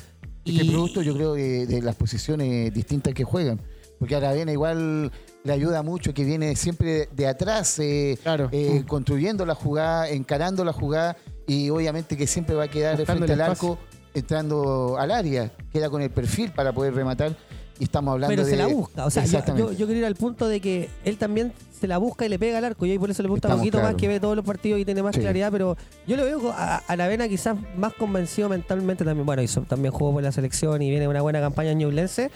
Y 0.44 0.56
que 0.58 0.64
producto 0.64 1.02
yo 1.02 1.14
creo 1.14 1.34
de, 1.34 1.66
de 1.66 1.82
las 1.82 1.96
posiciones 1.96 2.72
distintas 2.72 3.14
que 3.14 3.24
juegan. 3.24 3.60
Porque 3.98 4.14
Aravena 4.16 4.50
igual 4.52 5.10
le 5.44 5.52
ayuda 5.52 5.82
mucho, 5.82 6.14
que 6.14 6.24
viene 6.24 6.54
siempre 6.56 7.08
de 7.14 7.26
atrás, 7.26 7.78
eh, 7.80 8.16
Claro. 8.22 8.48
eh, 8.52 8.84
construyendo 8.86 9.44
la 9.44 9.54
jugada, 9.54 10.08
encarando 10.08 10.64
la 10.64 10.72
jugada 10.72 11.16
y 11.46 11.68
obviamente 11.68 12.16
que 12.16 12.26
siempre 12.26 12.54
va 12.54 12.64
a 12.64 12.68
quedar 12.68 12.96
de 12.96 13.02
Buscando 13.02 13.26
frente 13.26 13.42
al 13.42 13.50
espacio. 13.50 13.72
arco, 13.72 13.82
entrando 14.14 14.96
al 14.98 15.10
área, 15.10 15.50
queda 15.72 15.90
con 15.90 16.02
el 16.02 16.10
perfil 16.10 16.50
para 16.52 16.72
poder 16.72 16.94
rematar. 16.94 17.34
Y 17.78 17.84
estamos 17.84 18.12
hablando 18.12 18.30
pero 18.30 18.44
de... 18.44 18.50
se 18.50 18.56
la 18.58 18.66
busca. 18.66 19.06
O 19.06 19.10
sea, 19.10 19.24
yo, 19.24 19.72
yo, 19.72 19.86
quería 19.86 20.00
ir 20.00 20.04
al 20.04 20.14
punto 20.14 20.46
de 20.48 20.60
que 20.60 20.90
él 21.02 21.16
también 21.16 21.54
se 21.80 21.86
la 21.86 21.96
busca 21.96 22.26
y 22.26 22.28
le 22.28 22.38
pega 22.38 22.58
al 22.58 22.64
arco. 22.66 22.84
Y 22.84 22.90
ahí 22.90 22.98
por 22.98 23.10
eso 23.10 23.22
le 23.22 23.30
gusta 23.30 23.48
un 23.48 23.56
poquito 23.56 23.80
más 23.80 23.94
que 23.94 24.06
ve 24.06 24.20
todos 24.20 24.36
los 24.36 24.44
partidos 24.44 24.78
y 24.80 24.84
tiene 24.84 25.02
más 25.02 25.14
Sí. 25.14 25.22
claridad. 25.22 25.50
Pero 25.50 25.78
yo 26.06 26.18
lo 26.18 26.24
veo 26.24 26.50
a, 26.52 26.74
a 26.76 26.82
Aravena 26.88 27.26
quizás 27.26 27.56
más 27.78 27.94
convencido 27.94 28.50
mentalmente 28.50 29.02
también. 29.02 29.24
Bueno, 29.24 29.40
hizo, 29.40 29.62
también 29.62 29.92
jugó 29.92 30.12
por 30.12 30.22
la 30.22 30.30
selección 30.30 30.82
y 30.82 30.90
viene 30.90 31.08
una 31.08 31.22
buena 31.22 31.40
campaña 31.40 31.70
en 31.70 31.78
Ñublense. 31.78 32.30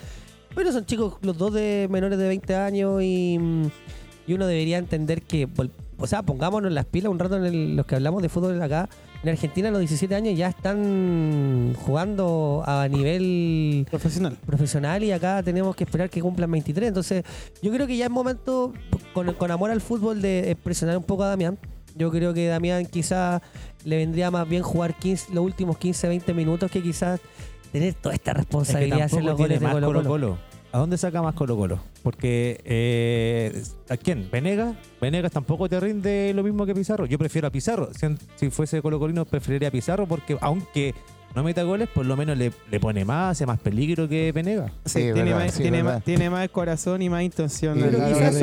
Pero 0.55 0.73
son 0.73 0.87
chicos, 0.87 1.17
los 1.21 1.37
dos 1.37 1.53
de 1.53 1.89
menores 1.91 2.19
de 2.19 2.27
20 2.27 2.55
años 2.55 3.03
y, 3.03 3.37
mm, 3.39 3.67
y 4.27 4.33
uno 4.33 4.47
debería 4.47 4.79
entender 4.79 5.21
que, 5.21 5.47
o 5.99 6.07
sea, 6.07 6.23
pongámonos 6.23 6.73
las 6.73 6.85
pilas 6.87 7.11
un 7.11 7.19
rato 7.19 7.37
en 7.37 7.45
el- 7.47 7.77
los 7.77 7.87
que 7.87 7.95
hablamos 7.97 8.23
de 8.23 8.29
fútbol 8.29 8.61
acá. 8.63 8.89
En 9.23 9.31
Argentina 9.31 9.69
a 9.69 9.71
los 9.71 9.81
17 9.81 10.15
años 10.15 10.37
ya 10.37 10.49
están 10.49 11.75
jugando 11.79 12.63
a 12.67 12.87
nivel 12.89 13.87
Profesional. 13.91 14.37
profesional 14.45 15.03
y 15.03 15.13
acá 15.13 15.43
tenemos 15.43 15.75
que 15.77 15.85
esperar 15.85 16.11
que 16.11 16.21
cumplan 16.21 16.51
23. 16.51 16.89
Entonces, 16.89 17.25
yo 17.63 17.73
creo 17.73 17.87
que 17.87 17.97
ya 17.97 18.05
es 18.07 18.11
momento, 18.11 18.73
con, 19.15 19.33
con 19.35 19.51
amor 19.51 19.71
al 19.71 19.81
fútbol, 19.81 20.21
de 20.21 20.51
expresionar 20.51 20.97
un 20.99 21.05
poco 21.05 21.23
a 21.25 21.29
Damián. 21.29 21.59
Yo 21.97 22.11
creo 22.11 22.35
que 22.35 22.49
Damián 22.49 22.87
quizás 22.87 23.41
le 23.85 23.97
vendría 23.97 24.31
más 24.31 24.49
bien 24.49 24.63
jugar 24.63 24.95
15, 24.99 25.33
los 25.33 25.45
últimos 25.45 25.79
15, 25.79 26.09
20 26.09 26.35
minutos 26.35 26.71
que 26.71 26.83
quizás 26.83 27.21
tener 27.73 27.95
toda 27.95 28.15
esta 28.15 28.33
Es 28.33 28.35
que 28.37 28.41
responsabilidad 28.43 28.97
de 28.97 29.03
hacer 29.05 29.25
los 29.25 29.37
tiene 29.37 29.57
goles 29.57 29.61
de 29.61 29.65
más 29.65 29.75
Colo 29.75 29.87
Colo 29.87 29.99
Colo. 30.03 30.11
Colo. 30.11 30.54
¿A 30.75 30.79
dónde 30.79 30.99
saca 30.99 31.23
más 31.23 31.35
Colo 31.37 31.57
Colo? 31.57 31.79
Porque 32.03 32.61
eh, 32.65 33.63
¿a 33.89 33.97
quién? 33.97 34.29
¿Venegas? 34.33 34.75
Venegas 35.01 35.31
tampoco 35.31 35.69
te 35.69 35.79
rinde 35.79 36.33
lo 36.35 36.43
mismo 36.43 36.67
que 36.67 36.75
Pizarro. 36.75 37.07
Yo 37.07 37.17
prefiero 37.17 37.47
a 37.47 37.51
Pizarro. 37.53 37.91
Si, 37.95 38.07
si 38.35 38.51
fuese 38.51 38.83
Colo 38.83 38.99
Colino 38.99 39.25
preferiría 39.25 39.69
a 39.69 39.71
Pizarro 39.71 40.09
porque 40.09 40.37
aunque 40.41 40.93
no 41.33 41.45
meta 41.45 41.63
goles, 41.63 41.89
por 41.89 42.05
lo 42.07 42.17
menos 42.17 42.37
le, 42.37 42.51
le 42.73 42.81
pone 42.81 43.05
más, 43.05 43.33
hace 43.37 43.47
más 43.47 43.61
peligro 43.61 44.09
que 44.09 44.33
Venegas. 44.33 44.73
Sí, 44.85 44.95
tiene, 45.01 45.13
verdad, 45.23 45.39
más, 45.45 45.55
sí, 45.55 45.63
tiene, 45.63 45.77
verdad. 45.79 45.95
más, 45.95 46.05
tiene 46.05 46.31
más 46.31 46.49
corazón 46.49 47.03
y 47.03 47.09
más 47.09 47.23
intención. 47.23 47.79
Y 47.79 47.83
la- 47.83 48.09
quizás 48.09 48.35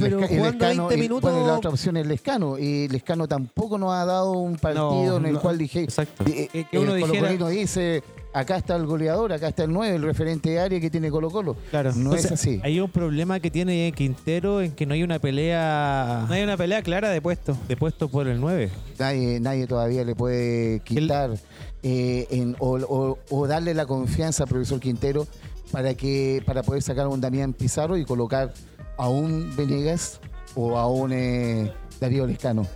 pero 0.00 0.22
jugando 0.26 0.64
Lescano- 0.66 0.88
20 0.88 0.94
y- 0.94 0.98
minutos- 0.98 1.30
Bueno, 1.30 1.46
la 1.46 1.54
otra 1.58 1.70
opción 1.70 1.98
es 1.98 2.06
Lescano. 2.06 2.58
Y 2.58 2.88
Lescano 2.88 3.28
tampoco 3.28 3.76
nos 3.76 3.92
ha 3.92 4.06
dado 4.06 4.32
un 4.32 4.56
partido 4.56 5.10
No, 5.12 5.16
en 5.18 5.26
el 5.26 5.32
no. 5.34 5.40
cual 5.40 5.58
dije. 5.58 5.82
Exacto. 5.82 6.24
eh, 6.26 6.48
Que- 6.70 6.78
uno 6.78 6.92
el 6.94 7.02
dijera- 7.02 7.18
Colo-Colino 7.28 7.48
dice: 7.48 8.02
acá 8.38 8.56
está 8.56 8.76
el 8.76 8.86
goleador, 8.86 9.32
acá 9.32 9.48
está 9.48 9.64
el 9.64 9.72
9, 9.72 9.96
el 9.96 10.02
referente 10.02 10.50
de 10.50 10.60
área 10.60 10.80
que 10.80 10.90
tiene 10.90 11.10
Colo-Colo. 11.10 11.56
Claro. 11.70 11.90
No 11.92 12.10
Entonces, 12.10 12.26
es 12.26 12.32
así. 12.32 12.60
Hay 12.62 12.78
un 12.80 12.90
problema 12.90 13.40
que 13.40 13.50
tiene 13.50 13.92
Quintero 13.96 14.60
en 14.62 14.72
que 14.72 14.86
no 14.86 14.94
hay 14.94 15.02
una 15.02 15.18
pelea 15.18 16.24
No 16.28 16.34
hay 16.34 16.42
una 16.42 16.56
pelea 16.56 16.82
clara 16.82 17.10
de 17.10 17.20
puesto. 17.22 17.56
de 17.68 17.76
puesto 17.76 18.08
por 18.08 18.26
el 18.28 18.40
9. 18.40 18.70
Nadie, 18.98 19.40
nadie 19.40 19.66
todavía 19.66 20.04
le 20.04 20.14
puede 20.14 20.80
quitar 20.80 21.30
eh, 21.82 22.26
en- 22.30 22.56
o, 22.58 22.76
o- 22.78 23.18
o 23.30 23.46
darle 23.46 23.72
la 23.74 23.86
confianza 23.86 24.42
al 24.44 24.48
profesor 24.48 24.80
Quintero 24.80 25.26
para 25.72 25.94
que 25.94 26.42
para 26.46 26.62
poder 26.62 26.82
sacar 26.82 27.06
a 27.06 27.08
un 27.08 27.20
Damián 27.20 27.52
Pizarro 27.52 27.96
y 27.96 28.04
colocar 28.04 28.52
a 28.98 29.08
un 29.08 29.54
Venegas 29.56 30.20
o 30.54 30.76
a 30.78 30.86
un 30.88 31.12
eh, 31.12 31.72
Darío 32.00 32.26
Lescano. 32.26 32.66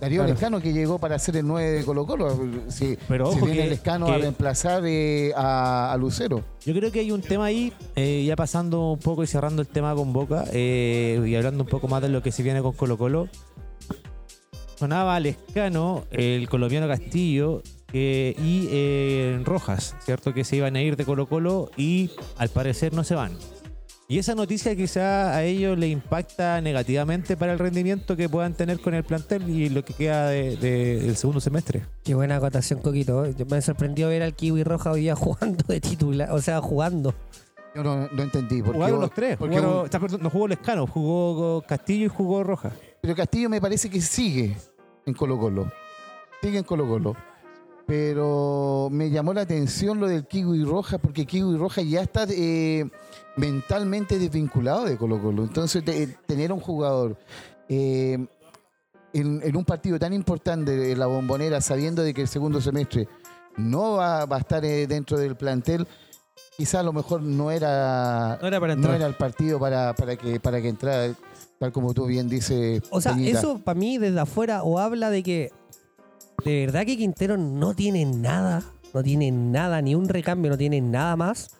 Darío 0.00 0.20
Claro. 0.20 0.32
Lescano 0.32 0.60
que 0.60 0.72
llegó 0.72 0.98
para 0.98 1.18
ser 1.18 1.36
el 1.36 1.46
9 1.46 1.68
de 1.70 1.84
Colo 1.84 2.06
Colo. 2.06 2.38
Si, 2.68 2.96
Pero 3.06 3.30
si 3.32 3.36
ojo 3.36 3.46
viene 3.46 3.64
que- 3.64 3.68
Lescano 3.70 4.06
que- 4.06 4.12
a 4.12 4.18
reemplazar 4.18 4.82
eh, 4.86 5.32
a, 5.36 5.92
a 5.92 5.96
Lucero. 5.98 6.42
Yo 6.64 6.72
creo 6.74 6.90
que 6.90 7.00
hay 7.00 7.10
un 7.12 7.20
tema 7.20 7.44
ahí, 7.46 7.72
eh, 7.96 8.24
ya 8.26 8.34
pasando 8.34 8.92
un 8.92 8.98
poco 8.98 9.22
y 9.22 9.26
cerrando 9.26 9.60
el 9.60 9.68
tema 9.68 9.94
con 9.94 10.12
Boca, 10.12 10.44
eh, 10.52 11.22
y 11.26 11.34
hablando 11.34 11.64
un 11.64 11.68
poco 11.68 11.86
más 11.86 12.00
de 12.02 12.08
lo 12.08 12.22
que 12.22 12.32
se 12.32 12.42
viene 12.42 12.62
con 12.62 12.72
Colo 12.72 12.96
Colo. 12.96 13.28
Sonaba 14.76 15.20
Lescano, 15.20 16.04
el 16.10 16.48
colombiano 16.48 16.88
Castillo 16.88 17.62
y 17.92 19.36
Rojas, 19.44 19.94
¿cierto? 20.04 20.32
Que 20.32 20.44
se 20.44 20.56
iban 20.56 20.76
a 20.76 20.80
ir 20.82 20.96
de 20.96 21.04
Colo 21.04 21.26
Colo 21.26 21.70
y 21.76 22.10
al 22.38 22.48
parecer 22.48 22.94
no 22.94 23.04
se 23.04 23.14
van. 23.14 23.32
Y 24.10 24.18
esa 24.18 24.34
noticia 24.34 24.74
quizá 24.74 25.36
a 25.36 25.44
ellos 25.44 25.78
le 25.78 25.86
impacta 25.86 26.60
negativamente 26.60 27.36
para 27.36 27.52
el 27.52 27.60
rendimiento 27.60 28.16
que 28.16 28.28
puedan 28.28 28.54
tener 28.54 28.80
con 28.80 28.92
el 28.92 29.04
plantel 29.04 29.48
y 29.48 29.68
lo 29.68 29.84
que 29.84 29.94
queda 29.94 30.26
de- 30.30 30.56
de- 30.56 30.96
del 31.00 31.14
segundo 31.16 31.40
semestre. 31.40 31.84
Qué 32.02 32.16
buena 32.16 32.34
acotación, 32.36 32.80
Coquito. 32.80 33.24
Yo 33.30 33.46
me 33.46 33.62
sorprendió 33.62 34.08
ver 34.08 34.22
al 34.24 34.34
Kiwi 34.34 34.64
Roja 34.64 34.90
hoy 34.90 35.02
día 35.02 35.14
jugando 35.16 35.64
de 35.68 35.80
titular, 35.80 36.28
o 36.32 36.42
sea, 36.42 36.60
jugando. 36.60 37.14
Yo 37.72 37.84
no, 37.84 38.08
no 38.10 38.22
entendí. 38.24 38.62
Porque, 38.62 38.78
Jugaron 38.78 39.00
los 39.00 39.14
tres. 39.14 39.36
porque 39.36 39.56
jugaron- 39.58 39.78
un- 39.78 39.84
está, 39.84 40.00
perdón, 40.00 40.20
no 40.24 40.30
jugó 40.30 40.48
Lescano, 40.48 40.86
jugó 40.88 41.62
Castillo 41.62 42.06
y 42.06 42.08
jugó 42.08 42.42
Rojas. 42.42 42.72
Pero 43.00 43.14
Castillo 43.14 43.48
me 43.48 43.60
parece 43.60 43.88
que 43.88 44.00
sigue 44.00 44.56
en 45.06 45.14
Colo 45.14 45.38
Colo. 45.38 45.70
Sigue 46.42 46.58
en 46.58 46.64
Colo 46.64 46.88
Colo. 46.88 47.14
Pero 47.90 48.86
me 48.92 49.10
llamó 49.10 49.34
la 49.34 49.40
atención 49.40 49.98
lo 49.98 50.06
del 50.06 50.24
Kiwi 50.24 50.62
Roja, 50.62 50.98
porque 50.98 51.26
Kiwi 51.26 51.56
Roja 51.56 51.82
ya 51.82 52.02
está 52.02 52.24
eh, 52.30 52.88
mentalmente 53.36 54.16
desvinculado 54.16 54.84
de 54.84 54.96
Colo 54.96 55.20
Colo. 55.20 55.42
Entonces, 55.42 55.84
te- 55.84 56.06
tener 56.24 56.52
un 56.52 56.60
jugador 56.60 57.18
eh, 57.68 58.16
en, 59.12 59.40
en 59.42 59.56
un 59.56 59.64
partido 59.64 59.98
tan 59.98 60.12
importante 60.12 60.76
de 60.76 60.94
la 60.94 61.06
bombonera, 61.06 61.60
sabiendo 61.60 62.04
de 62.04 62.14
que 62.14 62.20
el 62.22 62.28
segundo 62.28 62.60
semestre 62.60 63.08
no 63.56 63.94
va, 63.94 64.24
va 64.24 64.36
a 64.36 64.38
estar 64.38 64.64
eh, 64.64 64.86
dentro 64.86 65.18
del 65.18 65.34
plantel, 65.34 65.84
quizá 66.56 66.78
a 66.78 66.82
lo 66.84 66.92
mejor 66.92 67.22
no 67.22 67.50
era, 67.50 68.38
No 68.40 68.46
era 68.46 68.60
para 68.60 68.76
no 68.76 68.94
era 68.94 69.06
el 69.06 69.14
partido 69.14 69.58
para, 69.58 69.94
para, 69.96 70.14
que, 70.14 70.38
para 70.38 70.62
que 70.62 70.68
entrara, 70.68 71.12
tal 71.58 71.72
como 71.72 71.92
tú 71.92 72.06
bien 72.06 72.28
dices. 72.28 72.84
O 72.90 73.00
sea, 73.00 73.14
Peñita. 73.14 73.40
eso 73.40 73.58
para 73.58 73.76
mí 73.76 73.98
desde 73.98 74.20
afuera 74.20 74.62
o 74.62 74.78
habla 74.78 75.10
de 75.10 75.24
que 75.24 75.50
de 76.44 76.66
verdad 76.66 76.86
que 76.86 76.96
Quintero 76.96 77.36
no 77.36 77.74
tiene 77.74 78.04
nada, 78.04 78.62
no 78.94 79.02
tiene 79.02 79.30
nada, 79.30 79.80
ni 79.82 79.94
un 79.94 80.08
recambio, 80.08 80.50
no 80.50 80.58
tiene 80.58 80.80
nada 80.80 81.16
más 81.16 81.50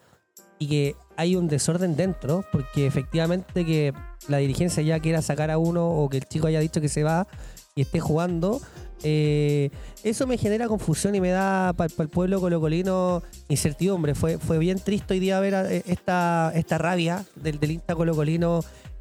y 0.58 0.68
que 0.68 0.96
hay 1.16 1.36
un 1.36 1.48
desorden 1.48 1.96
dentro, 1.96 2.44
porque 2.52 2.86
efectivamente 2.86 3.64
que 3.64 3.92
la 4.28 4.38
dirigencia 4.38 4.82
ya 4.82 5.00
quiera 5.00 5.22
sacar 5.22 5.50
a 5.50 5.58
uno 5.58 5.88
o 5.88 6.08
que 6.08 6.18
el 6.18 6.24
chico 6.26 6.46
haya 6.46 6.60
dicho 6.60 6.80
que 6.80 6.88
se 6.88 7.02
va 7.02 7.26
y 7.74 7.82
esté 7.82 7.98
jugando, 7.98 8.60
eh, 9.02 9.70
eso 10.02 10.26
me 10.26 10.36
genera 10.36 10.68
confusión 10.68 11.14
y 11.14 11.20
me 11.20 11.30
da 11.30 11.72
para 11.72 11.92
el 11.98 12.08
pueblo 12.08 12.40
colocolino 12.40 13.22
incertidumbre. 13.48 14.14
Fue, 14.14 14.38
fue 14.38 14.58
bien 14.58 14.78
triste 14.78 15.14
hoy 15.14 15.20
día 15.20 15.40
ver 15.40 15.54
eh, 15.54 15.82
esta, 15.86 16.52
esta 16.54 16.78
rabia 16.78 17.24
del, 17.36 17.58
del 17.58 17.72
hincha 17.72 17.94
colocolino, 17.94 18.60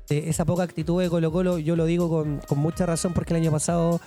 de 0.10 0.30
esa 0.30 0.44
poca 0.46 0.64
actitud 0.64 1.02
de 1.02 1.10
Colo 1.10 1.32
Colo. 1.32 1.60
Yo 1.60 1.76
lo 1.76 1.86
digo 1.86 2.10
con, 2.10 2.40
con 2.48 2.58
mucha 2.58 2.86
razón 2.86 3.14
porque 3.14 3.34
el 3.34 3.42
año 3.42 3.52
pasado 3.52 4.02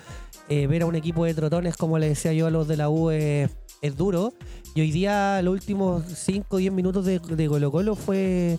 eh, 0.48 0.66
ver 0.66 0.82
a 0.82 0.86
un 0.86 0.96
equipo 0.96 1.24
de 1.24 1.34
trotones, 1.34 1.76
como 1.76 1.98
le 1.98 2.08
decía 2.08 2.32
yo 2.32 2.46
a 2.46 2.50
los 2.50 2.66
de 2.68 2.76
la 2.76 2.88
U, 2.90 3.10
eh, 3.10 3.48
es 3.80 3.96
duro. 3.96 4.32
Y 4.74 4.80
hoy 4.80 4.90
día, 4.90 5.40
los 5.42 5.52
últimos 5.54 6.02
5 6.06 6.46
o 6.50 6.58
10 6.58 6.72
minutos 6.72 7.04
de, 7.04 7.18
de 7.20 7.48
Colo 7.48 7.70
Colo 7.70 7.94
fue. 7.94 8.58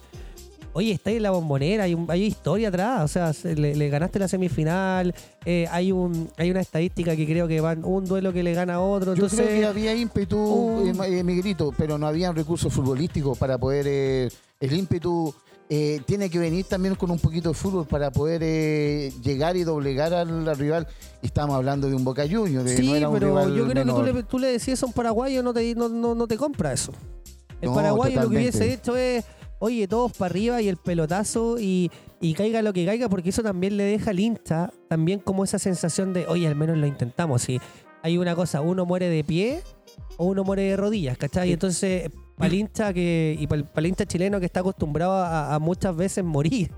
Oye, 0.76 0.92
está 0.94 1.12
en 1.12 1.22
la 1.22 1.30
bombonera, 1.30 1.84
hay, 1.84 1.94
un- 1.94 2.10
hay 2.10 2.24
historia 2.24 2.70
atrás, 2.70 3.04
o 3.04 3.08
sea, 3.08 3.32
se- 3.32 3.56
le, 3.56 3.76
le 3.76 3.90
ganaste 3.90 4.18
la 4.18 4.28
semifinal, 4.28 5.14
eh, 5.46 5.68
hay 5.70 5.92
un 5.92 6.32
hay 6.36 6.50
una 6.50 6.62
estadística 6.62 7.16
que 7.16 7.28
creo 7.28 7.48
que 7.48 7.62
van 7.62 7.86
un 7.86 8.06
duelo 8.06 8.34
que 8.34 8.42
le 8.42 8.56
gana 8.56 8.76
a 8.76 8.80
otro, 8.80 9.14
Yo 9.14 9.26
entonces 9.26 9.46
creo 9.46 9.60
que 9.60 9.66
había 9.68 9.96
ímpetu, 9.96 10.36
un- 10.40 11.00
eh, 11.04 11.24
Miguelito, 11.24 11.72
pero 11.78 12.00
no 12.00 12.08
había 12.08 12.32
recursos 12.32 12.74
futbolísticos 12.74 13.38
para 13.38 13.60
poder. 13.60 14.32
el 14.60 14.74
ímpetu 14.74 15.32
eh, 15.70 16.02
tiene 16.06 16.30
que 16.30 16.38
venir 16.40 16.66
también 16.66 16.96
con 16.96 17.10
un 17.12 17.20
poquito 17.20 17.50
de 17.50 17.56
fútbol 17.56 17.88
para 17.88 18.12
poder 18.12 18.42
eh, 18.44 19.12
llegar 19.24 19.56
y 19.58 19.64
doblegar 19.64 20.14
al, 20.14 20.48
al 20.48 20.58
rival. 20.58 20.88
Y 21.22 21.28
estamos 21.28 21.56
hablando 21.56 21.88
de 21.90 21.96
un 21.96 22.04
Boca 22.04 22.24
Juniors, 22.30 22.66
de- 22.66 22.78
Sí, 22.78 22.88
no 22.88 22.96
era 22.96 23.08
un 23.10 23.14
pero 23.16 23.28
rival 23.30 23.56
yo 23.56 23.68
creo 23.68 23.86
menor. 23.86 24.04
que 24.06 24.12
tú 24.12 24.16
le, 24.18 24.24
tú 24.24 24.40
le 24.40 24.48
decías 24.48 24.84
a 24.84 24.86
un 24.86 24.94
paraguayo, 24.94 25.42
no 25.42 25.54
te, 25.54 25.74
no, 25.76 25.90
no, 25.90 26.14
no 26.16 26.28
te 26.28 26.38
compra 26.38 26.74
eso. 26.74 26.92
El 27.62 27.70
No, 27.70 27.76
paraguayo 27.76 28.22
lo 28.22 28.30
que 28.30 28.36
hubiese 28.36 28.74
hecho 28.74 28.98
es, 28.98 29.24
oye, 29.60 29.88
todos 29.88 30.12
para 30.12 30.30
arriba 30.32 30.62
y 30.62 30.68
el 30.68 30.76
pelotazo 30.78 31.58
y, 31.60 31.90
y 32.20 32.34
caiga 32.34 32.62
lo 32.62 32.74
que 32.74 32.86
caiga, 32.86 33.08
porque 33.08 33.30
eso 33.30 33.42
también 33.42 33.78
le 33.78 33.84
deja 33.86 34.10
al 34.12 34.20
hincha 34.20 34.70
también 34.90 35.20
como 35.20 35.44
esa 35.46 35.60
sensación 35.60 36.12
de, 36.14 36.28
oye, 36.28 36.46
al 36.48 36.56
menos 36.56 36.78
lo 36.78 36.86
intentamos. 36.86 37.44
Si 37.44 37.60
hay 38.02 38.18
una 38.18 38.36
cosa, 38.36 38.60
uno 38.60 38.86
muere 38.86 39.08
de 39.10 39.24
pie 39.24 39.62
o 40.18 40.26
uno 40.26 40.44
muere 40.44 40.64
de 40.64 40.78
rodillas, 40.78 41.18
¿cachai? 41.18 41.50
Y 41.50 41.54
entonces, 41.54 42.10
para 42.38 42.48
el 42.48 42.54
hincha 42.56 42.94
que, 42.94 43.36
y 43.40 43.48
para 43.48 43.64
el, 43.76 43.86
hincha 43.86 44.06
chileno 44.06 44.40
que 44.40 44.46
está 44.46 44.60
acostumbrado 44.62 45.14
a, 45.14 45.54
a 45.56 45.60
muchas 45.60 45.96
veces 45.96 46.24
morir. 46.24 46.72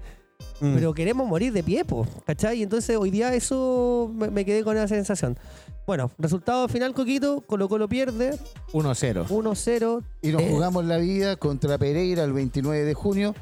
Mm. 0.60 0.74
pero 0.74 0.94
queremos 0.94 1.28
morir 1.28 1.52
de 1.54 1.64
pie, 1.64 1.84
po, 1.86 2.06
¿cachai? 2.26 2.60
Y 2.60 2.64
entonces 2.64 2.96
hoy 2.98 3.10
día 3.12 3.34
eso 3.34 4.10
me, 4.14 4.30
me 4.30 4.46
quedé 4.46 4.64
con 4.64 4.76
esa 4.78 4.88
sensación. 4.88 5.38
Bueno, 5.86 6.12
resultado 6.18 6.68
final, 6.68 6.94
Coquito, 6.94 7.42
Colo 7.42 7.68
Colo 7.70 7.88
pierde 7.88 8.38
1-0. 8.74 9.28
1-0. 9.28 10.04
Y 10.22 10.30
nos 10.30 10.42
Eh. 10.42 10.48
jugamos 10.50 10.86
la 10.86 10.98
vida 10.98 11.36
contra 11.36 11.78
Pereira 11.78 12.24
el 12.24 12.34
29 12.34 12.84
de 12.86 12.94
junio. 12.94 13.36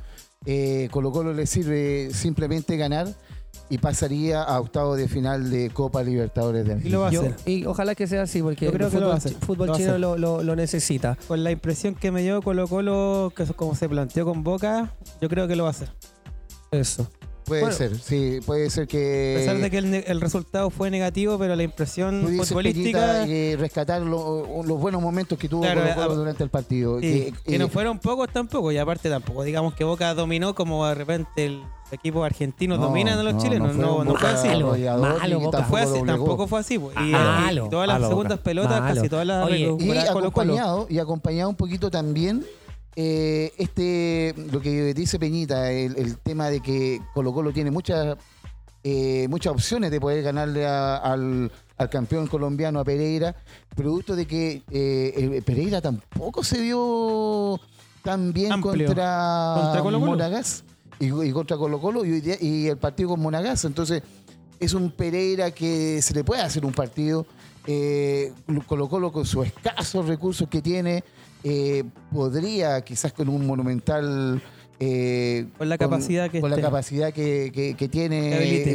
Eh, 0.46 0.88
Colo 0.92 1.12
Colo 1.12 1.34
le 1.34 1.46
sirve 1.46 2.10
simplemente 2.14 2.78
ganar 2.78 3.08
y 3.74 3.78
pasaría 3.80 4.44
a 4.44 4.60
octavo 4.60 4.96
de 4.96 5.08
final 5.08 5.50
de 5.50 5.70
Copa 5.72 6.04
Libertadores 6.04 6.66
de 6.66 6.80
Y 6.88 6.90
lo 6.92 7.02
va 7.02 7.08
a 7.08 7.12
Yo- 7.12 7.22
hacer. 7.22 7.36
y 7.46 7.66
ojalá 7.66 7.96
que 7.96 8.06
sea 8.08 8.22
así, 8.24 8.42
porque 8.42 8.66
Yo 8.66 8.72
creo 8.72 8.88
el 8.88 8.94
que 8.94 9.00
lo 9.00 9.08
va 9.08 9.16
a 9.16 9.20
fútbol, 9.20 9.32
hacer. 9.32 9.40
chi- 9.40 9.46
fútbol 9.46 9.68
Lo 9.68 9.72
va 9.74 9.76
a 9.76 9.80
chino 9.80 9.90
hacer. 9.92 10.00
lo, 10.02 10.18
lo- 10.18 10.44
lo 10.44 10.56
necesita. 10.56 11.18
Con 11.28 11.44
la 11.44 11.50
impresión 11.52 11.96
que 11.96 12.12
me 12.12 12.22
dio 12.22 12.42
Colo 12.42 12.68
Colo, 12.68 13.34
que 13.36 13.44
es 13.44 13.52
como 13.54 13.74
se 13.76 13.90
planteó 13.90 14.26
con 14.26 14.44
Boca, 14.44 14.94
yo 15.22 15.30
creo 15.30 15.48
que 15.48 15.56
lo 15.56 15.64
va 15.64 15.70
a 15.70 15.72
hacer. 15.72 15.90
Eso. 16.72 17.08
Puede 17.46 17.62
Bueno. 17.64 17.76
ser, 17.76 17.98
sí, 18.00 18.40
puede 18.46 18.70
ser 18.70 18.84
A 18.84 18.88
que. 18.88 19.34
pesar 19.40 19.58
de 19.58 19.70
que 19.70 19.78
el, 19.80 19.92
ne- 19.92 20.04
el 20.08 20.22
resultado 20.22 20.70
fue 20.70 20.90
negativo, 20.90 21.38
pero 21.38 21.58
la 21.58 21.64
impresión 21.64 22.26
futbolística... 22.38 23.26
Que 23.26 23.58
rescatar 23.60 24.02
lo- 24.02 24.64
los 24.64 24.80
buenos 24.80 25.02
momentos 25.02 25.38
que 25.38 25.50
tuvo 25.50 25.62
Claro, 25.64 25.82
Colo 25.82 25.94
Colo 25.96 26.12
a- 26.12 26.16
durante 26.16 26.44
el 26.44 26.50
partido. 26.50 27.02
Sí, 27.02 27.34
que, 27.44 27.52
que 27.52 27.60
no 27.60 27.66
eh, 27.66 27.70
fueron 27.70 28.00
pocos 28.00 28.30
tampoco, 28.32 28.72
y 28.72 28.78
aparte 28.78 29.10
tampoco, 29.10 29.44
digamos 29.44 29.74
que 29.74 29.84
Boca 29.84 30.14
dominó 30.14 30.56
como 30.56 30.88
de 30.88 30.96
repente 30.96 31.46
el 31.46 31.64
equipo 31.92 32.24
argentino 32.24 32.76
No, 32.78 32.84
dominan 32.88 33.20
a 33.20 33.24
los 33.24 33.34
no, 33.36 33.40
chilenos, 33.42 33.76
no 33.76 33.96
fue 33.98 34.06
no, 34.06 34.16
fue 34.16 34.30
así. 34.30 34.48
Malo, 34.48 34.68
arrollador, 34.70 35.20
malo, 35.20 35.38
ni 35.40 35.46
Boca. 35.46 35.58
tampoco 35.58 35.70
Fue 35.70 35.82
así, 35.82 35.90
doblegó. 36.00 36.06
tampoco 36.18 36.48
fue 36.48 36.60
así. 36.60 36.80
pues. 36.80 36.96
Y, 36.98 37.12
Malo, 37.12 37.66
y 37.66 37.70
todas 37.70 37.88
las 37.88 37.96
malo, 37.96 38.08
segundas 38.10 38.38
Boca. 38.38 38.44
pelotas, 38.44 38.82
Malo. 38.82 38.96
casi 38.96 39.10
todas 39.10 39.28
las 39.28 39.46
Oye, 39.46 39.60
Y 39.60 39.68
Colo 39.68 40.04
Colo. 40.14 40.28
acompañado, 40.30 40.88
y 40.90 41.00
acompañado 41.00 41.50
un 41.50 41.56
poquito 41.56 41.92
también 41.92 42.46
eh, 42.96 43.52
este 43.58 44.36
lo 44.52 44.62
que 44.62 44.94
dice 44.94 45.18
Peñita, 45.20 45.72
el, 45.72 45.96
el 45.98 46.18
tema 46.20 46.50
de 46.50 46.60
que 46.62 47.02
Colo 47.14 47.34
Colo 47.34 47.52
tiene 47.52 47.72
muchas 47.72 48.18
eh, 48.84 49.28
muchas 49.30 49.54
opciones 49.54 49.92
de 49.92 50.00
poder 50.02 50.24
ganarle 50.24 50.66
a- 50.68 50.98
al, 50.98 51.52
al 51.78 51.90
campeón 51.90 52.28
colombiano, 52.28 52.80
a 52.80 52.84
Pereira, 52.84 53.36
producto 53.76 54.16
de 54.16 54.26
que 54.28 54.62
eh, 54.72 55.14
el 55.36 55.42
Pereira 55.44 55.80
tampoco 55.82 56.44
se 56.44 56.60
vio 56.60 57.60
tan 58.04 58.34
bien 58.34 58.52
Amplio. 58.52 58.88
contra, 58.88 59.54
Contra 59.62 59.82
Colo-Colo. 59.82 60.12
Monagas 60.12 60.64
y, 61.06 61.28
y 61.30 61.32
contra 61.32 61.58
Colo 61.58 61.80
Colo 61.80 62.06
y, 62.06 62.12
hoy 62.14 62.22
día- 62.22 62.38
y 62.40 62.68
el 62.68 62.78
partido 62.78 63.10
con 63.10 63.20
Monagas. 63.22 63.66
Entonces, 63.66 64.02
es 64.60 64.74
un 64.74 64.92
Pereira 64.92 65.52
que 65.52 66.02
se 66.02 66.14
le 66.14 66.24
puede 66.24 66.42
hacer 66.42 66.66
un 66.66 66.72
partido. 66.74 67.26
Eh, 67.68 68.32
Colo 68.68 68.88
Colo 68.90 69.12
con 69.12 69.26
sus 69.26 69.46
escasos 69.48 70.08
recursos 70.08 70.48
que 70.50 70.62
tiene, 70.62 71.04
eh, 71.44 71.84
podría 72.12 72.82
quizás 72.82 73.14
con 73.14 73.30
un 73.30 73.46
monumental... 73.48 74.42
eh, 74.80 75.48
Con 75.58 75.70
la 75.70 75.78
capacidad 75.78 76.30
que 76.30 76.42
con 76.42 76.50
la 76.50 76.56
capacidad 76.62 77.14
que, 77.14 77.52
que- 77.78 77.88
tiene 77.90 78.30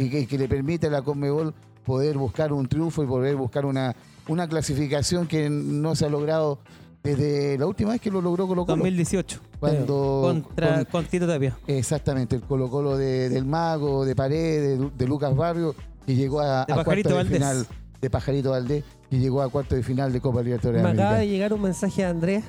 y 0.05 0.09
que, 0.09 0.27
que 0.27 0.37
le 0.37 0.47
permite 0.47 0.87
a 0.87 0.89
la 0.89 1.01
Conmebol 1.01 1.53
poder 1.85 2.17
buscar 2.17 2.53
un 2.53 2.67
triunfo 2.67 3.03
y 3.03 3.07
poder 3.07 3.35
buscar 3.35 3.65
una, 3.65 3.95
una 4.27 4.47
clasificación 4.47 5.27
que 5.27 5.49
no 5.49 5.95
se 5.95 6.05
ha 6.05 6.09
logrado 6.09 6.59
desde 7.03 7.57
la 7.57 7.65
última 7.65 7.91
vez 7.91 8.01
que 8.01 8.11
lo 8.11 8.21
logró 8.21 8.47
Colo 8.47 8.65
Colo. 8.65 8.77
2018, 8.77 9.39
Cuando 9.59 10.19
contra, 10.23 10.75
con- 10.75 10.85
con 10.85 11.05
Tito 11.05 11.27
Tapia. 11.27 11.57
Exactamente, 11.67 12.35
el 12.35 12.41
Colo 12.41 12.69
Colo 12.69 12.97
de- 12.97 13.29
del 13.29 13.45
Mago, 13.45 14.05
de 14.05 14.15
Paredes, 14.15 14.69
de, 14.77 14.83
Lu- 14.83 14.91
de 14.97 15.07
Lucas 15.07 15.35
Barrio, 15.35 15.75
que 16.05 16.15
llegó 16.15 16.41
a, 16.41 16.65
De 16.65 16.73
a 16.73 16.75
Pajarito 16.77 16.83
cuartos 16.83 17.11
de 17.11 17.13
Valdés. 17.15 17.37
final, 17.37 17.67
de 18.01 18.09
Pajarito 18.09 18.51
Valdés, 18.51 18.83
que 19.09 19.17
llegó 19.19 19.41
a 19.41 19.49
cuarto 19.49 19.75
de 19.75 19.83
final 19.83 20.11
de 20.11 20.19
Copa 20.21 20.41
Libertadores 20.41 20.83
Me 20.83 20.89
acaba 20.89 21.17
de 21.17 21.27
llegar 21.27 21.53
un 21.53 21.61
mensaje 21.61 22.01
de 22.01 22.07
Andrés 22.07 22.43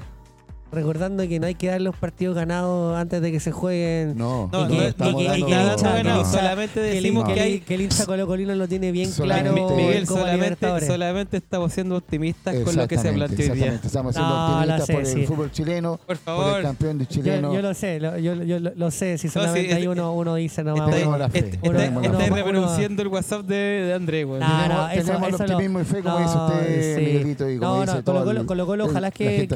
recordando 0.72 1.26
que 1.26 1.40
no 1.40 1.46
hay 1.46 1.54
que 1.54 1.68
dar 1.68 1.80
los 1.80 1.96
partidos 1.96 2.34
ganados 2.36 2.96
antes 2.96 3.20
de 3.20 3.32
que 3.32 3.40
se 3.40 3.52
jueguen. 3.52 4.16
No, 4.16 4.48
No, 4.52 4.62
no, 4.62 4.68
que- 4.68 4.76
no, 4.76 4.82
estamos 4.82 5.22
y 5.22 5.26
que- 5.26 5.38
y 5.38 5.50
dando- 5.50 6.24
solamente 6.24 6.80
decimos 6.80 7.24
que 7.28 7.40
hay... 7.40 7.60
que 7.60 7.74
el 7.74 7.80
hincha 7.82 8.06
colocolino 8.06 8.54
lo 8.54 8.68
tiene 8.68 8.92
bien 8.92 9.10
Solamente- 9.10 9.50
claro. 9.52 9.76
Miguel, 9.76 10.06
solamente, 10.06 10.86
solamente 10.86 11.36
estamos 11.38 11.72
siendo 11.72 11.96
optimistas 11.96 12.54
con 12.64 12.76
lo 12.76 12.86
que 12.88 12.98
se 12.98 13.12
planteó 13.12 13.52
hoy 13.52 13.58
día. 13.58 13.80
Estamos 13.84 14.14
siendo 14.14 14.34
No, 14.34 14.46
optimistas 14.58 14.86
sé, 14.86 14.92
por 14.92 15.00
el 15.02 15.06
sí. 15.08 15.26
fútbol 15.26 15.50
chileno, 15.52 15.96
Por 15.98 16.04
por 16.06 16.14
el 16.16 16.18
favor. 16.20 16.62
campeón 16.62 16.98
de 16.98 17.04
Yo, 17.06 17.10
chileno. 17.10 17.52
yo 17.54 17.62
lo 17.62 17.74
sé, 17.74 18.00
lo, 18.00 18.18
yo, 18.18 18.34
yo 18.34 18.58
lo, 18.60 18.72
lo 18.74 18.90
sé. 18.90 19.18
Si 19.18 19.28
solamente 19.28 19.68
sí, 19.68 19.72
ahí 19.74 19.82
este- 19.82 19.88
uno, 19.88 20.12
uno 20.14 20.34
dice 20.36 20.62
nomás. 20.64 20.80
Estáis 20.88 20.94
tenemos 20.96 21.16
uno- 21.16 21.18
la 21.18 21.28
fe, 21.30 21.38
est- 21.38 21.46
uno- 21.46 21.54
estáis- 21.56 21.76
tenemos 21.78 22.02
la 22.02 22.08
uno- 22.08 22.18
estáis 22.18 22.32
uno- 22.32 22.44
reproduciendo 22.52 23.02
el 23.02 23.08
WhatsApp 23.08 23.42
de, 23.46 23.56
de 23.56 23.94
Andrés, 23.94 24.26
güey. 24.26 24.40
No, 24.40 24.46
tenemos 24.46 24.68
no, 24.68 24.88
eso- 24.88 25.06
tenemos 25.06 25.28
el 25.28 25.34
optimismo 25.52 25.80
y 25.80 25.84
fe, 25.84 26.02
como 26.02 26.18
no, 26.20 26.24
dice 26.26 26.36
usted. 26.38 26.98
Miguelito, 27.00 27.44
No, 27.60 27.84
no, 27.86 28.04
Colo 28.04 28.24
Colo, 28.24 28.46
Colo 28.46 28.66
Colo, 28.66 28.84
ojalá 28.86 29.10
que, 29.10 29.48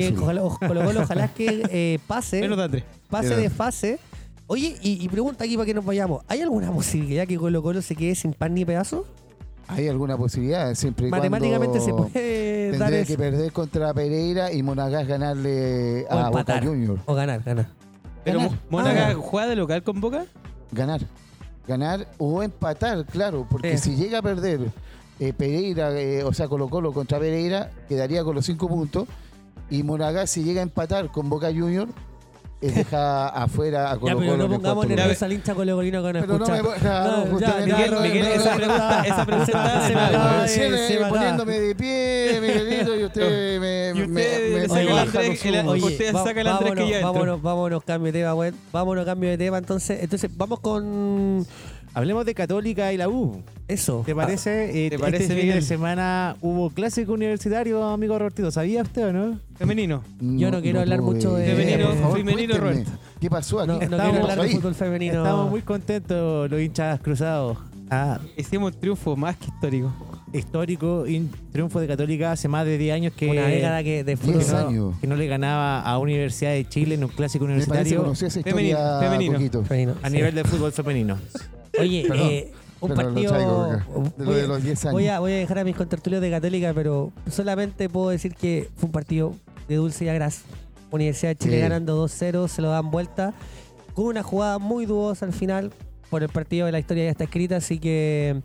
Colo 0.66 0.84
Colo, 0.84 1.03
ojalá 1.04 1.28
que 1.28 1.62
eh, 1.70 1.98
pase, 2.06 2.40
Menos 2.40 2.58
de 2.58 2.64
Andrés. 2.64 2.84
pase 3.10 3.36
de 3.36 3.50
fase. 3.50 3.98
Oye, 4.46 4.76
y, 4.82 5.02
y 5.02 5.08
pregunta 5.08 5.44
aquí 5.44 5.56
para 5.56 5.66
que 5.66 5.74
nos 5.74 5.84
vayamos. 5.84 6.22
¿Hay 6.28 6.42
alguna 6.42 6.70
posibilidad 6.70 7.26
que 7.26 7.36
Colo 7.38 7.62
Colo 7.62 7.80
se 7.80 7.96
quede 7.96 8.14
sin 8.14 8.32
pan 8.34 8.52
ni 8.54 8.64
pedazo? 8.64 9.06
Hay 9.68 9.88
alguna 9.88 10.18
posibilidad, 10.18 10.74
siempre 10.74 11.08
y 11.08 11.10
Matemáticamente 11.10 11.80
se 11.80 11.90
puede 11.94 12.70
dar 12.72 12.78
Tendría 12.80 13.00
eso. 13.00 13.06
que 13.12 13.16
perder 13.18 13.52
contra 13.52 13.94
Pereira 13.94 14.52
y 14.52 14.62
Monagas 14.62 15.06
ganarle 15.08 16.04
O 16.10 16.12
a 16.12 16.14
Boca 16.16 16.26
empatar. 16.40 16.66
Junior. 16.66 16.98
O 17.06 17.14
ganar, 17.14 17.42
ganar. 17.42 17.66
Pero 18.24 18.38
Ganar. 18.40 18.52
Mo- 18.52 18.58
Mónaga 18.68 19.08
Ah. 19.10 19.14
juega 19.14 19.48
de 19.48 19.56
local 19.56 19.82
con 19.82 20.00
Boca. 20.02 20.26
Ganar. 20.72 21.00
Ganar 21.66 22.06
o 22.18 22.42
empatar, 22.42 23.06
claro, 23.06 23.46
porque 23.50 23.78
Sí. 23.78 23.92
si 23.92 23.96
llega 23.96 24.18
a 24.18 24.22
perder 24.22 24.70
eh, 25.20 25.32
Pereira, 25.32 25.98
eh, 25.98 26.22
o 26.24 26.32
sea, 26.34 26.48
Colo 26.48 26.68
Colo 26.68 26.92
contra 26.92 27.18
Pereira, 27.18 27.70
quedaría 27.88 28.22
con 28.24 28.34
los 28.34 28.44
cinco 28.44 28.68
puntos. 28.68 29.06
Y 29.70 29.82
Monagas, 29.82 30.30
si 30.30 30.44
llega 30.44 30.60
a 30.60 30.62
empatar 30.62 31.10
con 31.10 31.28
Boca 31.28 31.48
Junior, 31.48 31.88
deja 32.60 33.28
afuera 33.42 33.90
a 33.90 33.94
Ya, 33.94 34.00
Colo 34.00 34.18
pero 34.18 34.30
Colo. 34.32 34.48
no 34.48 34.54
pongamos 34.54 34.86
nervioso 34.86 35.24
al 35.26 35.32
hincha 35.34 35.54
colocolino 35.54 36.00
con 36.02 36.12
Pero 36.12 36.26
no 36.26 36.34
escuchar. 36.44 36.62
me- 36.62 36.74
claro, 36.80 37.10
No, 37.10 37.26
justamente- 37.32 37.70
ya, 37.70 37.76
Miguel, 37.76 37.90
ya, 37.90 38.00
Miguel, 38.00 38.22
no, 38.24 38.28
esa 38.34 38.50
no, 38.50 38.56
pregunta, 38.56 38.98
no, 38.98 39.04
esa 39.04 39.26
pregunta 39.26 39.46
se 39.86 39.94
me- 39.94 40.04
está 40.04 40.48
se 40.48 40.68
me 40.70 41.00
me 41.00 41.08
poniéndome 41.10 41.60
de 41.60 41.74
pie, 41.74 42.38
Miguelito, 42.40 42.96
y 42.96 43.04
usted 43.04 43.60
me, 43.60 43.88
Y 43.88 44.02
usted 44.02 44.08
me- 44.08 44.60
me- 44.60 44.68
saca 44.68 44.80
me 44.80 44.88
el 44.88 44.98
Andrés. 44.98 45.44
Oye, 45.66 45.84
Usted 45.92 46.12
saca 46.12 46.40
el 46.40 46.46
Andrés 46.46 46.72
que 46.72 46.80
vámonos, 46.80 46.88
ya 46.90 46.96
entró. 46.96 47.12
vámonos, 47.12 47.42
vámonos, 47.42 47.84
cambio 47.84 48.12
de 48.12 48.18
tema, 48.20 48.32
güey. 48.32 48.52
Vámonos, 48.72 49.04
cambio 49.04 49.30
de 49.30 49.38
tema. 49.38 49.58
Entonces, 49.58 49.98
entonces 50.02 50.30
vamos 50.36 50.60
con 50.60 51.46
Hablemos 51.94 52.26
de 52.26 52.34
Católica 52.34 52.92
y 52.92 52.96
la 52.96 53.08
U. 53.08 53.40
eso. 53.68 54.02
¿Te 54.04 54.14
parece? 54.14 54.86
Eh, 54.86 54.90
¿te 54.90 54.98
parece, 54.98 55.22
este 55.24 55.36
fin 55.40 55.50
de 55.52 55.62
semana 55.62 56.36
hubo 56.40 56.70
clásico 56.70 57.12
universitario, 57.12 57.84
amigo 57.84 58.18
Robertito. 58.18 58.50
¿Sabía 58.50 58.82
usted 58.82 59.06
o 59.08 59.12
no? 59.12 59.38
Femenino. 59.56 60.02
Yo 60.20 60.50
no 60.50 60.60
quiero 60.60 60.80
hablar 60.80 60.98
tuve 60.98 61.12
mucho 61.14 61.34
de- 61.36 61.46
Femenino- 61.54 61.86
por 61.90 61.98
favor, 62.00 62.18
femenino, 62.18 62.56
Roberto. 62.58 62.90
¿Qué 63.20 63.30
pasó 63.30 63.60
aquí? 63.60 63.68
No, 63.68 63.74
no 63.74 63.78
quiero 63.78 63.96
Estamos 63.96 64.20
hablar 64.22 64.38
de 64.40 64.44
ahí. 64.44 64.54
fútbol 64.56 64.74
femenino. 64.74 65.16
Estamos 65.18 65.50
muy 65.50 65.62
contentos 65.62 66.50
los 66.50 66.60
hinchas 66.60 67.00
cruzados. 67.00 67.58
Ah, 67.90 68.18
Hicimos 68.36 68.74
un 68.74 68.80
triunfo 68.80 69.14
más 69.14 69.36
que 69.36 69.46
histórico. 69.46 69.92
histórico 70.32 71.06
y 71.06 71.28
triunfo 71.52 71.78
de 71.78 71.86
Católica 71.86 72.32
hace 72.32 72.48
más 72.48 72.64
de 72.66 72.76
10 72.76 72.92
años 72.94 73.12
que, 73.12 73.28
Una 73.30 73.46
década 73.46 73.84
que 73.84 74.02
de 74.02 74.16
fútbol. 74.16 74.42
Años. 74.66 74.94
que 75.00 75.06
no 75.06 75.14
le 75.14 75.28
ganaba 75.28 75.80
a 75.82 75.96
Universidad 75.98 76.50
de 76.50 76.68
Chile 76.68 76.96
en 76.96 77.04
un 77.04 77.10
clásico 77.10 77.44
universitario 77.44 78.12
Femenino, 78.42 78.78
femenino. 79.00 79.38
femenino, 79.64 79.94
a 80.02 80.08
sí. 80.10 80.16
nivel 80.16 80.34
de 80.34 80.42
fútbol 80.44 80.72
femenino. 80.72 81.18
Oye, 81.78 82.06
eh, 82.14 82.52
un 82.80 82.88
Pero 82.90 83.02
lo 83.02 83.08
partido. 83.08 83.32
traigo 83.32 83.66
de 84.16 84.24
voy, 84.24 84.34
de 84.36 84.46
los 84.48 84.62
10 84.62 84.84
años. 84.84 84.92
voy 84.92 85.06
a, 85.08 85.20
voy 85.20 85.32
a 85.32 85.36
dejar 85.36 85.58
a 85.60 85.64
mis 85.64 85.76
contertulios 85.76 86.20
de 86.22 86.30
Católica, 86.30 86.72
pero 86.74 87.12
solamente 87.30 87.88
puedo 87.88 88.10
decir 88.10 88.34
que 88.34 88.68
fue 88.76 88.86
un 88.86 88.92
partido 88.92 89.34
de 89.68 89.76
dulce 89.76 90.04
y 90.04 90.08
agraz. 90.08 90.42
Universidad 90.90 91.30
de 91.30 91.36
Chile 91.36 91.56
Sí. 91.56 91.60
ganando 91.62 91.96
2-0, 92.06 92.46
se 92.48 92.62
lo 92.62 92.68
dan 92.70 92.90
vuelta. 92.90 93.34
Con 93.94 94.06
una 94.06 94.22
jugada 94.22 94.58
muy 94.58 94.86
dudosa 94.86 95.26
al 95.26 95.32
final. 95.32 95.72
Por 96.10 96.22
el 96.22 96.28
partido 96.28 96.66
de 96.66 96.72
la 96.72 96.78
historia 96.78 97.04
ya 97.04 97.10
está 97.10 97.24
escrita, 97.24 97.56
así 97.56 97.78
que. 97.78 98.40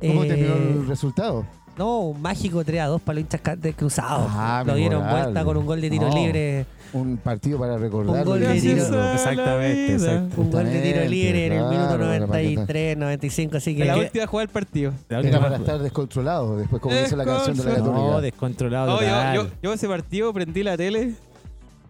¿Cómo 0.00 0.24
eh, 0.24 0.28
terminó 0.28 0.54
el 0.56 0.86
resultado? 0.88 1.46
No, 1.76 2.00
un 2.00 2.20
mágico 2.20 2.62
3 2.64 2.80
a 2.82 2.86
2 2.86 3.00
para 3.00 3.14
los 3.14 3.22
hinchas 3.22 3.60
de 3.60 3.72
cruzados. 3.72 4.26
Ah, 4.30 4.62
lo 4.66 4.74
dieron 4.74 5.08
vuelta 5.08 5.44
con 5.44 5.56
un 5.56 5.66
gol 5.66 5.80
de 5.80 5.90
tiro 5.90 6.08
No. 6.08 6.14
libre. 6.14 6.66
Un 6.92 7.16
partido 7.16 7.58
para 7.58 7.78
recordar. 7.78 8.18
Un 8.18 8.24
gol 8.24 8.40
de 8.40 8.60
tiro. 8.60 9.12
Exactamente, 9.12 9.92
exacto. 9.94 10.40
Un 10.42 10.50
gol 10.50 10.64
de 10.64 10.80
tiro 10.82 11.04
libre 11.06 11.46
en 11.46 11.52
el 11.54 11.64
minuto 11.64 11.96
claro, 11.96 11.98
para 11.98 12.18
93, 12.26 12.96
95. 12.98 13.56
Así 13.56 13.74
que. 13.74 13.84
La 13.86 13.96
última 13.96 14.26
jugada 14.26 14.46
del 14.46 14.52
partido. 14.52 14.92
Era 15.08 15.40
para 15.40 15.56
estar 15.56 15.78
descontrolado 15.78 16.58
después 16.58 16.82
como 16.82 16.94
dice 16.94 17.16
la 17.16 17.24
canción 17.24 17.56
de 17.56 17.64
la. 17.64 17.70
Católica. 17.70 17.96
No, 17.98 18.20
descontrolado. 18.20 19.00
No, 19.00 19.02
yo, 19.34 19.44
yo, 19.44 19.50
yo 19.62 19.72
ese 19.72 19.88
partido 19.88 20.32
prendí 20.34 20.62
la 20.62 20.76
tele 20.76 21.14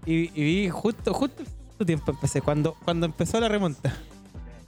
y, 0.06 0.30
y 0.40 0.44
vi 0.44 0.68
justo, 0.68 1.12
justo 1.12 1.42
tiempo 1.84 2.12
empecé, 2.12 2.40
cuando, 2.40 2.76
cuando 2.84 3.06
empezó 3.06 3.40
la 3.40 3.48
remonta. 3.48 3.92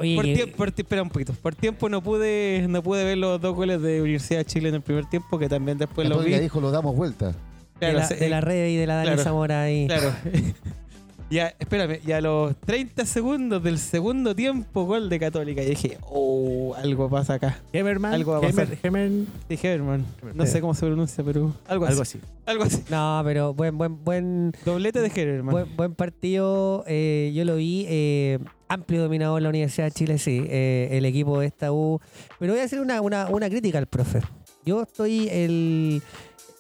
Oye, 0.04 0.16
Por 0.16 0.24
tiempo, 0.24 0.56
por 0.56 0.68
espera 0.68 1.02
un 1.02 1.08
poquito. 1.10 1.32
Por 1.34 1.54
tiempo 1.54 1.88
no 1.88 2.02
pude, 2.02 2.66
no 2.68 2.82
pude 2.82 3.04
ver 3.04 3.18
los 3.18 3.40
dos 3.40 3.54
goles 3.54 3.80
de 3.82 4.00
Universidad 4.02 4.38
de 4.40 4.44
Chile 4.44 4.68
en 4.68 4.76
el 4.76 4.82
primer 4.82 5.06
tiempo, 5.06 5.38
que 5.38 5.48
también 5.48 5.78
después 5.78 6.08
los 6.08 6.18
vi. 6.18 6.24
Católica 6.24 6.40
dijo 6.42 6.60
lo 6.60 6.70
damos 6.70 6.94
vuelta. 6.96 7.34
de, 7.80 7.92
la, 7.92 8.06
sí, 8.06 8.14
de 8.14 8.28
la 8.28 8.40
red 8.40 8.68
y 8.68 8.76
de 8.76 8.86
la 8.86 8.94
Dani 8.96 9.06
claro. 9.08 9.22
Zamora 9.22 9.62
ahí. 9.62 9.86
Claro. 9.86 10.12
ya, 11.30 11.54
espérame, 11.58 11.98
y 12.06 12.12
a 12.12 12.20
los 12.20 12.54
30 12.60 13.04
segundos 13.06 13.62
del 13.62 13.78
segundo 13.78 14.34
tiempo, 14.36 14.84
gol 14.84 15.08
de 15.08 15.18
Católica. 15.18 15.62
Y 15.62 15.66
dije, 15.70 15.98
oh, 16.02 16.74
algo 16.76 17.08
pasa 17.08 17.34
acá. 17.34 17.58
Hemerman. 17.72 18.12
Algo 18.14 18.32
va 18.32 18.38
a 18.38 18.40
Hemer- 18.42 18.68
pasar. 18.68 18.78
Hemer- 18.82 19.24
Dije, 19.48 19.68
hermano, 19.72 20.04
no 20.34 20.46
sé 20.46 20.60
cómo 20.60 20.74
se 20.74 20.86
pronuncia, 20.86 21.24
pero 21.24 21.52
algo 21.66 21.86
así. 21.86 21.92
algo 21.92 22.02
así. 22.02 22.20
Algo 22.46 22.64
así. 22.64 22.82
No, 22.90 23.20
pero 23.24 23.54
buen, 23.54 23.76
buen, 23.78 24.04
buen, 24.04 24.52
Doblete 24.64 25.00
de 25.00 25.10
Herman. 25.20 25.50
buen, 25.52 25.76
buen 25.76 25.94
partido. 25.94 26.84
eh, 26.86 27.32
yo 27.34 27.44
lo 27.44 27.56
vi. 27.56 27.86
eh, 27.88 28.38
amplio 28.74 29.02
dominador 29.02 29.40
la 29.42 29.48
Universidad 29.48 29.86
de 29.86 29.92
Chile, 29.92 30.18
sí, 30.18 30.44
eh, 30.48 30.88
el 30.92 31.04
equipo 31.04 31.40
de 31.40 31.46
esta 31.46 31.72
U. 31.72 32.00
Pero 32.38 32.52
voy 32.52 32.60
a 32.60 32.64
hacer 32.64 32.80
una, 32.80 33.00
una, 33.00 33.28
una 33.30 33.48
crítica 33.48 33.78
al 33.78 33.86
profe. 33.86 34.20
Yo 34.64 34.82
estoy 34.82 35.28
el... 35.30 36.02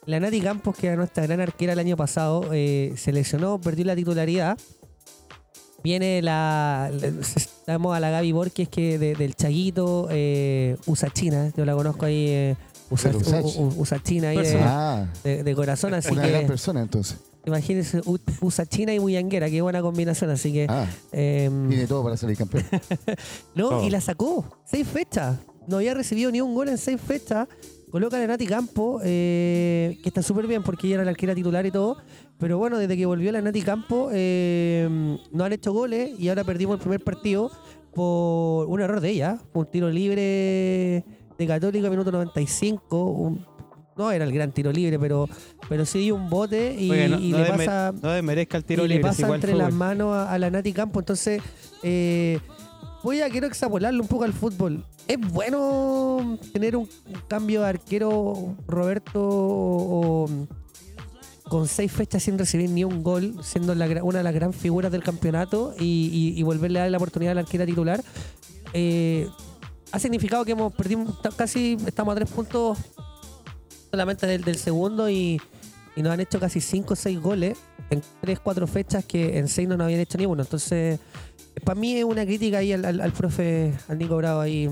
La 0.06 0.20
Nati 0.20 0.40
Campos, 0.42 0.76
que 0.76 0.88
era 0.88 0.96
nuestra 0.96 1.22
gran 1.26 1.40
arquera 1.40 1.72
el 1.72 1.78
año 1.78 1.96
pasado, 1.96 2.50
eh, 2.52 2.92
se 2.96 3.10
lesionó, 3.10 3.58
perdió 3.58 3.86
la 3.86 3.96
titularidad. 3.96 4.58
Viene 5.82 6.20
la. 6.22 6.90
Estamos 7.36 7.96
a 7.96 8.00
la 8.00 8.10
Gaby 8.10 8.32
Borges, 8.32 8.68
que 8.68 8.98
de- 8.98 9.14
del 9.14 9.34
Chaguito, 9.34 10.08
eh, 10.10 10.76
usa 10.86 11.10
China. 11.10 11.50
Yo 11.56 11.64
la 11.64 11.74
conozco 11.74 12.04
ahí. 12.06 12.26
eh, 12.28 12.56
usa, 12.90 13.10
Pero 13.12 13.22
Usach. 13.22 13.44
u- 13.44 13.62
u- 13.62 13.74
usa 13.80 14.02
China 14.02 14.28
ahí 14.30 14.36
de, 14.38 14.58
Ah, 14.62 15.06
de- 15.22 15.42
de 15.42 15.54
corazón, 15.54 15.94
así 15.94 16.12
una 16.12 16.26
gran 16.26 16.42
que 16.42 16.46
persona 16.48 16.80
entonces. 16.82 17.18
Imagínense, 17.46 18.00
usa 18.40 18.66
China 18.66 18.94
y 18.94 19.00
Muyanguera, 19.00 19.48
qué 19.50 19.60
buena 19.62 19.80
combinación, 19.82 20.30
así 20.30 20.52
que. 20.52 20.66
Ah, 20.68 20.86
em, 21.12 21.68
tiene 21.68 21.86
todo 21.86 22.02
para 22.02 22.16
salir 22.16 22.36
campeón. 22.36 22.64
no, 23.54 23.68
Oh. 23.80 23.84
y 23.84 23.90
la 23.90 24.00
sacó. 24.00 24.44
Seis 24.64 24.86
fechas. 24.86 25.38
No 25.66 25.76
había 25.76 25.94
recibido 25.94 26.30
ni 26.30 26.40
un 26.40 26.54
gol 26.54 26.68
en 26.68 26.78
seis 26.78 27.00
fechas. 27.00 27.48
Coloca 27.90 28.20
a 28.22 28.26
Nati 28.26 28.46
Campo, 28.46 29.00
eh, 29.04 29.98
que 30.02 30.08
está 30.08 30.20
súper 30.20 30.46
bien 30.48 30.62
porque 30.64 30.86
ella 30.88 30.96
era 30.96 31.04
la 31.04 31.10
arquera 31.12 31.34
titular 31.34 31.64
y 31.64 31.70
todo. 31.70 31.96
Pero 32.38 32.58
bueno, 32.58 32.76
desde 32.78 32.96
que 32.96 33.06
volvió 33.06 33.30
la 33.30 33.40
Nati 33.40 33.62
Campo, 33.62 34.08
eh, 34.12 35.16
no 35.30 35.44
han 35.44 35.52
hecho 35.52 35.72
goles 35.72 36.10
y 36.18 36.28
ahora 36.28 36.42
perdimos 36.42 36.74
el 36.74 36.80
primer 36.80 37.04
partido 37.04 37.52
por 37.94 38.66
un 38.68 38.80
error 38.80 39.00
de 39.00 39.10
ella. 39.10 39.38
Un 39.52 39.66
tiro 39.70 39.88
libre 39.90 41.04
de 41.38 41.46
Católica, 41.46 41.88
minuto 41.88 42.10
95. 42.10 43.04
un- 43.04 43.46
no 43.96 44.10
era 44.10 44.24
el 44.24 44.32
gran 44.32 44.52
tiro 44.52 44.72
libre, 44.72 44.98
pero, 44.98 45.28
pero 45.68 45.84
sí 45.86 46.00
dio 46.00 46.14
un 46.16 46.28
bote 46.28 46.74
y, 46.78 46.90
Oiga, 46.90 47.08
no, 47.08 47.18
y 47.20 47.30
no 47.30 47.38
le 47.38 47.44
pasa 47.46 47.92
no 48.02 48.10
desmerezca 48.10 48.56
el 48.56 48.64
tiro 48.64 48.84
y 48.84 48.88
le 48.88 48.94
libre. 48.96 49.08
es 49.10 49.14
pasa 49.16 49.22
igual 49.26 49.36
entre 49.38 49.54
las 49.54 49.72
manos 49.72 50.14
a, 50.14 50.32
a 50.32 50.38
la 50.38 50.50
Nati 50.50 50.72
Campo. 50.72 51.00
Entonces, 51.00 51.40
eh, 51.82 52.38
voy 53.02 53.20
a 53.20 53.28
quiero 53.30 53.46
extrapolarlo 53.46 54.02
un 54.02 54.08
poco 54.08 54.24
al 54.24 54.32
fútbol. 54.32 54.84
Es 55.06 55.18
bueno 55.20 56.38
tener 56.52 56.76
un, 56.76 56.88
un 57.06 57.20
cambio 57.28 57.60
de 57.62 57.68
arquero, 57.68 58.54
Roberto, 58.66 59.20
o- 59.22 60.28
con 61.48 61.68
seis 61.68 61.92
fechas 61.92 62.22
sin 62.22 62.38
recibir 62.38 62.70
ni 62.70 62.84
un 62.84 63.02
gol, 63.02 63.34
siendo 63.42 63.74
la 63.74 63.86
una 64.02 64.18
de 64.18 64.24
las 64.24 64.34
gran 64.34 64.52
figuras 64.54 64.90
del 64.90 65.02
campeonato 65.02 65.74
y, 65.78 66.08
y- 66.34 66.40
y 66.40 66.42
volverle 66.42 66.78
a 66.78 66.82
dar 66.82 66.90
la 66.90 66.96
oportunidad 66.96 67.32
a 67.32 67.34
la 67.34 67.40
arquera 67.42 67.66
titular. 67.66 68.02
Eh, 68.72 69.28
ha 69.92 69.98
significado 69.98 70.44
que 70.44 70.52
hemos 70.52 70.72
perdido 70.74 71.04
casi, 71.36 71.76
estamos 71.86 72.12
a 72.12 72.16
tres 72.16 72.30
puntos 72.30 72.78
solamente 73.94 74.26
del, 74.26 74.42
del 74.42 74.56
segundo 74.56 75.08
y, 75.08 75.40
y 75.96 76.02
nos 76.02 76.12
han 76.12 76.20
hecho 76.20 76.40
casi 76.40 76.60
cinco 76.60 76.94
o 76.94 76.96
seis 76.96 77.20
goles 77.20 77.56
en 77.90 78.02
tres, 78.20 78.40
cuatro 78.40 78.66
fechas 78.66 79.04
que 79.04 79.38
en 79.38 79.46
seis 79.48 79.68
no 79.68 79.76
nos 79.76 79.84
habían 79.86 80.00
hecho 80.00 80.18
ni 80.18 80.26
uno. 80.26 80.42
Entonces, 80.42 80.98
para 81.64 81.78
mí 81.78 81.96
es 81.96 82.04
una 82.04 82.24
crítica 82.26 82.58
ahí 82.58 82.72
al, 82.72 82.84
al- 82.84 83.00
al 83.00 83.12
profe, 83.12 83.72
al 83.88 83.98
Nico 83.98 84.16
Bravo 84.16 84.40
ahí. 84.40 84.68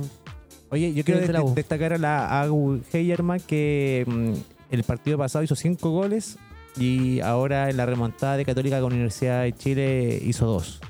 Oye, 0.71 0.93
yo 0.95 1.05
quiero 1.05 1.21
de- 1.21 1.55
destacar 1.55 1.93
a 1.93 1.99
la 1.99 2.41
Agu 2.43 2.81
Heyerman 2.93 3.41
que 3.41 4.05
mm, 4.07 4.33
el 4.75 4.83
partido 4.85 5.19
pasado 5.19 5.45
hizo 5.45 5.55
cinco 5.55 5.91
goles 5.91 6.39
y 6.79 7.21
ahora 7.21 7.69
en 7.71 7.77
la 7.77 7.85
remontada 7.87 8.37
de 8.39 8.45
Católica 8.47 8.81
con 8.81 8.93
Universidad 8.95 9.43
de 9.43 9.53
Chile 9.53 10.21
hizo 10.25 10.47
dos. 10.47 10.81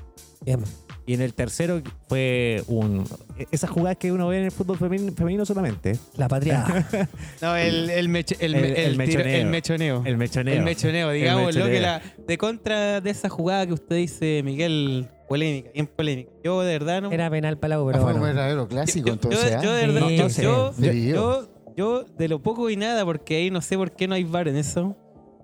Bien. 0.45 0.61
Y 1.05 1.15
en 1.15 1.21
el 1.21 1.33
tercero 1.33 1.81
fue 2.07 2.63
un. 2.67 3.03
Esas 3.51 3.69
jugadas 3.69 3.97
que 3.97 4.11
uno 4.13 4.27
ve 4.29 4.37
en 4.39 4.45
el 4.45 4.51
fútbol 4.51 4.77
femenino, 4.77 5.11
femenino 5.11 5.45
solamente. 5.45 5.97
La 6.15 6.27
patria. 6.29 6.65
No, 7.41 7.55
el, 7.57 7.89
el, 7.89 8.07
meche- 8.09 8.37
el, 8.39 8.55
El- 8.55 8.65
el, 8.65 8.75
el 9.01 9.09
tiro- 9.09 9.19
mechoneo. 9.23 9.35
el 9.41 9.47
mechoneo. 9.49 10.03
El 10.05 10.17
mechoneo. 10.17 10.53
El 10.55 10.61
mechoneo, 10.63 11.11
digamos, 11.11 11.55
lo 11.55 11.65
que 11.65 11.71
mechoneo. 11.71 11.81
la. 11.81 12.01
De 12.25 12.37
contra 12.37 13.01
de 13.01 13.09
esa 13.09 13.27
jugada 13.27 13.67
que 13.67 13.73
usted 13.73 13.97
dice, 13.97 14.41
Miguel, 14.45 15.07
polémica, 15.27 15.71
bien 15.73 15.87
polémica. 15.87 16.31
Yo 16.43 16.61
de 16.61 16.71
verdad 16.79 17.01
no. 17.01 17.11
Era 17.11 17.29
penal 17.29 17.57
para 17.57 17.75
la 17.75 17.81
Ah, 17.81 17.85
pero 17.91 18.01
fue 18.01 18.13
un 18.13 18.19
bueno. 18.19 18.35
verdadero 18.35 18.67
clásico, 18.69 19.07
yo, 19.07 19.13
entonces. 19.13 19.51
yo, 19.51 19.57
¿ah? 19.59 19.61
yo 19.61 19.73
de 19.73 19.87
verdad, 19.87 20.29
Sí, 20.29 20.41
yo, 20.41 20.73
yo, 20.79 21.49
yo 21.75 22.03
de 22.17 22.27
lo 22.29 22.41
poco 22.41 22.69
y 22.69 22.77
nada, 22.77 23.03
porque 23.03 23.35
ahí 23.35 23.51
no 23.51 23.61
sé 23.61 23.75
por 23.75 23.91
qué 23.91 24.07
no 24.07 24.15
hay 24.15 24.23
bar 24.23 24.47
en 24.47 24.55
eso. 24.55 24.95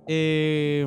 Eh, 0.07 0.85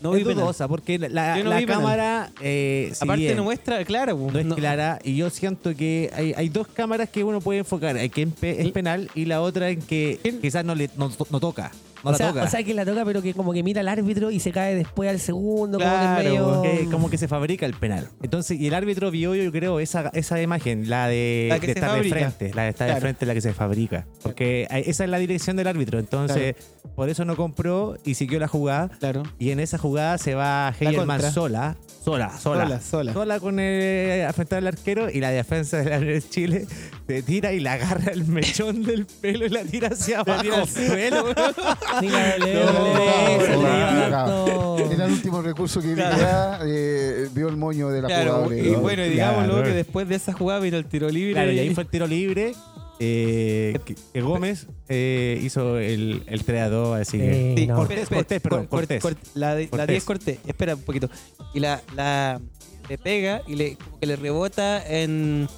no 0.00 0.14
es 0.14 0.24
dudosa 0.24 0.68
porque 0.68 0.98
la, 0.98 1.36
no 1.42 1.50
la 1.50 1.64
cámara. 1.66 2.30
eh, 2.40 2.90
si 2.94 3.04
Aparte 3.04 3.22
bien 3.22 3.36
no 3.36 3.44
muestra, 3.44 3.84
claro, 3.84 4.16
no 4.32 4.38
es 4.38 4.54
clara 4.54 4.98
y 5.04 5.16
yo 5.16 5.30
siento 5.30 5.74
que 5.74 6.10
hay, 6.14 6.32
hay 6.36 6.48
dos 6.48 6.66
cámaras 6.68 7.08
que 7.08 7.24
uno 7.24 7.40
puede 7.40 7.60
enfocar. 7.60 7.96
Hay 7.96 8.08
que 8.10 8.28
es 8.42 8.72
penal 8.72 9.10
y 9.14 9.24
la 9.24 9.40
otra 9.42 9.70
en 9.70 9.82
que 9.82 10.18
quizás 10.40 10.64
no, 10.64 10.74
le, 10.74 10.90
no, 10.96 11.10
no 11.30 11.40
toca. 11.40 11.72
No 12.02 12.10
o, 12.10 12.12
la 12.12 12.18
sea, 12.18 12.28
toca. 12.28 12.44
o 12.44 12.48
sea, 12.48 12.62
que 12.62 12.72
la 12.74 12.84
toca, 12.84 13.04
pero 13.04 13.20
que 13.22 13.34
como 13.34 13.52
que 13.52 13.62
mira 13.62 13.80
al 13.80 13.88
árbitro 13.88 14.30
y 14.30 14.40
se 14.40 14.52
cae 14.52 14.74
después 14.74 15.10
al 15.10 15.20
segundo, 15.20 15.78
como 15.78 15.90
Claro, 15.90 16.62
que 16.62 16.68
medio... 16.68 16.90
como 16.90 17.10
que 17.10 17.18
se 17.18 17.28
fabrica 17.28 17.66
el 17.66 17.74
penal. 17.74 18.08
Entonces, 18.22 18.58
y 18.58 18.66
el 18.66 18.74
árbitro 18.74 19.10
vio, 19.10 19.34
yo 19.34 19.50
creo, 19.52 19.80
esa, 19.80 20.10
esa 20.14 20.40
imagen, 20.40 20.88
la 20.88 21.08
de, 21.08 21.46
La 21.50 21.58
que 21.60 21.66
de 21.68 21.72
se 21.74 21.78
estar 21.80 22.02
de 22.02 22.08
frente, 22.08 22.54
la 22.54 22.62
de 22.64 22.68
estar 22.70 22.86
Claro. 22.86 22.94
de 22.94 23.00
frente 23.02 23.24
es 23.24 23.28
la 23.28 23.34
que 23.34 23.40
se 23.40 23.52
fabrica. 23.52 24.06
Porque 24.22 24.66
esa 24.70 25.04
es 25.04 25.10
la 25.10 25.18
dirección 25.18 25.56
del 25.56 25.66
árbitro. 25.66 25.98
Entonces, 25.98 26.54
por 26.96 27.08
eso 27.08 27.24
no 27.24 27.36
compró 27.36 27.96
y 28.04 28.14
siguió 28.14 28.38
la 28.40 28.48
jugada. 28.48 28.88
Claro. 28.98 29.22
Y 29.38 29.50
en 29.50 29.60
esa 29.60 29.78
jugada 29.78 30.16
se 30.18 30.34
va 30.34 30.74
Heyerman 30.78 31.06
contra. 31.18 31.30
sola, 31.32 31.76
sola, 32.04 32.38
sola. 32.38 32.80
Sola, 32.80 33.12
sola. 33.12 33.40
con 33.40 33.60
el, 33.60 34.24
a 34.26 34.32
frente 34.32 34.56
al 34.56 34.66
arquero 34.66 35.10
y 35.10 35.20
la 35.20 35.30
defensa 35.30 35.78
de 35.78 35.90
la 35.90 36.00
de 36.00 36.22
Chile 36.26 36.66
se 37.06 37.22
tira 37.22 37.52
y 37.52 37.60
la 37.60 37.74
agarra 37.74 38.12
el 38.12 38.24
mechón 38.26 38.82
del 38.84 39.06
pelo 39.06 39.46
y 39.46 39.48
la 39.50 39.62
tira 39.64 39.88
hacia 39.88 40.20
abajo. 40.20 40.42
tira 40.42 40.56
al 40.62 40.68
suelo, 40.68 41.26
La 42.00 42.38
No, 44.26 44.46
no, 44.46 44.76
no, 44.78 44.90
Era 44.92 45.06
el 45.06 45.12
último 45.12 45.42
recurso 45.42 45.80
que 45.80 45.94
Claro. 45.94 46.16
ya 46.18 46.58
eh, 46.64 47.28
vio 47.34 47.48
el 47.48 47.56
moño 47.56 47.88
de 47.90 48.02
la 48.02 48.08
Claro, 48.08 48.32
jugadora. 48.44 48.56
y 48.56 48.70
bueno, 48.74 49.04
y 49.04 49.08
digámoslo 49.10 49.52
Claro. 49.54 49.64
que 49.68 49.74
después 49.74 50.08
de 50.08 50.14
esa 50.16 50.32
jugada 50.32 50.60
vino 50.60 50.76
el 50.76 50.84
tiro 50.86 51.08
libre. 51.08 51.32
Claro, 51.34 51.52
y 51.52 51.58
ahí 51.58 51.74
fue 51.74 51.84
el 51.84 51.88
tiro 51.88 52.06
libre. 52.06 52.54
eh, 53.02 53.78
que, 54.12 54.20
Gómez 54.20 54.66
eh, 54.90 55.40
hizo 55.42 55.78
el, 55.78 56.22
el 56.26 56.44
3 56.44 56.60
a 56.62 56.68
2, 56.68 57.00
así 57.00 57.16
que. 57.18 57.54
Sí, 57.56 57.66
no. 57.66 57.76
Cortés, 57.76 58.08
Cortés, 58.10 58.42
perdón, 58.42 58.66
Cor- 58.66 58.80
Cortés. 58.80 59.02
Cort- 59.02 59.16
la 59.34 59.54
de- 59.54 59.64
la 59.64 59.70
Cortés. 59.70 59.86
10 59.88 60.04
Cortés, 60.04 60.38
espera 60.46 60.74
un 60.74 60.82
poquito. 60.82 61.08
Y 61.54 61.60
la, 61.60 61.80
la 61.96 62.38
le 62.90 62.98
pega 62.98 63.40
y 63.46 63.54
le, 63.54 63.76
como 63.76 63.98
que 64.00 64.06
le 64.06 64.16
rebota 64.16 64.86
en 64.86 65.48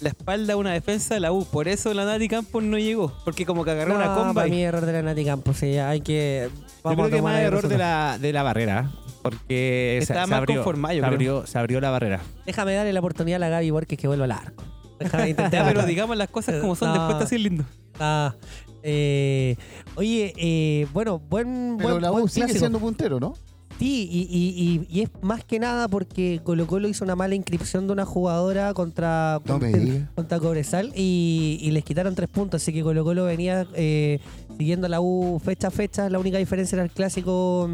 la 0.00 0.08
espalda 0.10 0.54
a 0.54 0.56
una 0.56 0.72
defensa 0.72 1.14
de 1.14 1.20
la 1.20 1.32
U. 1.32 1.44
Por 1.44 1.68
eso 1.68 1.92
la 1.94 2.04
Nati 2.04 2.28
Campos 2.28 2.62
no 2.62 2.78
llegó. 2.78 3.12
Porque 3.24 3.44
como 3.46 3.64
que 3.64 3.70
agarró 3.72 3.94
una 3.94 4.06
No, 4.06 4.14
comba. 4.14 4.34
para 4.34 4.48
y- 4.48 4.50
mí 4.50 4.62
error 4.62 4.84
de 4.86 4.92
la 4.92 5.02
Nati 5.02 5.24
Campos, 5.24 5.56
sí, 5.58 5.76
hay 5.78 6.00
que... 6.00 6.48
Yo 6.52 6.60
vamos 6.84 7.06
creo 7.06 7.06
a 7.06 7.10
que 7.10 7.22
más 7.22 7.38
error 7.40 7.68
de 7.68 7.76
la, 7.78 8.18
de 8.20 8.32
la 8.32 8.42
barrera. 8.42 8.90
Porque 9.22 10.02
se, 10.06 10.14
mal 10.14 10.32
abrió, 10.32 10.56
conformado, 10.56 10.94
yo 10.94 11.00
se, 11.00 11.06
creo. 11.06 11.12
abrió, 11.14 11.46
se 11.46 11.58
abrió 11.58 11.80
la 11.80 11.90
barrera. 11.90 12.20
Déjame 12.46 12.74
darle 12.74 12.92
la 12.94 13.00
oportunidad 13.00 13.36
a 13.36 13.38
la 13.40 13.48
Gaby 13.50 13.70
Borges 13.70 13.98
que 13.98 14.08
vuelva 14.08 14.24
al 14.24 14.32
arco. 14.32 14.64
Déjame 14.98 15.28
intentar. 15.30 15.52
Ya, 15.66 15.68
pero 15.68 15.84
digamos 15.86 16.16
las 16.16 16.28
cosas 16.28 16.56
como 16.60 16.74
son, 16.74 16.88
No. 16.88 16.94
después 16.94 17.12
está 17.16 17.24
así 17.24 17.36
lindo. 17.36 17.64
Ah, 17.98 18.34
eh, 18.82 19.56
oye, 19.96 20.32
eh, 20.38 20.86
bueno, 20.94 21.18
buen, 21.18 21.74
Pero 21.76 21.90
buen, 21.90 22.02
la 22.02 22.10
buen 22.10 22.24
U 22.24 22.28
sigue 22.28 22.46
clásico. 22.46 22.60
siendo 22.60 22.78
puntero, 22.78 23.20
¿no? 23.20 23.34
Sí, 23.80 24.06
y, 24.12 24.18
y- 24.30 24.86
y- 24.92 24.98
y 24.98 25.02
es 25.04 25.08
más 25.22 25.42
que 25.42 25.58
nada 25.58 25.88
porque 25.88 26.42
Colo 26.44 26.66
Colo 26.66 26.86
hizo 26.86 27.02
una 27.02 27.16
mala 27.16 27.34
inscripción 27.34 27.86
de 27.86 27.94
una 27.94 28.04
jugadora 28.04 28.74
contra, 28.74 29.40
No 29.46 29.58
contra, 29.58 30.10
contra 30.14 30.38
Cobresal 30.38 30.92
y, 30.94 31.66
les 31.72 31.82
quitaron 31.82 32.14
tres 32.14 32.28
puntos, 32.28 32.60
así 32.60 32.74
que 32.74 32.82
Colo 32.82 33.04
Colo 33.04 33.24
venía 33.24 33.66
eh, 33.74 34.20
siguiendo 34.58 34.86
la 34.86 35.00
U 35.00 35.40
fecha 35.42 35.68
a 35.68 35.70
fecha, 35.70 36.10
la 36.10 36.18
única 36.18 36.36
diferencia 36.36 36.76
era 36.76 36.84
el 36.84 36.90
clásico, 36.90 37.70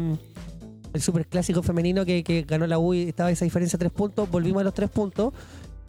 el 0.93 1.01
superclásico 1.01 1.61
femenino 1.61 2.05
que, 2.05 2.23
que 2.23 2.43
ganó 2.43 2.67
la 2.67 2.79
U 2.79 2.93
y 2.93 3.01
estaba 3.01 3.29
esa 3.29 3.43
diferencia 3.43 3.75
de 3.77 3.81
tres 3.89 3.91
puntos, 3.91 4.31
volvimos 4.31 4.61
a 4.61 4.63
los 4.63 4.73
tres 4.73 4.89
puntos. 4.89 5.33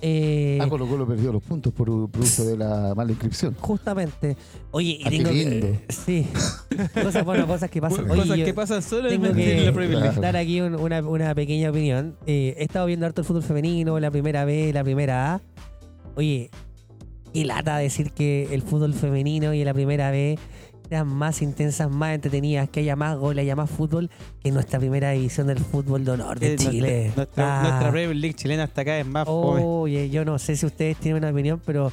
Eh, 0.01 0.59
Ah, 0.61 0.69
Colo 0.69 0.87
Colo 0.87 1.07
perdió 1.07 1.33
los 1.33 1.43
puntos 1.43 1.73
por 1.73 1.87
producto 2.11 2.45
de 2.45 2.57
la 2.57 2.95
mala 2.95 3.11
inscripción. 3.11 3.55
Justamente. 3.61 4.37
Oye, 4.71 4.99
y 5.01 5.03
Ah, 5.05 5.11
tengo 5.11 5.31
que- 5.31 5.45
lindo. 5.45 5.69
Sí. 5.89 6.27
Cosas, 7.03 7.25
bueno, 7.25 7.47
cosas 7.47 7.69
que 7.71 7.81
pasan. 7.81 8.09
Oye, 8.11 8.21
cosas 8.23 8.37
que 8.39 8.55
pasan 8.55 8.83
solo 8.83 9.09
tengo 9.09 9.27
en 9.27 9.35
que. 9.35 9.73
Claro. 9.73 10.21
dar 10.21 10.37
aquí 10.37 10.61
un- 10.61 10.77
una, 10.77 11.01
una 11.01 11.35
pequeña 11.35 11.71
opinión. 11.71 12.17
Eh, 12.27 12.55
he 12.59 12.63
estado 12.65 12.87
viendo 12.87 13.07
harto 13.07 13.23
el 13.23 13.27
fútbol 13.27 13.43
femenino, 13.43 13.99
la 13.99 14.11
primera 14.11 14.45
B, 14.45 14.73
la 14.73 14.85
primera 14.85 15.35
A. 15.35 15.41
Oye, 16.15 16.51
qué 17.33 17.45
lata 17.45 17.77
decir 17.79 18.13
que 18.13 18.49
el 18.55 18.63
fútbol 18.63 18.95
femenino 18.95 19.53
y 19.55 19.65
la 19.65 19.75
primera 19.75 20.11
B 20.13 20.39
sean 20.89 21.07
más 21.09 21.43
intensas, 21.43 21.91
más 21.91 22.15
entretenidas, 22.15 22.69
que 22.71 22.81
haya 22.81 22.97
más 22.97 23.17
goles, 23.19 23.43
haya 23.43 23.57
más 23.57 23.71
fútbol 23.71 24.11
que 24.43 24.51
nuestra 24.51 24.79
primera 24.79 25.11
división 25.11 25.47
del 25.47 25.59
fútbol 25.59 26.05
de 26.05 26.13
honor 26.13 26.39
de 26.39 26.57
Chile. 26.57 27.13
Nuestra, 27.15 27.61
Ah. 27.61 27.63
nuestra 27.63 27.91
Premier 27.91 28.17
League 28.17 28.35
chilena 28.35 28.65
hasta 28.65 28.81
acá 28.83 28.99
es 28.99 29.07
más. 29.07 29.27
Oye, 29.29 30.09
yo 30.11 30.25
no 30.25 30.39
sé 30.39 30.57
si 30.57 30.67
ustedes 30.67 30.97
tienen 30.97 31.23
una 31.23 31.31
opinión, 31.33 31.61
pero 31.65 31.93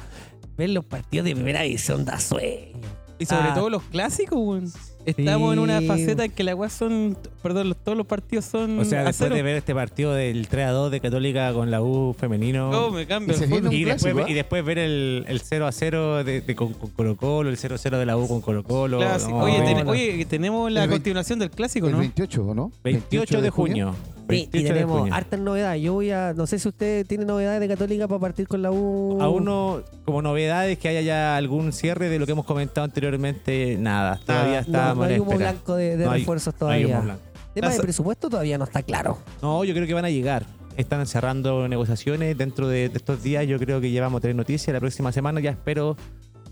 ver 0.56 0.70
los 0.70 0.84
partidos 0.84 1.26
de 1.26 1.34
primera 1.34 1.62
división 1.62 2.04
da 2.04 2.18
sueño. 2.18 2.80
Y 3.18 3.26
sobre 3.26 3.50
ah. 3.50 3.54
todo 3.54 3.70
los 3.70 3.82
clásicos, 3.84 4.72
estamos 5.06 5.52
en 5.52 5.58
una 5.60 5.80
faceta 5.82 6.24
en 6.24 6.32
que 6.32 6.42
la 6.44 6.54
weá 6.54 6.68
son. 6.68 7.16
Perdón, 7.42 7.68
los- 7.68 7.78
todos 7.78 7.96
los 7.96 8.06
partidos 8.06 8.44
son. 8.44 8.78
O 8.78 8.84
sea, 8.84 9.00
a 9.00 9.04
después 9.04 9.16
cero. 9.28 9.34
de 9.36 9.42
ver 9.42 9.56
este 9.56 9.74
partido 9.74 10.12
del 10.12 10.48
3 10.48 10.66
a 10.66 10.70
2 10.70 10.90
de 10.90 11.00
Católica 11.00 11.52
con 11.52 11.70
la 11.70 11.80
U 11.82 12.14
femenino. 12.18 12.70
No, 12.70 12.90
me 12.90 13.06
cambio. 13.06 13.34
Y 13.36 13.42
el 13.42 13.72
y, 13.72 13.84
después, 13.84 14.12
clásico, 14.14 14.28
y 14.30 14.34
después 14.34 14.64
ver 14.64 14.78
el, 14.78 15.24
el 15.28 15.40
0 15.40 15.66
a 15.66 15.72
0 15.72 16.24
de, 16.24 16.40
de 16.40 16.54
con, 16.56 16.72
con 16.74 16.90
Colo 16.90 17.16
Colo, 17.16 17.48
el 17.50 17.56
0 17.56 17.74
a 17.76 17.78
0 17.78 17.98
de 17.98 18.06
la 18.06 18.16
U 18.16 18.26
con 18.26 18.40
Colo 18.40 18.64
Colo. 18.64 19.00
No, 19.00 19.38
oye, 19.44 19.58
no, 19.58 19.64
ten- 19.64 19.84
no. 19.84 19.90
oye, 19.90 20.24
tenemos 20.26 20.70
la 20.72 20.84
El 20.84 20.90
continuación 20.90 21.38
del 21.38 21.50
clásico, 21.50 21.86
El 21.86 21.92
¿no? 21.92 21.98
28, 22.00 22.44
¿o 22.44 22.54
no? 22.54 22.72
28 22.82 23.40
de 23.40 23.50
junio. 23.50 23.94
Sí, 24.28 24.48
28 24.50 24.58
y 24.58 24.68
tenemos 24.68 25.08
hartas 25.12 25.38
novedades. 25.38 25.80
Yo 25.82 25.92
voy 25.92 26.10
a. 26.10 26.32
No 26.34 26.48
sé 26.48 26.58
si 26.58 26.66
usted 26.68 27.06
tiene 27.06 27.24
novedades 27.24 27.60
de 27.60 27.68
Católica 27.68 28.08
para 28.08 28.18
partir 28.18 28.48
con 28.48 28.60
la 28.60 28.72
U. 28.72 29.18
Aún 29.22 29.44
no, 29.44 29.82
como 30.04 30.20
novedades, 30.20 30.78
que 30.78 30.88
haya 30.88 31.00
ya 31.00 31.36
algún 31.36 31.72
cierre 31.72 32.08
de 32.08 32.18
lo 32.18 32.26
que 32.26 32.32
hemos 32.32 32.44
comentado 32.44 32.84
anteriormente, 32.84 33.76
nada. 33.78 34.18
Todavía 34.26 34.62
No, 34.66 34.95
no 34.96 35.02
hay 35.04 35.18
humo 35.20 35.36
blanco 35.36 35.74
de, 35.76 35.96
de 35.96 36.04
No 36.04 36.10
hay- 36.12 36.20
refuerzos 36.20 36.54
no 36.60 36.68
hay 36.68 36.84
humo 36.84 36.88
todavía. 36.92 37.04
blanco. 37.04 37.22
tema 37.54 37.68
de 37.70 37.80
presupuesto 37.80 38.28
todavía 38.30 38.58
no 38.58 38.64
está 38.64 38.82
claro. 38.82 39.18
No, 39.42 39.64
yo 39.64 39.72
creo 39.74 39.86
que 39.86 39.94
van 39.94 40.04
a 40.04 40.10
llegar. 40.10 40.44
Están 40.76 41.06
cerrando 41.06 41.66
negociaciones 41.68 42.36
dentro 42.36 42.68
de, 42.68 42.88
de 42.90 42.96
estos 42.98 43.22
días. 43.22 43.46
Yo 43.46 43.58
creo 43.58 43.80
que 43.80 43.90
ya 43.90 44.02
vamos 44.02 44.18
a 44.18 44.20
tener 44.22 44.36
noticias. 44.36 44.72
La 44.74 44.80
próxima 44.80 45.10
semana 45.10 45.40
ya 45.40 45.50
espero 45.50 45.96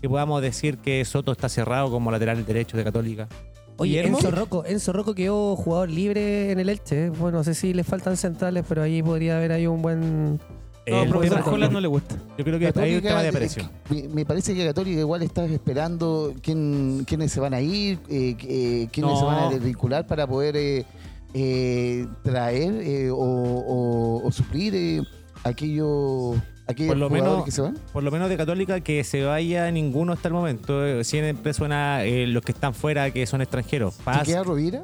que 0.01 0.09
podamos 0.09 0.41
decir 0.41 0.77
que 0.79 1.05
Soto 1.05 1.31
está 1.31 1.47
cerrado 1.47 1.91
como 1.91 2.09
lateral 2.11 2.43
derecho 2.45 2.75
de 2.75 2.83
Católica. 2.83 3.27
Oye. 3.77 4.05
Enzo 4.07 4.31
Rocco, 4.31 4.63
Enzo 4.65 4.93
Rocco 4.93 5.13
quedó 5.13 5.55
jugador 5.55 5.89
libre 5.89 6.51
en 6.51 6.59
el 6.59 6.69
Elche. 6.69 7.09
Bueno, 7.09 7.39
no 7.39 7.43
sé 7.43 7.53
si 7.53 7.73
le 7.73 7.83
faltan 7.83 8.15
centrales, 8.17 8.63
pero 8.67 8.81
ahí 8.81 9.03
podría 9.03 9.37
haber 9.37 9.51
ahí 9.51 9.67
un 9.67 9.81
buen. 9.81 10.39
No, 10.87 11.01
El 11.03 11.09
profesor 11.09 11.41
Jolas 11.41 11.71
no 11.71 11.79
le 11.81 11.87
gusta. 11.87 12.15
Yo 12.37 12.43
creo 12.43 12.59
que 12.59 12.71
hay 12.79 12.95
un 12.95 13.01
tema 13.01 13.23
de 13.23 13.31
presión. 13.33 13.71
Me, 13.89 14.03
me 14.07 14.25
parece 14.25 14.53
que 14.53 14.65
Católica 14.65 14.99
igual 14.99 15.23
está 15.23 15.43
esperando 15.45 16.33
quién, 16.43 17.03
quiénes 17.07 17.31
se 17.31 17.39
van 17.39 17.53
a 17.55 17.61
ir, 17.61 17.99
eh, 18.09 18.35
eh, 18.47 18.87
quiénes 18.91 19.13
No. 19.13 19.19
se 19.19 19.25
van 19.25 19.43
a 19.45 19.49
desvincular 19.49 20.05
para 20.05 20.27
poder 20.27 20.55
eh, 20.57 20.85
eh, 21.33 22.05
traer 22.23 22.73
eh, 22.81 23.09
o, 23.09 23.17
o- 23.17 24.27
o 24.27 24.31
suplir 24.31 24.73
eh, 24.75 25.01
aquellos, 25.43 26.37
aquellos 26.67 26.89
Por 26.91 26.97
lo 26.97 27.09
menos- 27.09 27.43
que 27.45 27.51
se 27.51 27.61
van. 27.61 27.77
Por 27.91 28.03
lo 28.03 28.11
menos 28.11 28.29
de 28.29 28.37
Católica 28.37 28.79
que 28.81 29.03
se 29.03 29.23
vaya 29.23 29.69
ninguno 29.71 30.13
hasta 30.13 30.27
el 30.27 30.33
momento. 30.35 31.03
Siempre 31.03 31.53
suena 31.53 32.03
eh, 32.03 32.27
los 32.27 32.43
que 32.43 32.51
están 32.51 32.73
fuera, 32.75 33.09
que 33.11 33.25
son 33.25 33.41
extranjeros. 33.41 33.97
¿Te 33.97 34.03
Paz, 34.03 34.23
queda 34.23 34.43
Rovira? 34.43 34.83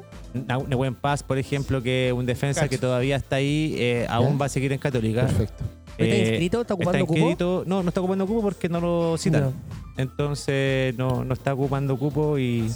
Nehuen 0.68 0.94
Paz, 0.94 1.22
por 1.22 1.38
ejemplo, 1.38 1.82
que 1.82 2.08
es 2.08 2.12
un 2.12 2.26
defensa 2.26 2.62
Cacho. 2.62 2.70
que 2.70 2.78
todavía 2.78 3.16
está 3.16 3.36
ahí, 3.36 3.74
eh, 3.78 4.06
aún 4.08 4.32
Ya. 4.32 4.38
va 4.38 4.46
a 4.46 4.48
seguir 4.48 4.72
en 4.72 4.78
Católica. 4.78 5.22
Perfecto. 5.26 5.62
¿Está 5.98 6.04
Eh, 6.16 6.28
inscrito? 6.28 6.60
¿Está 6.62 6.74
ocupando 6.74 6.98
está 6.98 7.06
cupo? 7.36 7.64
No, 7.66 7.82
no 7.82 7.88
está 7.88 8.00
ocupando 8.00 8.26
cupo 8.26 8.42
porque 8.42 8.68
no 8.68 8.80
lo 8.80 9.16
citan. 9.18 9.50
Ya. 9.50 10.02
Entonces 10.02 10.96
no, 10.96 11.24
no 11.24 11.34
está 11.34 11.52
ocupando 11.54 11.96
cupo 11.98 12.38
y 12.38 12.70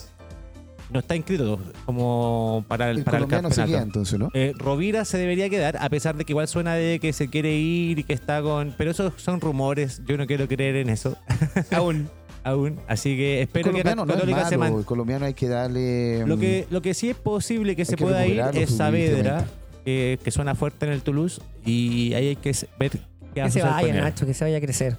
no 0.90 1.00
está 1.00 1.16
inscrito 1.16 1.58
como 1.84 2.64
para 2.68 2.90
el, 2.90 2.98
El 2.98 3.04
para 3.04 3.18
el 3.18 3.24
colombiano 3.24 3.50
se 3.50 3.56
campeonato. 3.56 3.72
queda 3.78 3.82
entonces, 3.82 4.18
¿no? 4.18 4.30
Eh, 4.34 4.52
Rovira 4.56 5.04
se 5.04 5.18
debería 5.18 5.48
quedar, 5.48 5.76
a 5.80 5.88
pesar 5.88 6.16
de 6.16 6.24
que 6.24 6.32
igual 6.32 6.46
suena 6.46 6.74
de 6.74 7.00
que 7.00 7.12
se 7.12 7.28
quiere 7.28 7.54
ir 7.56 7.98
y 7.98 8.04
que 8.04 8.12
está 8.12 8.42
con. 8.42 8.74
Pero 8.78 8.90
esos 8.92 9.12
son 9.16 9.40
rumores. 9.40 10.02
Yo 10.06 10.16
no 10.16 10.26
quiero 10.26 10.46
creer 10.46 10.76
en 10.76 10.90
eso. 10.90 11.16
Aún. 11.72 12.08
Aún. 12.44 12.78
Así 12.86 13.16
que 13.16 13.38
El 13.38 13.42
espero 13.48 13.72
que 13.72 13.82
no 13.82 13.90
es 14.04 14.08
Católica 14.08 14.48
se 14.48 14.56
malo, 14.56 14.78
el 14.78 14.84
colombiano 14.84 15.24
hay 15.26 15.34
que 15.34 15.48
darle... 15.48 16.24
Lo 16.24 16.36
mm, 16.36 16.40
que, 16.40 16.66
lo 16.70 16.80
que 16.80 16.94
sí 16.94 17.10
es 17.10 17.16
posible 17.16 17.74
que 17.74 17.84
se 17.84 17.96
que 17.96 18.04
pueda 18.04 18.24
ir 18.24 18.40
es 18.54 18.70
Saavedra. 18.76 19.44
Que, 19.86 20.18
que 20.22 20.30
suena 20.30 20.54
fuerte 20.54 20.84
en 20.84 20.92
el 20.92 21.00
Toulouse. 21.00 21.40
Y 21.64 22.12
ahí 22.12 22.28
hay 22.28 22.36
que 22.36 22.52
ver 22.78 22.90
qué 23.32 23.40
a 23.40 23.44
Que 23.46 23.50
se 23.52 23.62
vaya. 23.62 23.94
Nacho, 24.02 24.26
que 24.26 24.34
se 24.34 24.44
vaya 24.44 24.58
a 24.58 24.60
crecer. 24.60 24.96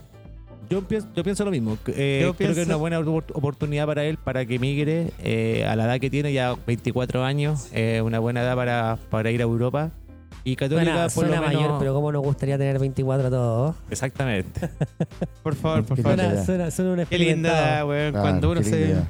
Yo 0.70 0.82
pienso, 0.86 1.08
yo 1.16 1.24
pienso 1.24 1.46
lo 1.46 1.52
mismo. 1.52 1.78
Eh, 1.88 2.20
Yo 2.24 2.34
creo 2.34 2.38
que 2.38 2.44
es 2.46 2.50
pienso- 2.56 2.70
una 2.70 2.76
buena 2.76 3.00
opor- 3.00 3.24
oportunidad 3.34 3.86
para 3.86 4.04
él 4.04 4.18
para 4.18 4.46
que 4.46 4.60
migre 4.60 5.12
eh, 5.20 5.66
a 5.66 5.76
la 5.78 5.86
edad 5.86 6.00
que 6.00 6.10
tiene, 6.10 6.34
ya 6.34 6.56
24 6.66 7.24
años, 7.24 7.70
eh, 7.72 8.02
una 8.04 8.20
buena 8.20 8.42
edad 8.42 8.56
para, 8.56 8.98
para 9.10 9.30
ir 9.32 9.40
a 9.42 9.44
Europa. 9.44 9.92
Y 10.44 10.56
Católica, 10.56 10.92
Suena, 10.92 11.04
por 11.04 11.12
suena 11.12 11.36
lo 11.36 11.48
menos. 11.48 11.62
mayor, 11.64 11.80
pero 11.80 11.94
cómo 11.94 12.12
nos 12.12 12.22
gustaría 12.24 12.58
tener 12.58 12.80
24 12.80 13.28
a 13.28 13.30
todos. 13.30 13.76
Exactamente. 13.90 14.70
Por 15.44 15.56
favor, 15.56 15.84
por 15.86 15.98
favor. 16.02 16.18
Suena, 16.20 16.46
suena, 16.46 16.72
suena 16.72 16.92
un 17.02 17.06
Qué 17.06 17.18
linda, 17.20 17.86
weón. 17.86 18.16
ah, 18.16 18.22
Cuando 18.22 18.52
uno 18.52 18.64
se. 18.64 18.88
linda. 18.88 19.08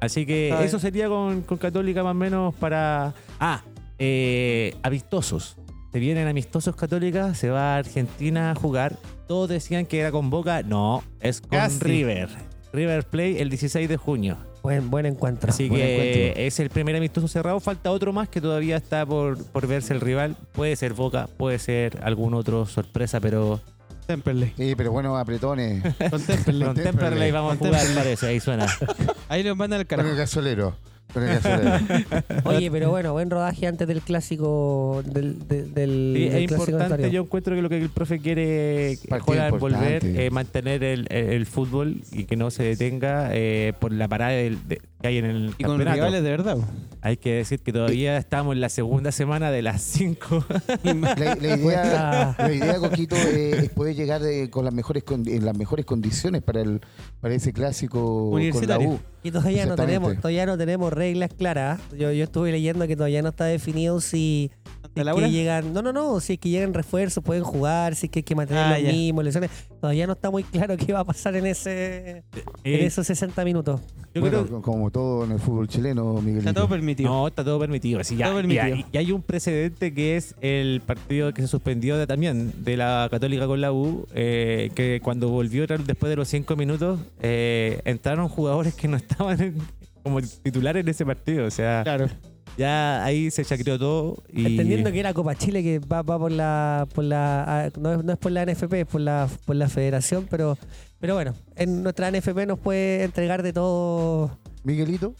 Así 0.00 0.24
que 0.26 0.48
eso 0.64 0.78
sería 0.78 1.08
con, 1.08 1.42
con 1.42 1.58
Católica 1.58 2.02
más 2.02 2.12
o 2.12 2.14
menos 2.14 2.54
para. 2.54 3.12
Ah, 3.38 3.62
eh, 4.00 4.74
amistosos. 4.82 5.56
Se 5.92 5.98
vienen 5.98 6.26
amistosos 6.26 6.74
Católicas, 6.74 7.36
se 7.36 7.50
va 7.50 7.74
a 7.74 7.78
Argentina 7.78 8.50
a 8.50 8.54
jugar. 8.54 8.96
Todos 9.28 9.48
decían 9.48 9.86
que 9.86 10.00
era 10.00 10.10
con 10.10 10.30
Boca. 10.30 10.62
No, 10.62 11.04
es 11.20 11.40
con 11.40 11.50
Casi. 11.50 11.78
River. 11.78 12.28
River 12.72 13.04
Play 13.04 13.38
el 13.38 13.50
16 13.50 13.88
de 13.88 13.96
junio. 13.96 14.36
Buen, 14.62 14.90
buen 14.90 15.06
encuentro. 15.06 15.50
Así 15.50 15.68
buen 15.68 15.80
que 15.80 15.94
encuentro. 15.94 16.42
es 16.42 16.60
el 16.60 16.70
primer 16.70 16.96
amistoso 16.96 17.28
cerrado. 17.28 17.60
Falta 17.60 17.90
otro 17.90 18.12
más 18.12 18.28
que 18.28 18.40
todavía 18.40 18.76
está 18.76 19.04
por, 19.04 19.42
por 19.44 19.66
verse 19.66 19.92
el 19.92 20.00
rival. 20.00 20.36
Puede 20.52 20.76
ser 20.76 20.94
Boca, 20.94 21.28
puede 21.36 21.58
ser 21.58 22.00
algún 22.02 22.34
otro 22.34 22.66
sorpresa, 22.66 23.20
pero 23.20 23.60
Temperley. 24.06 24.52
Sí, 24.56 24.74
pero 24.76 24.92
bueno, 24.92 25.16
apretones. 25.16 25.82
Con 26.10 26.22
Temperley. 26.22 26.66
con 26.66 26.74
Temperley. 26.74 26.84
Temperley 26.84 27.30
vamos 27.30 27.54
a 27.54 27.56
jugar, 27.56 27.86
parece. 27.94 28.26
Ahí 28.28 28.40
suena. 28.40 28.66
Ahí 29.28 29.42
los 29.42 29.56
mandan 29.56 29.80
el 29.80 29.86
carajo. 29.86 30.08
el 30.08 30.16
gasolero. 30.16 30.74
Oye, 32.44 32.70
pero 32.70 32.90
bueno, 32.90 33.12
buen 33.12 33.30
rodaje 33.30 33.66
antes 33.66 33.86
del 33.88 34.00
clásico. 34.02 35.02
Del, 35.06 35.38
del, 35.46 35.74
del- 35.74 36.12
Sí, 36.16 36.28
del 36.28 36.42
es 36.42 36.48
clásico 36.48 36.70
importante. 36.72 37.10
Yo 37.10 37.22
encuentro 37.22 37.54
que 37.54 37.62
lo 37.62 37.68
que 37.68 37.78
el 37.78 37.88
profe 37.90 38.18
quiere 38.18 38.96
jugar, 39.20 39.50
volver, 39.60 40.02
eh, 40.20 40.30
mantener 40.30 40.84
el, 40.84 41.06
el- 41.10 41.30
el 41.30 41.46
fútbol 41.46 42.00
y 42.12 42.24
que 42.24 42.36
no 42.36 42.50
se 42.50 42.62
detenga 42.62 43.30
eh, 43.32 43.72
por 43.78 43.92
la 43.92 44.08
parada 44.08 44.32
del- 44.32 44.66
de- 44.68 44.80
que 45.00 45.08
hay 45.08 45.18
en 45.18 45.24
el 45.24 45.54
Y 45.58 45.64
con 45.64 45.78
rivales 45.78 46.22
de 46.22 46.30
verdad. 46.30 46.58
Hay 47.02 47.16
que 47.16 47.32
decir 47.36 47.60
que 47.60 47.72
todavía 47.72 48.18
estamos 48.18 48.54
en 48.54 48.60
la 48.60 48.68
segunda 48.68 49.10
semana 49.10 49.50
de 49.50 49.62
las 49.62 49.80
cinco. 49.80 50.44
La, 50.84 51.14
la 51.14 51.56
idea, 51.56 52.34
la 52.38 52.52
idea, 52.52 52.78
Coquito, 52.78 53.16
eh, 53.16 53.52
es 53.64 53.70
poder 53.70 53.96
llegar 53.96 54.22
eh, 54.24 54.50
con 54.50 54.64
las 54.66 54.74
mejores 54.74 55.02
con- 55.04 55.26
en 55.26 55.44
las 55.44 55.56
mejores 55.56 55.86
condiciones 55.86 56.42
para 56.42 56.60
el 56.60 56.80
para 57.20 57.34
ese 57.34 57.52
clásico 57.52 58.00
con 58.00 58.30
la 58.32 58.36
Universitario. 58.36 58.88
U. 58.90 59.00
Y 59.22 59.30
todavía 59.30 59.66
no 59.66 59.76
tenemos, 59.76 60.16
todavía 60.16 60.46
no 60.46 60.56
tenemos 60.58 60.92
reglas 60.92 61.30
claras. 61.36 61.80
Yo, 61.98 62.10
yo 62.12 62.24
estuve 62.24 62.52
leyendo 62.52 62.86
que 62.86 62.96
todavía 62.96 63.22
no 63.22 63.28
está 63.30 63.44
definido 63.44 64.00
si, 64.00 64.50
si 64.50 64.50
¿Santa 64.82 65.00
es 65.00 65.04
Laura? 65.06 65.26
que 65.26 65.32
llegan, 65.32 65.72
no, 65.74 65.82
no, 65.82 65.92
no, 65.92 66.20
si 66.20 66.34
es 66.34 66.38
que 66.38 66.48
llegan 66.48 66.72
refuerzos, 66.74 67.22
pueden 67.22 67.44
jugar, 67.44 67.94
si 67.94 68.06
es 68.06 68.12
que 68.12 68.20
hay 68.20 68.22
que 68.24 68.34
mantener 68.34 68.62
Ah, 68.64 68.70
los 68.78 68.82
ya. 68.82 68.92
mismos, 68.92 69.24
lesiones. 69.24 69.50
Todavía 69.80 70.06
no 70.06 70.12
está 70.12 70.30
muy 70.30 70.42
claro 70.44 70.76
qué 70.78 70.92
va 70.92 71.00
a 71.00 71.04
pasar 71.04 71.34
en 71.36 71.46
ese 71.46 72.18
en 72.18 72.24
Eh, 72.64 72.84
esos 72.86 73.06
60 73.06 73.44
minutos. 73.44 73.80
yo 74.14 74.20
Bueno, 74.20 74.44
creo 74.44 74.60
como 74.62 74.90
todo 74.90 75.24
en 75.24 75.32
el 75.32 75.38
fútbol 75.38 75.68
chileno, 75.68 76.14
Miguelito. 76.20 76.50
Está 76.50 76.52
todo 76.54 76.68
permitido. 76.68 77.08
No, 77.10 77.28
está 77.28 77.42
todo 77.44 77.58
permitido. 77.58 78.00
Así 78.00 78.16
ya, 78.16 78.26
Todo 78.26 78.36
permitido. 78.36 78.68
Y, 78.68 78.72
hay, 78.72 78.86
y 78.92 78.96
hay 78.98 79.12
un 79.12 79.22
precedente 79.22 79.94
que 79.94 80.16
es 80.16 80.34
el 80.40 80.82
partido 80.84 81.32
que 81.32 81.42
se 81.42 81.48
suspendió 81.48 81.96
de- 81.96 82.06
también 82.06 82.52
de 82.64 82.76
la 82.76 83.08
Católica 83.10 83.46
con 83.46 83.60
la 83.60 83.72
U, 83.72 84.06
eh, 84.14 84.70
que 84.74 85.00
cuando 85.02 85.28
volvió 85.30 85.66
después 85.66 86.10
de 86.10 86.16
los 86.16 86.28
cinco 86.28 86.56
minutos, 86.56 87.00
eh, 87.22 87.80
entraron 87.84 88.28
jugadores 88.28 88.74
que 88.74 88.86
no 88.88 88.96
estaban 88.98 89.40
en- 89.40 89.58
como 90.02 90.20
titulares 90.22 90.82
en 90.82 90.88
ese 90.88 91.04
partido. 91.06 91.46
O 91.46 91.50
sea, 91.50 91.82
Claro. 91.84 92.06
Ya 92.56 93.04
ahí 93.04 93.30
se 93.30 93.44
chacreó 93.44 93.78
todo. 93.78 94.22
Y 94.32 94.46
Entendiendo 94.46 94.92
que 94.92 95.00
era 95.00 95.14
Copa 95.14 95.34
Chile 95.34 95.62
que 95.62 95.78
va, 95.78 96.02
va 96.02 96.18
por 96.18 96.32
la 96.32 96.86
por 96.94 97.04
la 97.04 97.44
ah, 97.46 97.70
no 97.78 97.92
es, 97.92 98.04
no 98.04 98.12
es 98.12 98.18
por 98.18 98.32
la 98.32 98.44
NFP, 98.44 98.72
es 98.74 98.86
por 98.86 99.00
la 99.00 99.28
por 99.44 99.56
la 99.56 99.68
federación, 99.68 100.26
pero 100.28 100.58
pero 100.98 101.14
bueno, 101.14 101.34
en 101.56 101.82
nuestra 101.82 102.10
NFP 102.10 102.46
nos 102.46 102.58
puede 102.58 103.04
entregar 103.04 103.42
de 103.42 103.52
todo 103.52 104.38
Miguelito. 104.64 105.14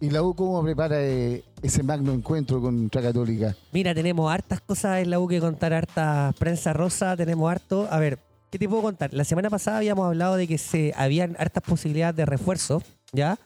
¿Y 0.00 0.10
la 0.10 0.22
U 0.22 0.34
cómo 0.34 0.62
prepara 0.62 1.00
eh, 1.00 1.42
ese 1.62 1.82
magno 1.82 2.12
encuentro 2.12 2.60
contra 2.60 3.00
Católica? 3.00 3.56
Mira, 3.72 3.94
tenemos 3.94 4.30
hartas 4.30 4.60
cosas 4.60 5.02
en 5.02 5.08
la 5.08 5.18
U 5.18 5.28
que 5.28 5.40
contar, 5.40 5.72
harta 5.72 6.34
prensa 6.38 6.74
rosa, 6.74 7.16
tenemos 7.16 7.50
harto. 7.50 7.88
A 7.90 7.98
ver, 7.98 8.18
¿qué 8.50 8.58
te 8.58 8.68
puedo 8.68 8.82
contar? 8.82 9.14
La 9.14 9.24
semana 9.24 9.48
pasada 9.48 9.78
habíamos 9.78 10.06
hablado 10.06 10.36
de 10.36 10.46
que 10.46 10.58
se 10.58 10.92
habían 10.96 11.36
hartas 11.38 11.62
posibilidades 11.62 12.16
de 12.16 12.26
refuerzo, 12.26 12.82
¿ya? 13.12 13.38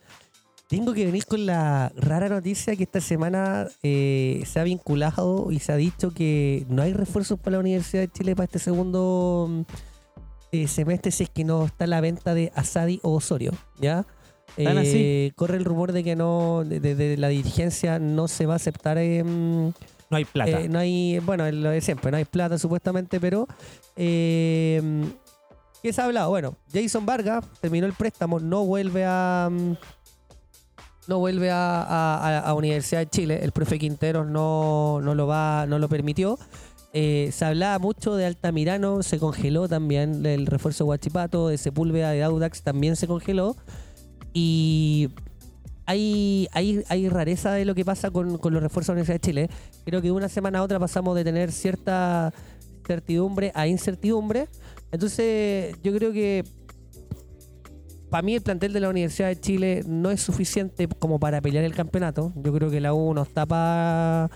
Tengo 0.69 0.93
que 0.93 1.07
venir 1.07 1.25
con 1.25 1.47
la 1.47 1.91
rara 1.97 2.29
noticia 2.29 2.77
que 2.77 2.83
esta 2.83 3.01
semana 3.01 3.67
eh, 3.83 4.43
se 4.47 4.61
ha 4.61 4.65
vinculado 4.65 5.51
y 5.51 5.61
se 5.61 5.73
ha 5.73 5.77
dicho 5.77 6.11
que 6.13 6.67
no 6.69 6.83
hay 6.83 6.93
refuerzos 6.93 7.39
para 7.39 7.53
la 7.53 7.61
Universidad 7.61 8.03
de 8.03 8.09
Chile 8.13 8.37
para 8.37 8.45
este 8.45 8.59
segundo 8.59 9.47
mm, 9.49 9.61
eh, 10.53 10.69
semestre 10.69 11.11
si 11.11 11.25
es 11.25 11.31
que 11.31 11.45
no 11.45 11.65
está 11.65 11.87
la 11.87 12.03
venta 12.03 12.35
de 12.35 12.53
Asadi 12.55 13.01
o 13.03 13.13
Osorio, 13.15 13.53
¿ya? 13.81 14.05
¿Tan 14.57 14.77
Eh, 14.79 14.81
así? 15.29 15.33
corre 15.37 15.57
el 15.57 15.65
rumor 15.65 15.93
de 15.93 16.05
que 16.05 16.17
no, 16.17 16.63
de, 16.67 16.81
de- 16.81 16.95
de 16.95 17.17
la 17.17 17.29
dirigencia 17.29 17.99
no 17.99 18.29
se 18.29 18.45
va 18.45 18.55
a 18.55 18.57
aceptar 18.57 18.99
em, 18.99 19.73
no 20.11 20.17
hay 20.17 20.25
plata. 20.27 20.61
eh, 20.63 20.69
no 20.69 20.79
hay, 20.79 21.19
bueno, 21.21 21.51
lo 21.51 21.71
de 21.71 21.81
siempre, 21.81 22.11
no 22.11 22.19
hay 22.19 22.25
plata 22.27 22.59
supuestamente, 22.59 23.21
pero 23.21 23.47
eh, 23.97 24.83
¿qué 25.83 25.93
se 25.95 26.01
ha 26.01 26.05
hablado? 26.05 26.29
Bueno, 26.31 26.57
Jason 26.73 27.07
Vargas 27.07 27.45
terminó 27.61 27.87
el 27.87 27.93
préstamo, 27.95 28.39
no 28.41 28.65
vuelve 28.65 29.05
a 29.07 29.49
mm, 29.51 29.73
no 31.09 31.19
vuelve 31.19 31.51
a, 31.51 31.83
a- 31.83 32.39
a- 32.41 32.55
Universidad 32.55 33.01
de 33.01 33.09
Chile, 33.09 33.41
el 33.43 33.51
profe 33.53 33.79
Quinteros 33.79 34.27
no, 34.29 35.01
no 35.03 35.15
lo 35.15 35.27
va, 35.27 35.67
no 35.67 35.79
lo 35.79 35.89
permitió. 35.89 36.39
Eh, 36.93 37.31
se 37.33 37.45
hablaba 37.45 37.79
mucho 37.79 38.15
de 38.15 38.27
Altamirano, 38.27 39.03
se 39.03 39.19
congeló 39.19 39.69
también 39.69 40.25
el 40.25 40.47
refuerzo 40.47 40.85
de 40.85 40.87
Guachipato, 40.87 41.49
de 41.49 41.59
Sepúlveda, 41.59 42.11
de 42.11 42.23
Audax 42.23 42.63
también 42.63 42.95
se 42.97 43.07
congeló. 43.07 43.57
Y 44.35 45.09
hay, 45.87 46.49
hay, 46.53 46.85
hay 46.89 47.09
rareza 47.09 47.53
de 47.53 47.65
lo 47.65 47.75
que 47.75 47.85
pasa 47.85 48.11
con, 48.11 48.37
con 48.39 48.53
los 48.53 48.63
refuerzos 48.63 48.95
de 48.95 49.01
la 49.01 49.03
Universidad 49.03 49.15
de 49.15 49.49
Chile. 49.49 49.51
Creo 49.85 50.01
que 50.03 50.09
de 50.09 50.13
una 50.13 50.29
semana 50.29 50.59
a 50.59 50.63
otra 50.63 50.79
pasamos 50.79 51.17
de 51.17 51.25
tener 51.25 51.53
cierta 51.53 52.33
certidumbre 52.87 53.53
a 53.55 53.67
incertidumbre. 53.67 54.49
Entonces, 54.93 55.75
yo 55.83 55.93
creo 55.95 56.13
que 56.13 56.45
para 58.11 58.23
mí 58.23 58.35
el 58.35 58.41
plantel 58.41 58.73
de 58.73 58.81
la 58.81 58.89
Universidad 58.89 59.29
de 59.29 59.41
Chile 59.41 59.83
no 59.87 60.11
es 60.11 60.21
suficiente 60.21 60.89
como 60.89 61.19
para 61.21 61.41
pelear 61.41 61.65
el 61.65 61.75
campeonato. 61.75 62.33
Yo 62.37 62.53
creo 62.53 62.71
que 62.71 62.81
la 62.81 62.95
U 62.95 63.15
nos 63.15 63.29
tapa 63.29 64.31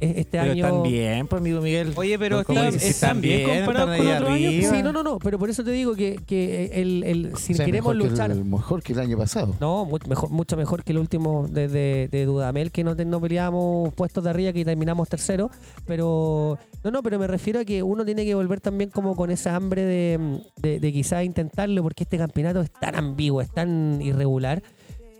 este 0.00 0.38
Pero 0.38 0.52
año. 0.52 0.66
están 0.66 0.82
bien, 0.82 1.26
pues, 1.26 1.40
amigo 1.40 1.60
Miguel. 1.60 1.92
Oye, 1.96 2.18
pero 2.18 2.40
están, 2.40 2.70
dices, 2.70 2.84
están 2.90 3.20
bien 3.20 3.48
comparados 3.48 3.96
están 3.96 4.22
con 4.22 4.32
ahí 4.32 4.46
otros 4.46 4.60
años. 4.60 4.70
Sí, 4.76 4.82
no, 4.82 4.92
no, 4.92 5.02
no, 5.02 5.18
pero 5.18 5.38
por 5.38 5.48
eso 5.50 5.64
te 5.64 5.70
digo 5.70 5.94
que, 5.94 6.16
que 6.26 6.70
el, 6.74 7.02
el- 7.04 7.36
si 7.36 7.52
O 7.52 7.56
sea, 7.56 7.66
queremos 7.66 7.94
mejor 7.94 8.02
que 8.06 8.10
luchar. 8.10 8.30
el- 8.30 8.44
mejor 8.44 8.82
que 8.82 8.92
el 8.92 8.98
año 9.00 9.16
pasado. 9.18 9.54
No, 9.60 9.84
mu- 9.84 9.98
mejor, 10.08 10.30
mucho 10.30 10.56
mejor 10.56 10.84
que 10.84 10.92
el 10.92 10.98
último 10.98 11.46
de, 11.48 11.68
de, 11.68 12.08
de 12.10 12.24
Dudamel, 12.26 12.70
que 12.72 12.84
no, 12.84 12.94
te- 12.96 13.04
no 13.04 13.20
peleábamos 13.20 13.92
puestos 13.94 14.22
de 14.24 14.30
arriba, 14.30 14.52
que 14.52 14.64
terminamos 14.64 15.08
tercero. 15.08 15.50
Pero, 15.86 16.58
no, 16.84 16.90
no, 16.90 17.02
pero 17.02 17.18
me 17.18 17.26
refiero 17.26 17.60
a 17.60 17.64
que 17.64 17.82
uno 17.82 18.04
tiene 18.04 18.24
que 18.24 18.34
volver 18.34 18.60
también 18.60 18.90
como 18.90 19.16
con 19.16 19.30
esa 19.30 19.54
hambre 19.56 19.82
de, 19.82 20.40
de, 20.56 20.80
de 20.80 20.92
quizás 20.92 21.24
intentarlo, 21.24 21.82
porque 21.82 22.04
este 22.04 22.18
campeonato 22.18 22.60
es 22.60 22.70
tan 22.72 22.96
ambiguo, 22.96 23.40
es 23.40 23.50
tan 23.50 24.00
irregular, 24.02 24.62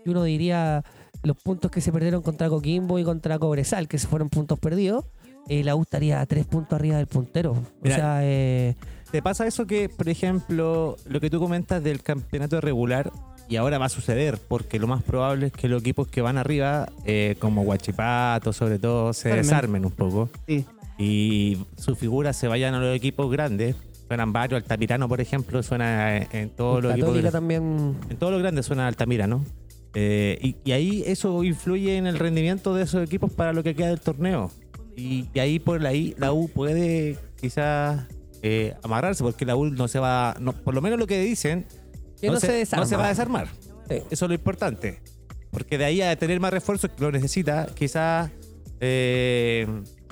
y 0.05 0.09
uno 0.09 0.23
diría 0.23 0.83
los 1.27 1.37
puntos 1.37 1.69
que 1.69 1.81
se 1.81 1.91
perdieron 1.91 2.21
contra 2.21 2.49
Coquimbo 2.49 2.97
y 2.99 3.03
contra 3.03 3.37
Cobresal, 3.37 3.87
que 3.87 3.97
se 3.99 4.07
fueron 4.07 4.29
puntos 4.29 4.57
perdidos, 4.59 5.05
eh, 5.49 5.63
la 5.63 5.75
U 5.75 5.81
estaría 5.83 6.19
a 6.21 6.25
tres 6.25 6.45
puntos 6.45 6.73
arriba 6.73 6.97
del 6.97 7.07
puntero. 7.07 7.51
O 7.51 7.87
sea, 7.87 8.19
eh, 8.23 8.75
¿Te 9.11 9.21
pasa 9.21 9.47
eso 9.47 9.65
que, 9.67 9.87
por 9.89 10.09
ejemplo, 10.09 10.97
lo 11.07 11.19
que 11.21 11.29
tú 11.29 11.39
comentas 11.39 11.81
del 11.83 12.01
campeonato 12.03 12.59
regular, 12.59 13.11
y 13.49 13.55
ahora 13.55 13.77
va 13.77 13.85
a 13.85 13.89
suceder, 13.89 14.37
porque 14.49 14.77
lo 14.79 14.87
más 14.87 15.03
probable 15.03 15.47
es 15.47 15.53
que 15.53 15.69
los 15.69 15.81
equipos 15.81 16.07
que 16.09 16.21
van 16.21 16.37
arriba, 16.37 16.89
eh, 17.05 17.37
como 17.39 17.63
Guachipato, 17.63 18.51
sobre 18.51 18.77
todo, 18.79 19.13
se 19.13 19.29
Desarmen. 19.29 19.43
desarmen 19.45 19.85
un 19.85 19.91
poco 19.91 20.29
Sí. 20.47 20.65
y 20.97 21.57
sus 21.77 21.97
figuras 21.97 22.35
se 22.35 22.49
vayan 22.49 22.73
a 22.73 22.79
los 22.79 22.93
equipos 22.93 23.31
grandes. 23.31 23.77
Suenan 24.09 24.33
varios, 24.33 24.61
Altamirano, 24.61 25.07
por 25.07 25.21
ejemplo, 25.21 25.63
suena 25.63 26.17
en, 26.17 26.27
en 26.33 26.49
todos 26.49 26.83
los 26.83 26.91
equipos. 26.93 27.31
También. 27.31 27.95
En 28.09 28.17
todos 28.17 28.33
los 28.33 28.41
grandes 28.41 28.65
suena 28.65 28.85
Altamirano. 28.87 29.45
Eh, 29.99 30.37
y, 30.43 30.57
y 30.63 30.73
ahí 30.73 31.03
eso 31.07 31.43
influye 31.43 31.97
en 31.97 32.05
el 32.05 32.19
rendimiento 32.19 32.75
de 32.75 32.83
esos 32.83 33.03
equipos 33.03 33.33
para 33.33 33.51
lo 33.51 33.63
que 33.63 33.73
queda 33.73 33.87
del 33.87 33.99
torneo. 33.99 34.51
Y, 34.95 35.25
y 35.33 35.39
ahí 35.39 35.57
por 35.57 35.83
ahí 35.87 36.13
la 36.19 36.33
U 36.33 36.49
puede 36.49 37.17
quizás 37.41 38.05
eh, 38.43 38.75
amarrarse, 38.83 39.23
porque 39.23 39.43
la 39.43 39.55
U 39.55 39.65
no 39.71 39.87
se 39.87 39.97
va, 39.97 40.35
no, 40.39 40.53
por 40.53 40.75
lo 40.75 40.81
menos 40.81 40.99
lo 40.99 41.07
que 41.07 41.19
dicen, 41.21 41.65
Que 42.21 42.27
no 42.29 42.39
se 42.39 42.51
desarma. 42.51 42.83
no 42.83 42.89
se 42.89 42.95
va 42.95 43.05
a 43.05 43.09
desarmar. 43.09 43.47
Sí. 43.89 43.95
Eso 44.11 44.25
es 44.25 44.29
lo 44.29 44.35
importante. 44.35 45.01
Porque 45.49 45.79
de 45.79 45.85
ahí 45.85 46.01
a 46.03 46.15
tener 46.15 46.39
más 46.39 46.53
refuerzos 46.53 46.91
que 46.91 47.01
lo 47.03 47.11
necesita, 47.11 47.67
quizás 47.73 48.29
eh, 48.79 49.65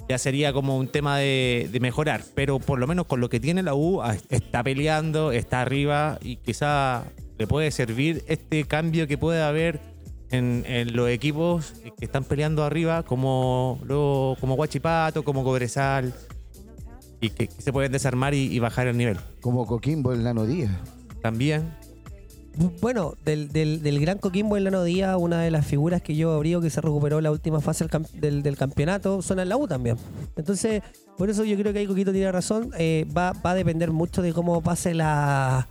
ya 0.08 0.18
sería 0.18 0.53
como 0.53 0.78
un 0.78 0.88
tema 0.88 1.18
de, 1.18 1.70
de 1.72 1.80
mejorar. 1.80 2.24
Pero 2.36 2.60
por 2.60 2.80
lo 2.80 2.88
menos 2.88 3.06
con 3.06 3.20
lo 3.20 3.30
que 3.30 3.39
tiene 3.39 3.64
la 3.64 3.74
U, 3.74 4.01
ah, 4.01 4.16
está 4.30 4.64
peleando, 4.64 5.32
está 5.32 5.62
arriba 5.62 6.20
y 6.22 6.38
quizás 6.38 7.06
le 7.38 7.47
puede 7.47 7.72
servir 7.72 8.24
este 8.28 8.64
cambio 8.66 9.08
que 9.08 9.18
puede 9.18 9.41
haber 9.41 9.80
en, 10.32 10.64
en 10.68 10.95
los 10.95 11.10
equipos 11.10 11.74
que 11.97 12.06
están 12.06 12.24
peleando 12.24 12.64
arriba, 12.64 13.03
como, 13.03 13.80
luego, 13.84 14.38
como 14.39 14.56
Guachipato, 14.56 15.24
como 15.24 15.43
Cobresal, 15.43 16.14
y 17.22 17.30
que, 17.30 17.47
que 17.47 17.62
se 17.62 17.72
pueden 17.72 17.91
desarmar 17.91 18.34
y, 18.34 18.53
y 18.53 18.60
bajar 18.60 18.88
el 18.88 18.97
nivel. 18.97 19.18
Como 19.41 19.66
Coquimbo 19.66 20.14
el 20.14 20.24
Nano 20.24 20.45
Díaz. 20.45 20.72
También 21.22 21.74
Bueno, 22.82 23.16
del, 23.26 23.49
del, 23.51 23.84
del 23.84 23.99
gran 23.99 24.18
Coquimbo 24.18 24.56
en 24.56 24.64
Lano 24.64 24.84
Díaz, 24.84 25.18
una 25.20 25.41
de 25.41 25.51
las 25.51 25.66
figuras 25.66 26.01
que 26.01 26.16
yo 26.16 26.32
abrigo 26.32 26.62
que 26.62 26.70
se 26.70 26.80
recuperó 26.80 27.20
la 27.20 27.32
última 27.32 27.60
fase 27.60 27.86
del, 28.14 28.43
del, 28.43 28.56
campeonato, 28.58 29.22
suena 29.22 29.41
en 29.41 29.49
la 29.49 29.58
U 29.58 29.68
también. 29.68 29.97
Entonces, 30.38 30.82
por 31.18 31.30
eso 31.30 31.43
yo 31.43 31.58
creo 31.58 31.74
que 31.74 31.80
ahí 31.80 31.88
Coquito 31.88 32.14
tiene 32.14 32.32
razón. 32.32 32.72
eh, 32.78 33.06
va, 33.16 33.34
va 33.34 33.51
a 33.51 33.56
depender 33.56 33.91
mucho 33.91 34.22
de 34.22 34.32
cómo 34.32 34.62
pase 34.62 34.93
la, 34.93 35.68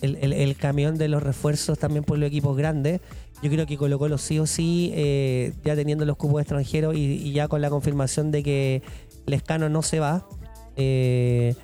el, 0.00 0.16
el- 0.32 0.56
camión 0.56 0.96
de 0.96 1.08
los 1.08 1.22
refuerzos 1.22 1.78
también 1.78 2.02
por 2.04 2.18
los 2.18 2.28
equipos 2.28 2.56
grandes. 2.56 3.00
Yo 3.42 3.50
creo 3.50 3.66
que 3.66 3.76
Colo 3.76 3.98
Colo 3.98 4.16
sí 4.16 4.38
o 4.38 4.46
sí, 4.46 4.90
eh, 4.94 5.52
ya 5.64 5.74
teniendo 5.76 6.04
los 6.06 6.16
cupos 6.16 6.40
extranjeros 6.40 6.94
y, 6.96 7.00
y 7.14 7.32
ya 7.32 7.48
con 7.48 7.60
la 7.60 7.68
confirmación 7.68 8.30
de 8.30 8.42
que 8.42 8.82
Lescano 9.26 9.68
no 9.68 9.82
se 9.82 10.00
va. 10.00 10.26
eh, 10.76 11.54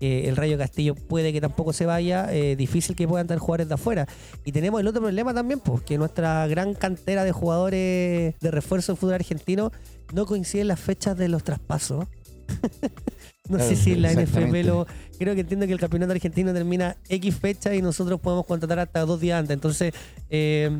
eh, 0.00 0.28
el 0.28 0.36
Rayo 0.36 0.56
Castillo 0.56 0.94
puede 0.94 1.32
que 1.32 1.40
tampoco 1.40 1.72
se 1.72 1.86
vaya, 1.86 2.32
eh, 2.32 2.56
difícil 2.56 2.96
que 2.96 3.06
puedan 3.06 3.26
tener 3.26 3.38
jugadores 3.38 3.68
de 3.68 3.74
afuera. 3.74 4.06
Y 4.44 4.52
tenemos 4.52 4.80
el 4.80 4.86
otro 4.86 5.02
problema 5.02 5.34
también, 5.34 5.60
pues, 5.60 5.82
que 5.82 5.98
nuestra 5.98 6.46
gran 6.46 6.74
cantera 6.74 7.24
de 7.24 7.32
jugadores 7.32 8.34
de 8.40 8.50
refuerzo 8.50 8.92
del 8.92 8.98
fútbol 8.98 9.14
argentino 9.14 9.72
no 10.14 10.26
coinciden 10.26 10.68
las 10.68 10.80
fechas 10.80 11.16
de 11.16 11.28
los 11.28 11.44
traspasos. 11.44 12.06
no 13.48 13.58
sé 13.58 13.76
si 13.76 13.94
la 13.94 14.12
NFP 14.12 14.64
lo. 14.64 14.86
Creo 15.18 15.34
que 15.34 15.42
entiendo 15.42 15.66
que 15.66 15.72
el 15.72 15.80
campeonato 15.80 16.12
argentino 16.12 16.52
termina 16.54 16.96
X 17.08 17.36
fecha 17.36 17.74
y 17.74 17.82
nosotros 17.82 18.20
podemos 18.20 18.46
contratar 18.46 18.78
hasta 18.78 19.00
dos 19.00 19.20
días 19.20 19.38
antes. 19.38 19.54
Entonces, 19.54 19.92
eh, 20.30 20.70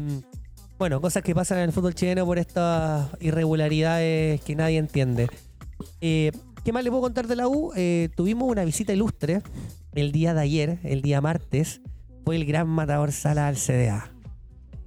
bueno, 0.78 0.98
cosas 1.02 1.22
que 1.22 1.34
pasan 1.34 1.58
en 1.58 1.64
el 1.64 1.72
fútbol 1.72 1.94
chileno 1.94 2.24
por 2.24 2.38
estas 2.38 3.08
irregularidades 3.20 4.40
que 4.40 4.56
nadie 4.56 4.78
entiende. 4.78 5.28
Eh, 6.00 6.32
¿Qué 6.64 6.72
más 6.72 6.84
le 6.84 6.90
puedo 6.90 7.02
contar 7.02 7.26
de 7.26 7.36
la 7.36 7.48
U? 7.48 7.72
Eh, 7.74 8.10
tuvimos 8.14 8.48
una 8.50 8.64
visita 8.64 8.92
ilustre 8.92 9.42
el 9.94 10.12
día 10.12 10.34
de 10.34 10.40
ayer, 10.40 10.78
el 10.84 11.00
día 11.02 11.20
martes. 11.20 11.80
Fue 12.24 12.36
el 12.36 12.44
gran 12.44 12.68
matador 12.68 13.12
Sala 13.12 13.48
al 13.48 13.56
CDA. 13.56 14.10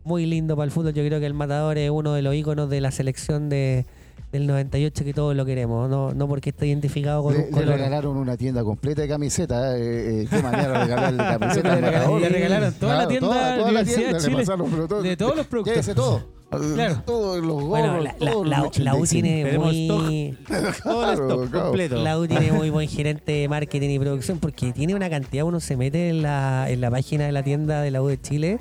Muy 0.04 0.26
lindo 0.26 0.56
para 0.56 0.66
el 0.66 0.72
fútbol. 0.72 0.94
Yo 0.94 1.04
creo 1.06 1.20
que 1.20 1.26
el 1.26 1.34
matador 1.34 1.78
es 1.78 1.90
uno 1.90 2.14
de 2.14 2.22
los 2.22 2.36
íconos 2.36 2.70
de 2.70 2.80
la 2.80 2.92
selección 2.92 3.50
de, 3.50 3.86
del 4.32 4.46
98 4.46 5.04
que 5.04 5.14
todos 5.14 5.36
lo 5.36 5.46
queremos. 5.46 5.90
No, 5.90 6.14
no 6.14 6.28
porque 6.28 6.52
esté 6.52 6.68
identificado 6.68 7.24
con 7.24 7.34
Le, 7.34 7.40
un 7.40 7.46
le 7.46 7.52
color. 7.52 7.70
regalaron 7.76 8.18
una 8.18 8.38
tienda 8.38 8.64
completa 8.64 9.02
de 9.02 9.08
camisetas. 9.08 9.76
Eh, 9.76 10.22
eh, 10.24 10.28
qué 10.30 10.42
manera 10.44 10.74
de 10.80 10.84
regalarle 10.86 11.18
camisetas. 11.40 11.82
Le 11.82 11.88
regalaron- 11.92 12.22
le 12.22 12.30
regalaron 12.30 12.74
toda 12.76 12.96
la 12.98 13.08
tienda 13.08 13.28
toda, 13.28 13.52
de 13.52 13.58
toda 13.60 13.72
la 13.72 13.84
tienda, 13.84 14.08
de 14.08 14.14
le 14.14 14.20
Chile. 14.20 14.36
pasaron, 14.38 14.88
todo- 14.88 15.02
De 15.02 15.18
todos 15.18 15.36
los 15.36 15.48
productos. 15.48 15.96
Todo. 15.96 16.43
Claro. 16.60 17.02
Todos 17.06 17.38
los 17.40 17.48
gorros, 17.56 17.68
Bueno, 17.68 17.98
la, 18.00 18.16
la- 18.20 18.32
todos 18.32 18.48
los 18.48 18.78
la- 18.80 18.84
la 18.84 18.96
U 18.96 19.06
tiene 19.06 19.58
muy. 19.58 20.38
Claro, 20.84 21.48
claro. 21.50 21.98
La 22.04 22.20
U 22.20 22.28
tiene 22.28 22.52
muy 22.52 22.70
buen 22.70 22.88
gerente 22.88 23.32
de 23.32 23.48
marketing 23.48 23.90
y 23.90 24.00
producción 24.00 24.38
porque 24.40 24.72
tiene 24.72 24.96
una 24.96 25.10
cantidad, 25.10 25.46
uno 25.46 25.60
se 25.60 25.78
mete 25.78 26.10
en 26.10 26.22
la, 26.22 26.66
en 26.70 26.82
la 26.82 26.90
página 26.92 27.26
de 27.26 27.32
la 27.32 27.44
tienda 27.44 27.82
de 27.82 27.92
la 27.92 28.02
U 28.02 28.08
de 28.08 28.20
Chile. 28.22 28.60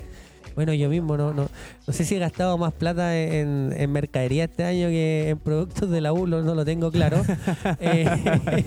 Bueno, 0.55 0.73
yo 0.75 0.89
mismo 0.89 1.17
no, 1.17 1.33
no, 1.33 1.49
no 1.87 1.93
sé 1.93 2.05
si 2.05 2.15
he 2.17 2.19
gastado 2.19 2.59
más 2.59 2.73
plata 2.73 3.17
en, 3.19 3.73
en 3.77 3.91
mercadería 3.93 4.45
este 4.45 4.65
año 4.65 4.89
que 4.89 5.31
en 5.31 5.39
productos 5.39 5.91
de 5.91 6.01
la 6.01 6.13
U, 6.13 6.27
no, 6.27 6.43
no 6.43 6.55
lo 6.55 6.65
tengo 6.65 6.91
claro. 6.91 7.23
Eh, 7.81 8.07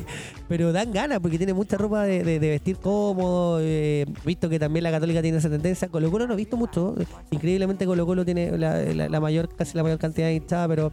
pero 0.48 0.72
dan 0.74 0.92
ganas 0.92 1.20
porque 1.20 1.38
tiene 1.38 1.54
mucha 1.54 1.78
ropa 1.78 2.04
de, 2.04 2.24
de- 2.24 2.40
de 2.40 2.50
vestir 2.50 2.78
cómodo. 2.78 3.60
eh, 3.62 4.06
visto 4.26 4.50
que 4.50 4.60
también 4.60 4.84
la 4.84 4.92
Católica 4.92 5.22
tiene 5.22 5.38
esa 5.38 5.50
tendencia. 5.50 5.88
Colo 5.90 6.10
Colo 6.12 6.28
no 6.28 6.34
he 6.34 6.38
visto 6.38 6.58
mucho. 6.58 6.96
Increíblemente 7.32 7.86
Colo 7.86 8.06
Colo 8.06 8.26
tiene 8.26 8.58
la, 8.58 8.82
la- 8.82 9.10
la 9.10 9.20
mayor, 9.20 9.50
casi 9.56 9.76
la 9.78 9.84
mayor 9.84 10.00
cantidad 10.00 10.28
de 10.28 10.36
hinchada, 10.36 10.68
pero... 10.68 10.92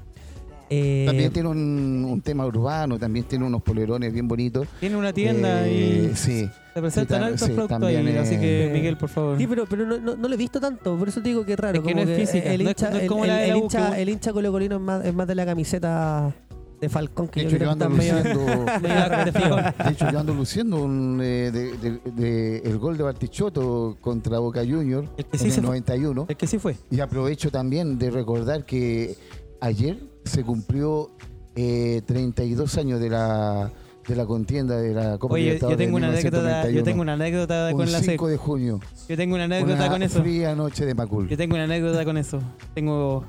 eh, 0.72 1.04
También 1.06 1.32
tiene 1.32 1.48
un, 1.48 2.06
un 2.08 2.20
tema 2.22 2.46
urbano, 2.46 2.98
también 2.98 3.24
tiene 3.26 3.44
unos 3.44 3.62
polerones 3.62 4.12
bien 4.12 4.26
bonitos. 4.28 4.66
Tiene 4.80 4.96
una 4.96 5.12
tienda 5.12 5.66
Eh, 5.66 6.10
y 6.12 6.16
Sí. 6.16 6.48
se 6.74 6.80
presentan 6.80 7.18
sí, 7.20 7.24
altos 7.26 7.40
sí, 7.48 7.52
productos 7.54 7.80
también, 7.80 8.06
ahí. 8.06 8.16
Así 8.16 8.38
que, 8.38 8.70
Miguel, 8.72 8.96
por 8.96 9.08
favor. 9.08 9.36
Sí, 9.38 9.46
pero, 9.46 9.66
pero 9.66 9.86
no, 9.86 9.98
no, 9.98 10.16
no 10.16 10.28
lo 10.28 10.34
he 10.34 10.38
visto 10.38 10.60
tanto, 10.60 10.96
por 10.96 11.08
eso 11.08 11.20
te 11.20 11.28
digo 11.28 11.44
que 11.44 11.52
es 11.52 11.58
raro. 11.60 11.78
Es 11.78 11.84
que 11.84 11.92
como 11.92 12.04
no 12.04 12.10
es 12.10 12.18
física, 12.18 12.52
El 12.52 12.64
no 12.64 12.70
es- 12.70 12.76
hincha, 12.76 12.90
no 12.90 12.96
es 12.96 13.02
el- 13.02 13.08
como 13.08 13.24
el- 13.24 13.28
la 13.30 13.36
de 13.36 13.44
el 13.44 13.48
la 13.50 13.56
U, 13.56 13.62
hincha, 13.62 13.90
que- 13.94 14.02
el 14.02 14.08
hincha 14.08 14.32
colocolino 14.32 14.76
es 14.76 14.82
más, 14.82 15.04
es 15.04 15.14
más 15.14 15.26
de 15.26 15.34
la 15.34 15.44
camiseta 15.46 16.34
de 16.80 16.88
Falcón 16.88 17.28
que 17.28 17.44
De 17.44 17.44
yo 17.44 17.56
hecho, 17.56 17.58
yo 17.58 17.64
que 17.64 17.72
ando 17.84 17.88
luciendo, 17.88 18.40
de 19.84 19.90
hecho, 19.92 20.10
yo 20.10 20.18
ando 20.18 20.34
luciendo 20.34 20.82
un, 20.82 21.20
eh, 21.22 21.50
de- 21.52 21.76
de- 21.78 22.00
de- 22.12 22.56
el 22.64 22.78
gol 22.78 22.96
de 22.96 23.04
Bartichotto 23.04 23.96
contra 24.00 24.38
Boca 24.40 24.62
Junior 24.66 25.04
El 25.16 25.24
que 25.26 25.36
en 25.36 25.38
sí 25.40 25.46
el 25.46 25.52
se 25.52 25.60
fue. 25.60 25.66
91. 25.68 26.26
El 26.28 26.36
que 26.36 26.46
sí 26.48 26.58
fue. 26.58 26.74
Y 26.90 26.98
aprovecho 27.00 27.50
también 27.52 27.98
de 27.98 28.10
recordar 28.10 28.64
que 28.64 29.16
ayer 29.60 29.98
se 30.24 30.44
cumplió 30.44 31.10
eh, 31.54 32.02
32 32.06 32.78
años 32.78 33.00
de 33.00 33.10
la, 33.10 33.70
de 34.08 34.16
la 34.16 34.26
contienda 34.26 34.76
de 34.78 34.94
la 34.94 35.18
Copa 35.18 35.34
Oye, 35.34 35.44
yo 35.44 35.46
Libertadores 35.50 35.78
tengo 35.78 35.98
de 35.98 36.04
una 36.04 36.08
anécdota, 36.08 36.62
yo 36.64 36.82
1991. 36.82 36.84
tengo 36.84 37.02
una 37.02 37.12
anécdota 37.14 37.68
Un 37.70 37.76
con 37.76 37.92
la 37.92 37.98
5 38.00 38.24
SEC. 38.26 38.30
de 38.30 38.36
junio. 38.36 38.80
Yo 39.08 39.16
tengo 39.16 39.34
una 39.34 39.44
anécdota 39.44 39.74
una 39.74 39.88
con 39.90 40.02
eso. 40.02 40.20
fría 40.22 40.54
noche 40.54 40.86
de 40.86 40.94
Macul. 40.94 41.28
Yo 41.28 41.36
tengo 41.36 41.54
una 41.54 41.64
anécdota 41.64 42.04
con 42.04 42.16
eso. 42.16 42.40
Tengo 42.74 43.24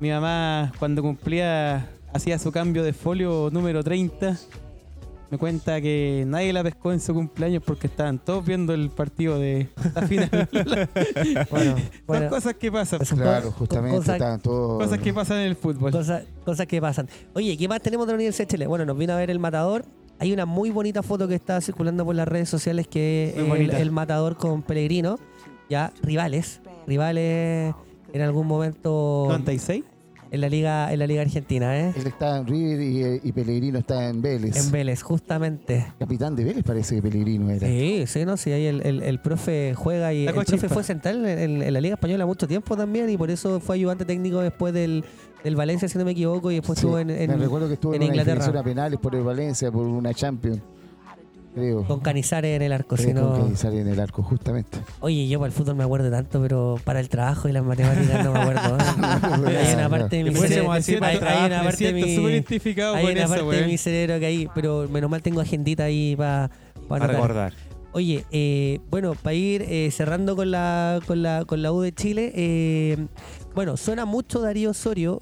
mi 0.00 0.10
mamá 0.10 0.72
cuando 0.78 1.02
cumplía 1.02 1.88
hacía 2.12 2.38
su 2.38 2.52
cambio 2.52 2.82
de 2.84 2.92
folio 2.92 3.48
número 3.52 3.82
30. 3.82 4.36
Me 5.34 5.38
cuenta 5.38 5.80
que 5.80 6.22
nadie 6.28 6.52
la 6.52 6.62
pescó 6.62 6.92
en 6.92 7.00
su 7.00 7.12
cumpleaños 7.12 7.60
porque 7.66 7.88
estaban 7.88 8.20
todos 8.20 8.44
viendo 8.46 8.72
el 8.72 8.88
partido 8.90 9.36
de 9.36 9.66
la 9.92 10.02
final. 10.06 10.30
Bueno, 11.50 11.76
Son 11.76 11.90
bueno, 12.06 12.28
cosas 12.30 12.54
que 12.54 12.70
pasan. 12.70 13.00
Claro, 13.00 13.50
justamente 13.50 13.96
cosas- 13.96 14.14
estaban 14.14 14.40
todos. 14.40 14.80
Cosas 14.84 15.00
que 15.00 15.12
pasan 15.12 15.38
en 15.38 15.46
el 15.48 15.56
fútbol. 15.56 15.90
Cosas, 15.90 16.22
cosas 16.44 16.66
que 16.68 16.80
pasan. 16.80 17.08
Oye, 17.34 17.56
¿qué 17.56 17.66
más 17.66 17.82
tenemos 17.82 18.06
de 18.06 18.12
la 18.12 18.14
Universidad 18.14 18.46
de 18.46 18.52
Chile? 18.52 18.68
Bueno, 18.68 18.84
nos 18.84 18.96
vino 18.96 19.12
a 19.12 19.16
ver 19.16 19.28
el 19.28 19.40
matador. 19.40 19.84
Hay 20.20 20.32
una 20.32 20.46
muy 20.46 20.70
bonita 20.70 21.02
foto 21.02 21.26
que 21.26 21.34
está 21.34 21.60
circulando 21.60 22.04
por 22.04 22.14
las 22.14 22.28
redes 22.28 22.48
sociales 22.48 22.86
que 22.86 23.34
es 23.36 23.74
el 23.74 23.90
matador 23.90 24.36
con 24.36 24.62
Pellegrino. 24.62 25.18
Ya, 25.68 25.92
rivales. 26.00 26.60
Rivales 26.86 27.74
en 28.12 28.22
algún 28.22 28.46
momento 28.46 29.24
96. 29.26 29.82
En 30.30 30.40
la 30.40 30.48
liga 30.48 30.92
en 30.92 30.98
la 30.98 31.06
liga 31.06 31.22
argentina, 31.22 31.78
¿eh? 31.78 31.92
Él 31.96 32.06
está 32.06 32.38
en 32.38 32.46
River 32.46 32.80
y, 33.22 33.28
y 33.28 33.32
Pellegrino 33.32 33.78
está 33.78 34.08
en 34.08 34.20
Vélez. 34.22 34.56
En 34.56 34.70
Vélez, 34.72 35.02
justamente. 35.02 35.86
Capitán 35.98 36.34
de 36.36 36.44
Vélez 36.44 36.64
parece 36.64 36.96
que 36.96 37.02
Pellegrino 37.02 37.50
era. 37.50 37.66
Sí, 37.66 38.04
sí, 38.06 38.24
no, 38.24 38.36
sí, 38.36 38.50
ahí 38.52 38.66
el, 38.66 38.80
el- 38.86 39.02
el 39.02 39.20
profe 39.20 39.74
juega 39.76 40.12
y 40.12 40.24
La 40.24 40.30
el 40.32 40.44
profe 40.44 40.68
fue 40.68 40.82
central 40.84 41.24
en, 41.26 41.38
en- 41.38 41.62
en 41.62 41.72
la 41.72 41.80
Liga 41.80 41.94
Española 41.94 42.26
mucho 42.26 42.46
tiempo 42.48 42.76
también 42.76 43.08
y 43.10 43.16
por 43.16 43.30
eso 43.30 43.60
fue 43.60 43.76
ayudante 43.76 44.04
técnico 44.04 44.40
después 44.40 44.74
del, 44.74 45.04
del 45.44 45.56
Valencia, 45.56 45.88
si 45.88 45.98
no 45.98 46.04
me 46.04 46.12
equivoco, 46.12 46.50
y 46.50 46.56
después 46.56 46.78
Sí, 46.78 46.86
estuvo 46.86 46.98
en, 46.98 47.10
en- 47.10 47.30
me 47.30 47.36
recuerdo 47.36 47.68
que 47.68 47.74
estuvo 47.74 47.94
en 47.94 48.02
en, 48.02 48.08
una 48.12 48.22
Inglaterra. 48.22 48.62
penales 48.62 48.98
por 48.98 49.14
el 49.14 49.22
Valencia, 49.22 49.70
por 49.70 49.86
una 49.86 50.12
Champions. 50.14 50.60
Creo. 51.54 51.84
con 51.84 52.00
Canizares 52.00 52.56
en 52.56 52.62
el 52.62 52.72
arco. 52.72 52.96
Creo 52.96 53.08
si 53.08 53.14
no- 53.14 53.54
con 53.54 53.74
en 53.78 53.88
el 53.88 54.00
arco, 54.00 54.22
justamente. 54.22 54.78
Oye, 55.00 55.28
yo 55.28 55.38
para 55.38 55.48
el 55.48 55.52
fútbol 55.52 55.76
me 55.76 55.84
acuerdo 55.84 56.10
tanto, 56.10 56.40
pero 56.40 56.78
para 56.84 57.00
el 57.00 57.08
trabajo 57.08 57.48
y 57.48 57.52
las 57.52 57.64
matemáticas 57.64 58.24
no 58.24 58.32
me 58.32 58.40
acuerdo. 58.40 58.76
¿eh? 58.76 59.58
hay 59.66 59.74
una 59.74 59.88
parte 59.88 60.16
de 60.16 60.24
mi 60.24 60.34
cerebro, 60.34 60.72
hay, 60.72 60.82
hay 60.86 61.46
una 61.46 61.62
parte 61.62 61.84
de 61.84 61.92
mi, 61.92 62.02
hay 62.02 63.12
una 63.12 63.28
parte 63.28 63.56
de 63.56 63.66
mi 63.66 63.78
cerebro 63.78 64.18
que 64.18 64.26
ahí, 64.26 64.48
pero 64.54 64.88
menos 64.90 65.10
mal 65.10 65.22
tengo 65.22 65.40
agendita 65.40 65.84
ahí 65.84 66.16
para 66.16 66.50
Para 66.88 67.06
recordar. 67.06 67.52
Oye, 67.94 68.24
eh, 68.32 68.80
bueno, 68.90 69.14
para 69.14 69.34
ir 69.34 69.62
eh, 69.62 69.88
cerrando 69.92 70.34
con 70.34 70.50
la, 70.50 70.98
con, 71.06 71.22
la, 71.22 71.44
con 71.44 71.62
la 71.62 71.70
U 71.70 71.80
de 71.80 71.92
Chile, 71.92 72.32
eh, 72.34 73.06
bueno, 73.54 73.76
suena 73.76 74.04
mucho 74.04 74.40
Darío 74.40 74.70
Osorio 74.70 75.20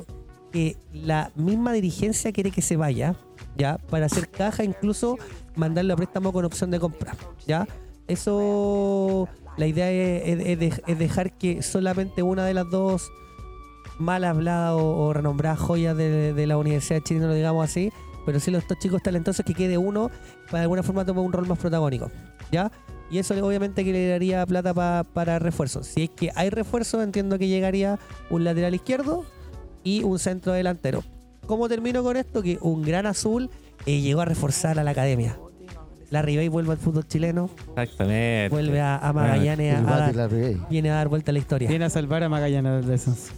que 0.53 0.77
la 0.95 1.31
misma 1.35 1.75
dirigencia 1.75 2.33
quiere 2.33 2.51
que 2.51 2.63
se 2.63 2.79
vaya, 2.79 3.15
¿ya? 3.59 3.77
Para 3.77 4.07
hacer 4.07 4.31
caja, 4.31 4.65
incluso 4.65 5.19
mandarlo 5.57 5.95
a 5.95 5.97
préstamo 5.97 6.33
con 6.33 6.45
opción 6.45 6.71
de 6.71 6.81
compra, 6.81 7.15
¿ya? 7.47 7.67
Eso, 8.09 9.29
la 9.57 9.67
idea 9.67 9.91
es, 9.91 10.23
es- 10.41 10.47
es 10.47 10.59
dej- 10.59 10.83
es 10.87 10.99
dejar 10.99 11.33
que 11.37 11.63
solamente 11.63 12.23
una 12.23 12.45
de 12.45 12.55
las 12.55 12.69
dos 12.71 13.11
mal 13.99 14.25
habladas 14.25 14.75
o, 14.79 15.13
renombradas 15.13 15.59
joyas 15.61 15.97
de, 15.97 16.47
la 16.47 16.57
Universidad 16.57 16.97
de 17.01 17.05
Chile, 17.05 17.21
no 17.21 17.29
lo 17.29 17.35
digamos 17.35 17.65
así, 17.65 17.93
pero 18.27 18.41
sí 18.41 18.51
los 18.51 18.63
estos 18.63 18.79
chicos 18.79 19.03
talentosos 19.03 19.45
que 19.45 19.55
quede 19.55 19.79
uno 19.79 20.11
para 20.51 20.63
alguna 20.63 20.83
forma 20.83 21.05
tomar 21.05 21.25
un 21.25 21.33
rol 21.33 21.47
más 21.47 21.59
protagónico. 21.59 22.11
¿Ya? 22.51 22.71
Y 23.11 23.19
eso 23.19 23.35
obviamente 23.47 23.85
que 23.85 23.93
le 23.93 24.09
daría 24.09 24.45
plata 24.47 24.73
pa- 24.73 25.05
para 25.13 25.39
refuerzos. 25.39 25.87
Si 25.87 26.05
es 26.05 26.11
que 26.11 26.31
hay 26.35 26.49
refuerzos, 26.51 27.03
entiendo 27.03 27.39
que 27.39 27.49
llegaría 27.49 27.99
un 28.31 28.45
lateral 28.45 28.75
izquierdo 28.75 29.25
y 29.85 30.03
un 30.03 30.19
centro 30.19 30.53
delantero. 30.53 31.03
¿Cómo 31.47 31.69
termino 31.69 32.03
con 32.03 32.17
esto? 32.17 32.43
Que 32.43 32.59
un 32.63 32.83
gran 32.83 33.05
azul 33.07 33.51
eh, 33.87 34.01
llegó 34.01 34.21
a 34.21 34.25
reforzar 34.25 34.79
a 34.79 34.85
la 34.85 34.91
academia. 34.93 35.39
La 36.11 36.21
Ribey 36.21 36.49
vuelve 36.49 36.73
al 36.73 36.79
fútbol 36.79 37.07
chileno, 37.09 37.49
Exactamente. 37.71 38.51
vuelve 38.51 38.81
a, 38.83 38.99
a 38.99 39.13
Magallanes 39.15 39.77
a, 39.79 39.81
dar- 39.83 40.15
la 40.15 40.29
Ribey. 40.29 40.59
viene 40.69 40.91
a 40.91 40.95
dar 40.97 41.09
vuelta 41.09 41.31
a 41.31 41.33
la 41.33 41.39
historia. 41.39 41.69
Viene 41.69 41.87
a 41.87 41.91
salvar 41.91 42.23
a 42.23 42.29
Magallanes 42.29 42.73
del 42.83 42.87
descenso. 42.87 43.33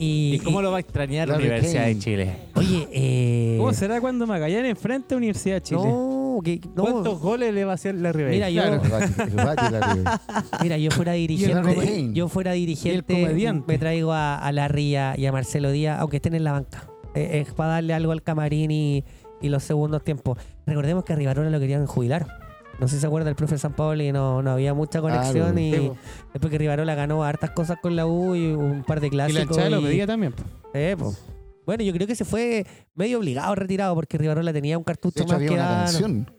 Y, 0.00 0.34
¿Y 0.36 0.38
cómo 0.40 0.60
y- 0.60 0.62
lo 0.62 0.70
va 0.70 0.76
a 0.76 0.80
extrañar 0.80 1.26
la 1.26 1.34
Larry 1.34 1.46
Universidad 1.48 1.86
de. 1.86 1.98
Chile? 1.98 2.36
oye, 2.54 2.86
eh, 2.92 3.54
¿Cómo 3.58 3.72
será 3.72 4.00
cuando 4.00 4.26
Magallanes 4.26 4.70
enfrenta 4.70 5.14
a 5.14 5.18
Universidad 5.18 5.56
de 5.56 5.62
Chile? 5.62 5.80
no, 5.82 6.38
que, 6.44 6.60
no, 6.76 6.82
¿Cuántos 6.84 7.18
goles 7.18 7.52
le 7.54 7.64
va 7.64 7.72
a 7.72 7.74
hacer 7.74 7.94
la 7.96 8.12
Ribey? 8.12 8.34
Mira, 8.34 8.50
yo, 8.50 8.62
la. 8.62 10.20
Mira, 10.62 10.76
yo 10.78 10.90
fuera 10.90 11.12
Larry 11.12 11.26
dirigente, 11.26 12.10
yo 12.12 12.28
fuera 12.28 12.52
dirigente, 12.52 13.62
me 13.66 13.78
traigo 13.78 14.12
a, 14.12 14.36
a 14.38 14.52
Larry 14.52 14.82
y 14.90 14.96
a, 14.96 15.14
y 15.18 15.26
a 15.26 15.32
Marcelo 15.32 15.70
Díaz, 15.72 15.98
aunque 16.00 16.16
estén 16.16 16.34
en 16.34 16.44
la 16.44 16.52
banca. 16.52 16.86
Eh, 17.14 17.40
Es 17.46 17.52
para 17.54 17.70
darle 17.74 17.94
algo 17.94 18.12
al 18.12 18.22
camarín 18.22 18.70
y, 18.70 19.02
y 19.40 19.48
los 19.48 19.62
segundos 19.62 20.02
tiempos. 20.04 20.38
Recordemos 20.66 21.04
que 21.04 21.12
a 21.12 21.16
Rivarola 21.16 21.50
lo 21.50 21.60
querían 21.60 21.86
jubilar. 21.86 22.26
No 22.80 22.86
sé 22.86 22.94
si 22.96 23.00
se 23.00 23.06
acuerda 23.08 23.28
el 23.28 23.34
profe 23.36 23.58
San 23.58 23.72
Pablo 23.72 24.02
y 24.02 24.12
no, 24.12 24.40
no 24.42 24.52
había 24.52 24.72
mucha 24.72 25.00
conexión 25.00 25.52
Claro. 25.54 25.58
y 25.60 25.72
Sí, 25.72 25.90
después 26.32 26.50
que 26.50 26.58
Rivarola 26.58 26.94
ganó 26.94 27.24
hartas 27.24 27.50
cosas 27.50 27.78
con 27.82 27.96
la 27.96 28.06
U 28.06 28.34
y 28.36 28.52
un 28.52 28.84
par 28.84 29.00
de 29.00 29.08
Y 29.08 29.10
la 29.10 29.26
clásicos. 29.26 29.56
hinchada 29.56 29.70
lo 29.70 29.80
y- 29.80 29.84
pedía 29.84 30.06
también. 30.06 30.32
po. 30.32 30.42
Eh, 30.74 30.94
po. 30.98 31.12
Bueno, 31.66 31.82
yo 31.84 31.92
creo 31.92 32.06
que 32.06 32.14
se 32.14 32.24
fue 32.24 32.64
medio 32.94 33.18
obligado 33.18 33.54
retirado 33.54 33.94
porque 33.94 34.16
Rivarola 34.16 34.52
tenía 34.52 34.78
un 34.78 34.82
De 34.82 34.86
cartucho 34.86 35.20
hecho, 35.24 35.26
más 35.28 35.36
había 35.36 35.48
que 35.48 35.54
una 35.54 35.66
canción 35.84 36.30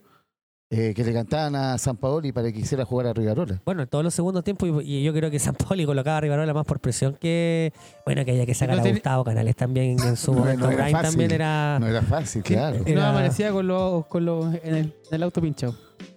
eh, 0.70 0.92
que 0.94 1.02
le 1.04 1.12
cantaban 1.12 1.56
a 1.56 1.76
San 1.78 1.96
Paoli 1.96 2.30
para 2.30 2.46
que 2.46 2.54
quisiera 2.60 2.84
jugar 2.84 3.08
a 3.08 3.12
Rivarola. 3.12 3.60
Bueno, 3.64 3.82
en 3.82 3.88
todos 3.88 4.04
los 4.04 4.14
segundos 4.14 4.44
tiempos, 4.44 4.68
y, 4.84 4.98
y 4.98 5.02
yo 5.02 5.12
creo 5.12 5.28
que 5.30 5.38
San 5.40 5.54
Pauli 5.56 5.84
colocaba 5.84 6.18
a 6.18 6.20
Rivarola 6.20 6.54
más 6.54 6.64
por 6.64 6.78
presión 6.80 7.16
que. 7.20 7.72
Bueno, 8.06 8.24
que 8.24 8.30
haya 8.30 8.46
que 8.46 8.54
sacar 8.54 8.76
no 8.76 8.80
a 8.80 8.84
tiene- 8.84 8.98
Gustavo 8.98 9.24
Canales 9.24 9.56
también 9.56 9.96
en 10.00 10.16
su 10.16 10.32
momento. 10.32 10.66
no 10.66 10.72
era 10.72 10.84
Brian 10.84 10.92
fácil. 10.92 11.10
también 11.10 11.32
era. 11.32 11.78
No 11.80 11.86
era 11.88 12.02
fácil, 12.02 12.42
claro. 12.44 12.78
No 12.86 13.02
amanecía 13.04 13.50
con 13.52 13.66
los, 13.66 14.06
con 14.06 14.24
los 14.24 14.54
en, 14.62 14.74
el, 14.74 14.76
en 14.86 14.92
el 15.10 15.22
auto 15.24 15.40
pinchado. 15.42 15.74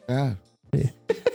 Ah, 0.08 0.36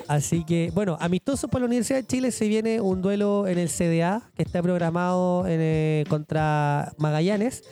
Así 0.08 0.42
que, 0.44 0.70
bueno, 0.74 0.96
amistoso 1.00 1.48
para 1.48 1.60
la 1.60 1.66
Universidad 1.66 1.98
de 2.00 2.06
Chile 2.06 2.30
se 2.30 2.48
viene 2.48 2.80
un 2.80 3.02
duelo 3.02 3.46
en 3.46 3.58
el 3.58 3.68
CDA 3.68 4.22
que 4.34 4.42
está 4.42 4.62
programado 4.62 5.46
en, 5.46 5.58
eh, 5.60 6.04
contra 6.08 6.92
Magallanes. 6.96 7.62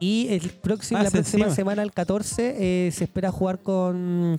Y 0.00 0.26
el 0.30 0.40
próximo, 0.50 0.98
Más 0.98 1.04
la 1.04 1.10
próxima 1.12 1.44
encima. 1.44 1.54
semana, 1.54 1.82
el 1.82 1.92
14, 1.92 2.56
eh, 2.88 2.90
se 2.90 3.04
espera 3.04 3.30
jugar 3.30 3.60
con. 3.60 4.38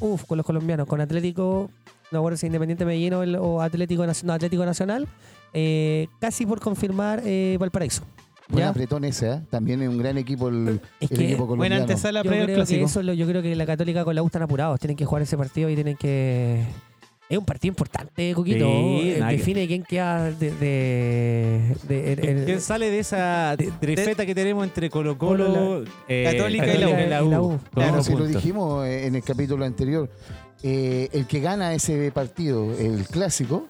Uf, 0.00 0.24
con 0.24 0.36
los 0.36 0.46
colombianos, 0.46 0.86
con 0.86 1.00
Atlético. 1.00 1.70
No 2.10 2.18
recuerdo 2.18 2.36
si 2.36 2.46
Independiente 2.46 2.84
Medellín 2.84 3.14
o, 3.14 3.22
el- 3.22 3.36
o 3.36 3.60
Atlético, 3.62 4.04
no, 4.06 4.32
Atlético 4.32 4.64
Nacional. 4.64 5.06
eh, 5.52 6.08
casi 6.20 6.44
por 6.46 6.60
confirmar 6.60 7.22
eh, 7.24 7.56
Valparaíso. 7.60 8.02
buen 8.48 8.64
¿Ya? 8.64 8.70
apretón 8.70 9.04
ese, 9.04 9.30
¿eh? 9.34 9.40
También 9.50 9.80
es 9.82 9.88
un 9.88 9.98
gran 9.98 10.18
equipo 10.18 10.48
el, 10.48 10.80
Es 11.00 11.10
el 11.12 11.16
que 11.18 11.24
equipo 11.26 11.46
Buena 11.46 11.76
colombiano. 11.76 11.82
antesala 11.82 12.22
Yo 12.24 12.30
creo, 12.30 12.46
que 12.66 12.82
eso 12.82 13.02
yo 13.02 13.26
creo 13.26 13.40
que 13.42 13.54
la 13.54 13.64
Católica 13.66 14.04
con 14.04 14.14
la 14.16 14.22
U 14.22 14.26
están 14.26 14.42
apurados. 14.42 14.80
Tienen 14.80 14.96
que 14.96 15.04
jugar 15.04 15.22
ese 15.22 15.36
partido 15.36 15.70
y 15.70 15.74
tienen 15.76 15.96
que. 15.96 16.64
Es 17.28 17.38
un 17.38 17.44
partido 17.46 17.72
importante, 17.72 18.32
Coquito. 18.34 18.66
Sí, 18.66 19.14
Eh, 19.16 19.24
Define 19.30 19.66
quién 19.66 19.82
queda 19.82 20.30
de. 20.30 20.50
de, 21.88 22.42
¿Quién 22.44 22.60
sale 22.60 22.90
de 22.90 22.98
esa 22.98 23.56
trifeta 23.80 24.26
que 24.26 24.34
tenemos 24.34 24.62
entre 24.64 24.90
Colo 24.90 25.16
Colo, 25.16 25.46
Colo, 25.46 25.84
eh, 26.06 26.28
Católica 26.30 26.66
y 26.74 26.78
la 26.78 26.88
U. 26.88 26.90
y 26.90 27.06
la 27.08 27.22
U? 27.22 27.26
Y 27.26 27.30
la 27.30 27.40
U. 27.42 27.48
Todos 27.48 27.60
Claro, 27.72 28.02
si 28.04 28.12
lo 28.14 28.26
dijimos 28.26 28.86
eh, 28.86 29.06
en 29.06 29.14
el 29.14 29.22
capítulo 29.22 29.64
anterior, 29.64 30.10
eh, 30.62 31.08
el 31.12 31.26
que 31.26 31.40
gana 31.40 31.72
ese 31.72 32.12
partido, 32.12 32.76
el 32.78 33.06
clásico, 33.06 33.68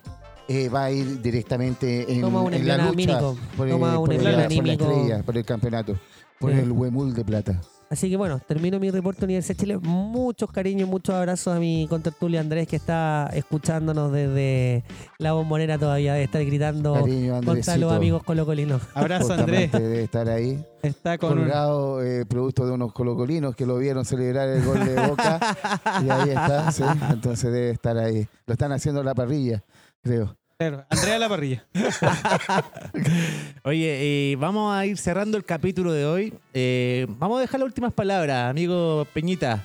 eh, 0.48 0.68
va 0.68 0.84
a 0.86 0.90
ir 0.90 1.22
directamente 1.22 2.12
en, 2.12 2.20
Toma 2.22 2.42
un 2.42 2.54
en 2.54 2.66
la 2.66 2.76
lucha 2.76 2.88
anímico. 2.90 3.36
por, 3.56 3.66
el- 3.68 3.72
Toma 3.72 3.98
un 3.98 4.06
por 4.06 4.14
la, 4.14 4.20
por 4.48 4.66
la 4.66 4.72
estrella, 4.72 5.22
por 5.22 5.36
el 5.38 5.44
campeonato, 5.44 5.96
por 6.40 6.52
Sí. 6.52 6.58
el 6.58 6.72
Huemul 6.72 7.14
de 7.14 7.24
Plata. 7.24 7.60
Así 7.94 8.10
que 8.10 8.16
bueno, 8.16 8.40
termino 8.40 8.80
mi 8.80 8.90
reporte 8.90 9.24
Universidad 9.24 9.56
de 9.56 9.60
Chile. 9.60 9.78
Muchos 9.78 10.50
cariños, 10.50 10.88
muchos 10.88 11.14
abrazos 11.14 11.54
a 11.54 11.60
mi 11.60 11.86
contertulio 11.88 12.40
Andrés 12.40 12.66
que 12.66 12.74
está 12.74 13.30
escuchándonos 13.32 14.10
desde 14.10 14.82
la 15.18 15.32
bombonera 15.32 15.78
todavía, 15.78 16.14
de 16.14 16.24
estar 16.24 16.44
gritando 16.44 16.94
Cariño, 16.94 17.40
contra 17.44 17.76
los 17.76 17.92
amigos 17.92 18.24
colocolinos. 18.24 18.82
Abrazo, 18.94 19.34
Andrés. 19.34 19.70
Debe 19.70 20.02
estar 20.02 20.28
ahí, 20.28 20.60
Está 20.82 21.18
con 21.18 21.34
un, 21.34 21.38
colgado, 21.44 22.02
eh, 22.02 22.26
producto 22.26 22.66
de 22.66 22.72
unos 22.72 22.92
colocolinos 22.92 23.54
que 23.54 23.64
lo 23.64 23.78
vieron 23.78 24.04
celebrar 24.04 24.48
el 24.48 24.64
gol 24.64 24.84
de 24.84 25.06
Boca. 25.06 25.38
y 26.04 26.10
ahí 26.10 26.30
está, 26.30 26.72
sí, 26.72 26.82
entonces 27.10 27.52
debe 27.52 27.70
estar 27.70 27.96
ahí. 27.96 28.26
Lo 28.44 28.54
están 28.54 28.72
haciendo 28.72 29.02
en 29.02 29.06
la 29.06 29.14
parrilla, 29.14 29.62
creo. 30.02 30.36
Claro, 30.58 30.84
Andrea 30.88 31.18
La 31.18 31.28
Parrilla. 31.28 31.66
Oye, 33.64 34.32
eh, 34.32 34.36
vamos 34.36 34.74
a 34.74 34.86
ir 34.86 34.96
cerrando 34.98 35.36
el 35.36 35.44
capítulo 35.44 35.92
de 35.92 36.06
hoy. 36.06 36.34
Eh, 36.52 37.06
vamos 37.18 37.38
a 37.38 37.40
dejar 37.40 37.60
las 37.60 37.66
últimas 37.66 37.92
palabras, 37.92 38.50
amigo 38.50 39.06
Peñita. 39.12 39.64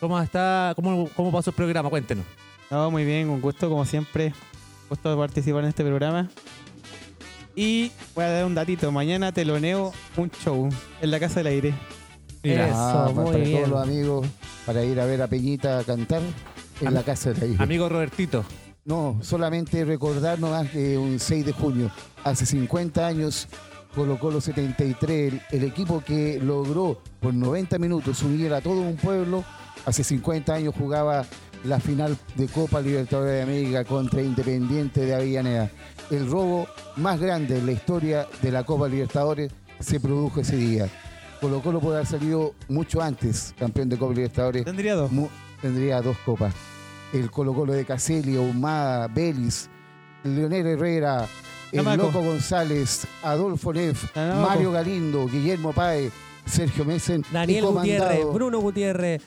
¿Cómo 0.00 0.20
está? 0.20 0.72
¿Cómo, 0.76 1.08
cómo 1.14 1.30
pasó 1.30 1.50
el 1.50 1.56
programa? 1.56 1.88
Cuéntenos. 1.88 2.24
No, 2.70 2.90
muy 2.90 3.04
bien, 3.04 3.28
un 3.28 3.40
gusto 3.40 3.68
como 3.68 3.84
siempre. 3.84 4.32
Gusto 4.88 5.10
de 5.10 5.16
participar 5.16 5.62
en 5.62 5.68
este 5.68 5.84
programa. 5.84 6.28
Y 7.54 7.92
voy 8.14 8.24
a 8.24 8.30
dar 8.30 8.44
un 8.46 8.54
datito. 8.54 8.90
Mañana 8.90 9.30
teloneo 9.32 9.92
un 10.16 10.30
show 10.30 10.68
en 11.00 11.10
la 11.10 11.20
Casa 11.20 11.36
del 11.40 11.48
Aire. 11.48 11.74
Mira, 12.42 12.66
Eso, 12.68 12.76
Ah, 12.76 13.10
muy 13.14 13.24
para 13.26 13.38
bien. 13.38 13.56
todos 13.58 13.68
los 13.68 13.82
amigos, 13.82 14.26
para 14.66 14.84
ir 14.84 14.98
a 14.98 15.04
ver 15.06 15.22
a 15.22 15.28
Peñita 15.28 15.84
cantar 15.84 16.22
en 16.80 16.88
Am- 16.88 16.94
la 16.94 17.02
casa 17.04 17.32
de 17.32 17.46
ahí. 17.46 17.56
amigo 17.58 17.88
Robertito. 17.88 18.44
No, 18.84 19.18
solamente 19.22 19.84
recordar 19.84 20.38
nomás 20.40 20.68
que 20.70 20.98
un 20.98 21.18
6 21.20 21.46
de 21.46 21.52
junio, 21.52 21.90
hace 22.24 22.44
50 22.46 23.06
años, 23.06 23.46
Colo 23.94 24.18
Colo 24.18 24.40
73, 24.40 25.32
el, 25.32 25.40
el 25.52 25.64
equipo 25.64 26.02
que 26.04 26.40
logró 26.42 26.98
por 27.20 27.32
90 27.32 27.78
minutos 27.78 28.22
unir 28.22 28.52
a 28.52 28.60
todo 28.60 28.80
un 28.80 28.96
pueblo, 28.96 29.44
hace 29.86 30.02
50 30.02 30.54
años 30.54 30.74
jugaba 30.76 31.24
la 31.64 31.78
final 31.78 32.16
de 32.34 32.48
Copa 32.48 32.80
Libertadores 32.80 33.34
de 33.34 33.42
América 33.42 33.84
contra 33.84 34.20
Independiente 34.20 35.02
de 35.06 35.14
Avellaneda. 35.14 35.70
El 36.10 36.28
robo 36.28 36.66
más 36.96 37.20
grande 37.20 37.58
en 37.58 37.66
la 37.66 37.72
historia 37.72 38.26
de 38.42 38.50
la 38.50 38.64
Copa 38.64 38.88
Libertadores 38.88 39.52
se 39.78 40.00
produjo 40.00 40.40
ese 40.40 40.56
día. 40.56 40.88
Colo 41.40 41.60
Colo 41.62 41.78
puede 41.80 41.96
haber 41.98 42.08
salido 42.08 42.54
mucho 42.68 43.00
antes, 43.00 43.54
campeón 43.56 43.88
de 43.88 43.96
Copa 43.96 44.12
Libertadores, 44.14 44.64
Tendría 44.64 44.94
dos. 44.96 45.12
Mu- 45.12 45.28
tendría 45.60 46.02
dos 46.02 46.16
copas. 46.24 46.52
El 47.12 47.30
Colo 47.30 47.54
Colo 47.54 47.72
de 47.72 47.84
Caselli, 47.84 48.36
Humada, 48.36 49.08
Belis, 49.08 49.68
Leonel 50.24 50.66
Herrera, 50.66 51.26
el. 51.72 51.96
Loco 51.96 52.22
González, 52.22 53.06
Adolfo 53.22 53.72
Neff. 53.72 54.16
Mario 54.16 54.72
Galindo, 54.72 55.26
Guillermo 55.26 55.72
Páez, 55.72 56.12
Sergio 56.46 56.84
Messen. 56.84 57.24
Daniel 57.32 57.66
Gutiérrez, 57.66 58.24
Bruno 58.32 58.58
Gutiérrez. 58.60 59.22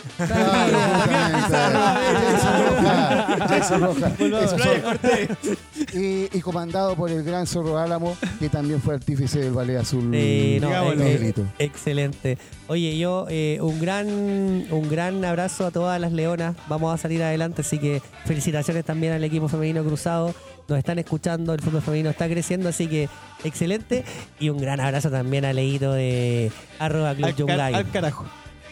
Y, 5.94 6.38
y 6.38 6.42
comandado 6.42 6.96
por 6.96 7.10
el 7.10 7.24
gran 7.24 7.48
Zorro 7.48 7.78
Álamo, 7.78 8.16
que 8.40 8.50
también 8.50 8.82
fue 8.82 8.96
artífice 8.96 9.40
del 9.40 9.54
Ballet 9.54 9.78
Azul. 9.78 10.10
Sí, 10.12 10.60
no, 10.62 10.94
eh. 10.94 11.34
Excelente. 11.60 12.38
Oye, 12.68 12.98
yo 12.98 13.28
eh, 13.30 13.60
un 13.62 13.80
gran 13.80 14.08
un 14.08 14.90
gran 14.90 15.24
abrazo 15.24 15.66
a 15.66 15.72
todas 15.72 16.00
las 16.00 16.12
leonas. 16.12 16.56
Vamos 16.68 16.94
a 16.94 16.98
salir 16.98 17.24
adelante, 17.24 17.62
así 17.62 17.80
que 17.80 18.02
felicitaciones 18.26 18.84
también 18.86 19.14
al 19.14 19.24
equipo 19.24 19.48
femenino 19.48 19.84
cruzado. 19.84 20.34
Nos 20.68 20.80
están 20.80 20.98
escuchando, 21.00 21.54
el 21.54 21.62
fútbol 21.62 21.82
femenino 21.82 22.10
está 22.10 22.28
creciendo, 22.28 22.70
así 22.70 22.88
que 22.88 23.08
excelente. 23.44 24.04
Y 24.40 24.50
un 24.50 24.58
gran 24.58 24.80
abrazo 24.80 25.12
también 25.12 25.46
a 25.46 25.54
Leito 25.54 25.94
de 25.94 26.52
arroba 26.80 27.14
Club 27.14 27.28
Al, 27.52 27.58
car- 27.58 27.76
al 27.76 27.92
carajo. 27.92 28.26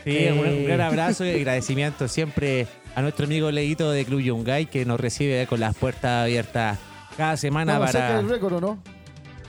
Sí, 0.04 0.10
Eh. 0.18 0.32
un, 0.34 0.40
un 0.40 0.66
gran 0.66 0.82
abrazo 0.82 1.24
y 1.26 1.30
agradecimiento 1.32 2.08
siempre 2.08 2.68
a 2.96 3.02
nuestro 3.02 3.26
amigo 3.26 3.52
Leito 3.52 3.92
de 3.92 4.06
Club 4.06 4.22
Yungay 4.22 4.66
que 4.66 4.86
nos 4.86 5.00
recibe 5.00 5.46
con 5.48 5.60
las 5.60 5.76
puertas 5.76 6.24
abiertas 6.24 6.78
cada 7.16 7.38
semana 7.38 7.74
Estamos 7.74 7.92
cerca 7.92 8.08
para. 8.08 8.18
del 8.18 8.30
récord, 8.30 8.54
¿o 8.54 8.62
no? 8.62 8.80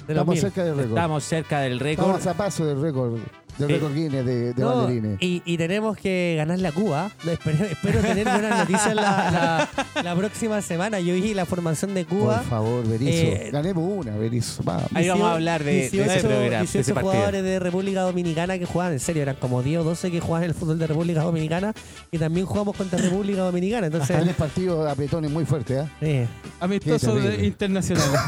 De 0.07 0.13
Estamos 0.13 0.33
mil. 0.35 0.41
cerca 0.43 0.65
del 0.65 0.77
récord. 0.77 0.91
Estamos 0.99 1.25
cerca 1.25 1.61
del 1.61 1.81
récord. 1.81 2.07
Estamos 2.17 2.27
a 2.27 2.35
paso 2.35 2.67
del 2.67 2.81
récord, 2.83 3.19
del 3.59 3.69
Sí. 3.69 3.75
récord 3.75 3.95
Guinness 3.95 4.25
de, 4.27 4.53
de 4.53 4.63
No, 4.63 4.91
y, 5.21 5.43
y 5.45 5.57
tenemos 5.57 5.97
que 5.97 6.35
ganar 6.37 6.59
la 6.59 6.73
Cuba. 6.73 7.11
Espero, 7.27 7.65
espero 7.65 8.01
tener 8.01 8.25
buenas 8.29 8.59
noticias 8.69 8.95
la, 8.95 9.69
la- 9.95 10.03
la 10.03 10.15
próxima 10.17 10.61
semana. 10.63 11.01
Yo 11.01 11.15
vi 11.15 11.35
la 11.35 11.47
formación 11.47 11.95
de 11.95 12.05
Cuba. 12.05 12.39
Por 12.39 12.45
favor, 12.51 12.89
Berizzo. 12.89 13.11
Eh, 13.27 13.51
Ganemos 13.53 13.85
una, 14.05 14.17
Berizzo. 14.17 14.63
Vamos. 14.65 14.85
Ahí 14.95 15.09
vamos 15.09 15.27
a 15.29 15.35
hablar 15.35 15.63
de- 15.63 15.73
de 15.73 15.87
ese 15.87 15.97
18 15.99 16.21
programa, 16.21 16.43
de 16.45 16.59
18 16.61 16.79
ese 16.81 16.95
partido. 16.95 17.13
jugadores 17.13 17.43
de 17.45 17.59
República 17.61 18.01
Dominicana 18.03 18.59
que 18.59 18.67
jugaban, 18.67 18.93
en 18.95 19.01
serio, 19.01 19.23
eran 19.23 19.37
como 19.37 19.63
10 19.63 19.81
o 19.81 19.85
12 19.85 20.11
que 20.11 20.21
jugaban 20.21 20.45
en 20.45 20.51
el 20.51 20.55
fútbol 20.57 20.79
de 20.79 20.87
República 20.87 21.23
Dominicana 21.23 21.73
y 22.11 22.19
también 22.19 22.47
jugamos 22.47 22.77
contra 22.77 22.99
República 22.99 23.43
Dominicana. 23.43 23.87
Entonces, 23.87 24.17
Tres 24.21 24.35
partidos 24.37 24.89
apretones 24.91 25.31
muy 25.31 25.45
fuertes, 25.45 25.87
¿eh? 26.01 26.27
sí, 26.29 26.51
Amistosos 26.61 27.01
Qué 27.15 27.15
de- 27.21 27.23
terrible. 27.23 27.47
internacionales. 27.47 28.21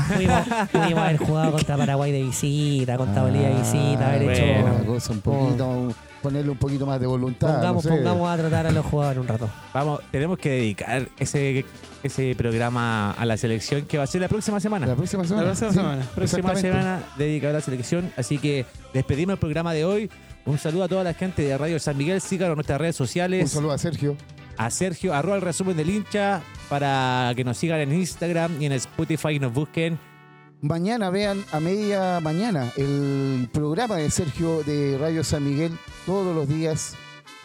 pudimos, 0.73 0.99
haber 1.05 1.17
jugado 1.19 1.53
contra 1.53 1.77
Paraguay 1.77 2.13
de 2.13 2.23
visita, 2.23 2.97
contra 2.97 3.23
Bolivia 3.23 3.49
de 3.49 3.55
visita, 3.57 4.09
haber 4.09 4.31
hecho. 4.31 4.61
bueno. 4.63 5.01
Un 5.17 5.21
poquito, 5.23 5.89
ponerle 6.23 6.51
un 6.51 6.59
poquito 6.59 6.87
más 6.87 7.01
de 7.01 7.07
voluntad. 7.07 7.55
Pongamos, 7.55 7.85
no 7.85 7.91
sé. 7.91 7.97
pongamos 7.97 8.31
a 8.31 8.37
tratar 8.37 8.67
a 8.67 8.71
los 8.71 8.87
jugadores 8.87 9.21
un 9.21 9.29
rato. 9.29 9.49
Vamos, 9.75 10.01
tenemos 10.11 10.39
que 10.39 10.51
dedicar 10.51 11.09
ese, 11.19 11.65
ese 12.03 12.35
programa 12.37 13.13
a 13.13 13.25
la 13.27 13.37
selección 13.37 13.83
que 13.83 13.99
va 13.99 14.05
a 14.05 14.07
ser 14.07 14.21
la 14.21 14.29
próxima 14.29 14.61
semana. 14.61 14.87
La 14.87 14.95
próxima 14.95 15.25
semana. 15.25 15.43
La 15.43 15.49
próxima 15.51 15.71
sí, 15.71 15.77
semana. 15.77 16.07
próxima 16.15 16.25
exactamente. 16.53 16.61
semana 16.69 17.03
dedicada 17.17 17.51
a 17.51 17.55
la 17.55 17.61
selección. 17.61 18.13
Así 18.17 18.39
que 18.39 18.67
despedimos 18.93 19.35
el 19.35 19.39
programa 19.39 19.73
de 19.73 19.85
hoy. 19.85 20.11
Un 20.45 20.59
saludo 20.59 20.85
a 20.85 20.89
toda 20.89 21.03
la 21.05 21.13
gente 21.15 21.43
de 21.43 21.59
Radio 21.59 21.79
San 21.81 21.97
Miguel. 21.97 22.21
Síganos 22.21 22.53
en 22.53 22.57
nuestras 22.57 22.81
redes 22.81 23.01
Un 23.01 23.07
sociales. 23.07 23.51
saludo 23.51 23.73
a 23.73 23.79
Sergio. 23.79 24.17
A 24.59 24.71
Sergio, 24.71 25.13
arroba 25.13 25.37
el 25.37 25.43
resumen 25.43 25.77
del 25.77 25.91
hincha, 25.91 26.41
para 26.71 27.33
que 27.37 27.45
nos 27.45 27.59
sigan 27.59 27.81
en 27.81 27.93
Instagram 27.93 28.61
y 28.63 28.67
en 28.67 28.73
Spotify 28.73 29.31
y 29.33 29.39
nos 29.39 29.53
busquen. 29.53 29.99
Mañana 30.67 31.11
vean 31.11 31.45
a 31.53 31.61
media 31.61 32.19
mañana 32.19 32.73
el 32.77 33.49
programa 33.53 33.97
de 33.97 34.11
Sergio 34.11 34.65
de 34.65 34.99
Radio 34.99 35.23
San 35.23 35.45
Miguel 35.45 35.79
todos 36.05 36.35
los 36.35 36.49
días 36.49 36.95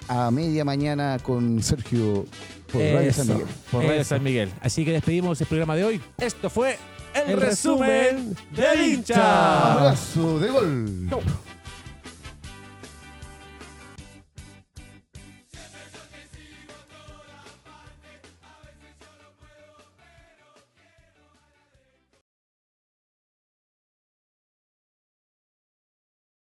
a 0.08 0.32
media 0.32 0.66
mañana 0.66 1.20
con 1.22 1.62
Sergio 1.62 2.26
por 2.72 2.82
Radio. 2.82 3.14
San 3.14 3.28
Miguel. 3.28 3.46
Por 3.70 3.84
Radio 3.84 4.02
Eso. 4.02 4.10
San 4.10 4.24
Miguel. 4.24 4.50
Así 4.60 4.84
que 4.84 4.92
despedimos 4.94 5.40
el 5.40 5.46
programa 5.46 5.76
de 5.76 5.84
hoy. 5.84 6.02
Esto 6.18 6.50
fue 6.50 6.80
el, 7.14 7.30
El 7.34 7.42
resumen 7.42 8.36
resumen 8.36 8.38
del 8.56 8.92
hincha. 8.92 9.74
Abrazo 9.74 10.40
de 10.40 10.50
gol. 10.50 11.10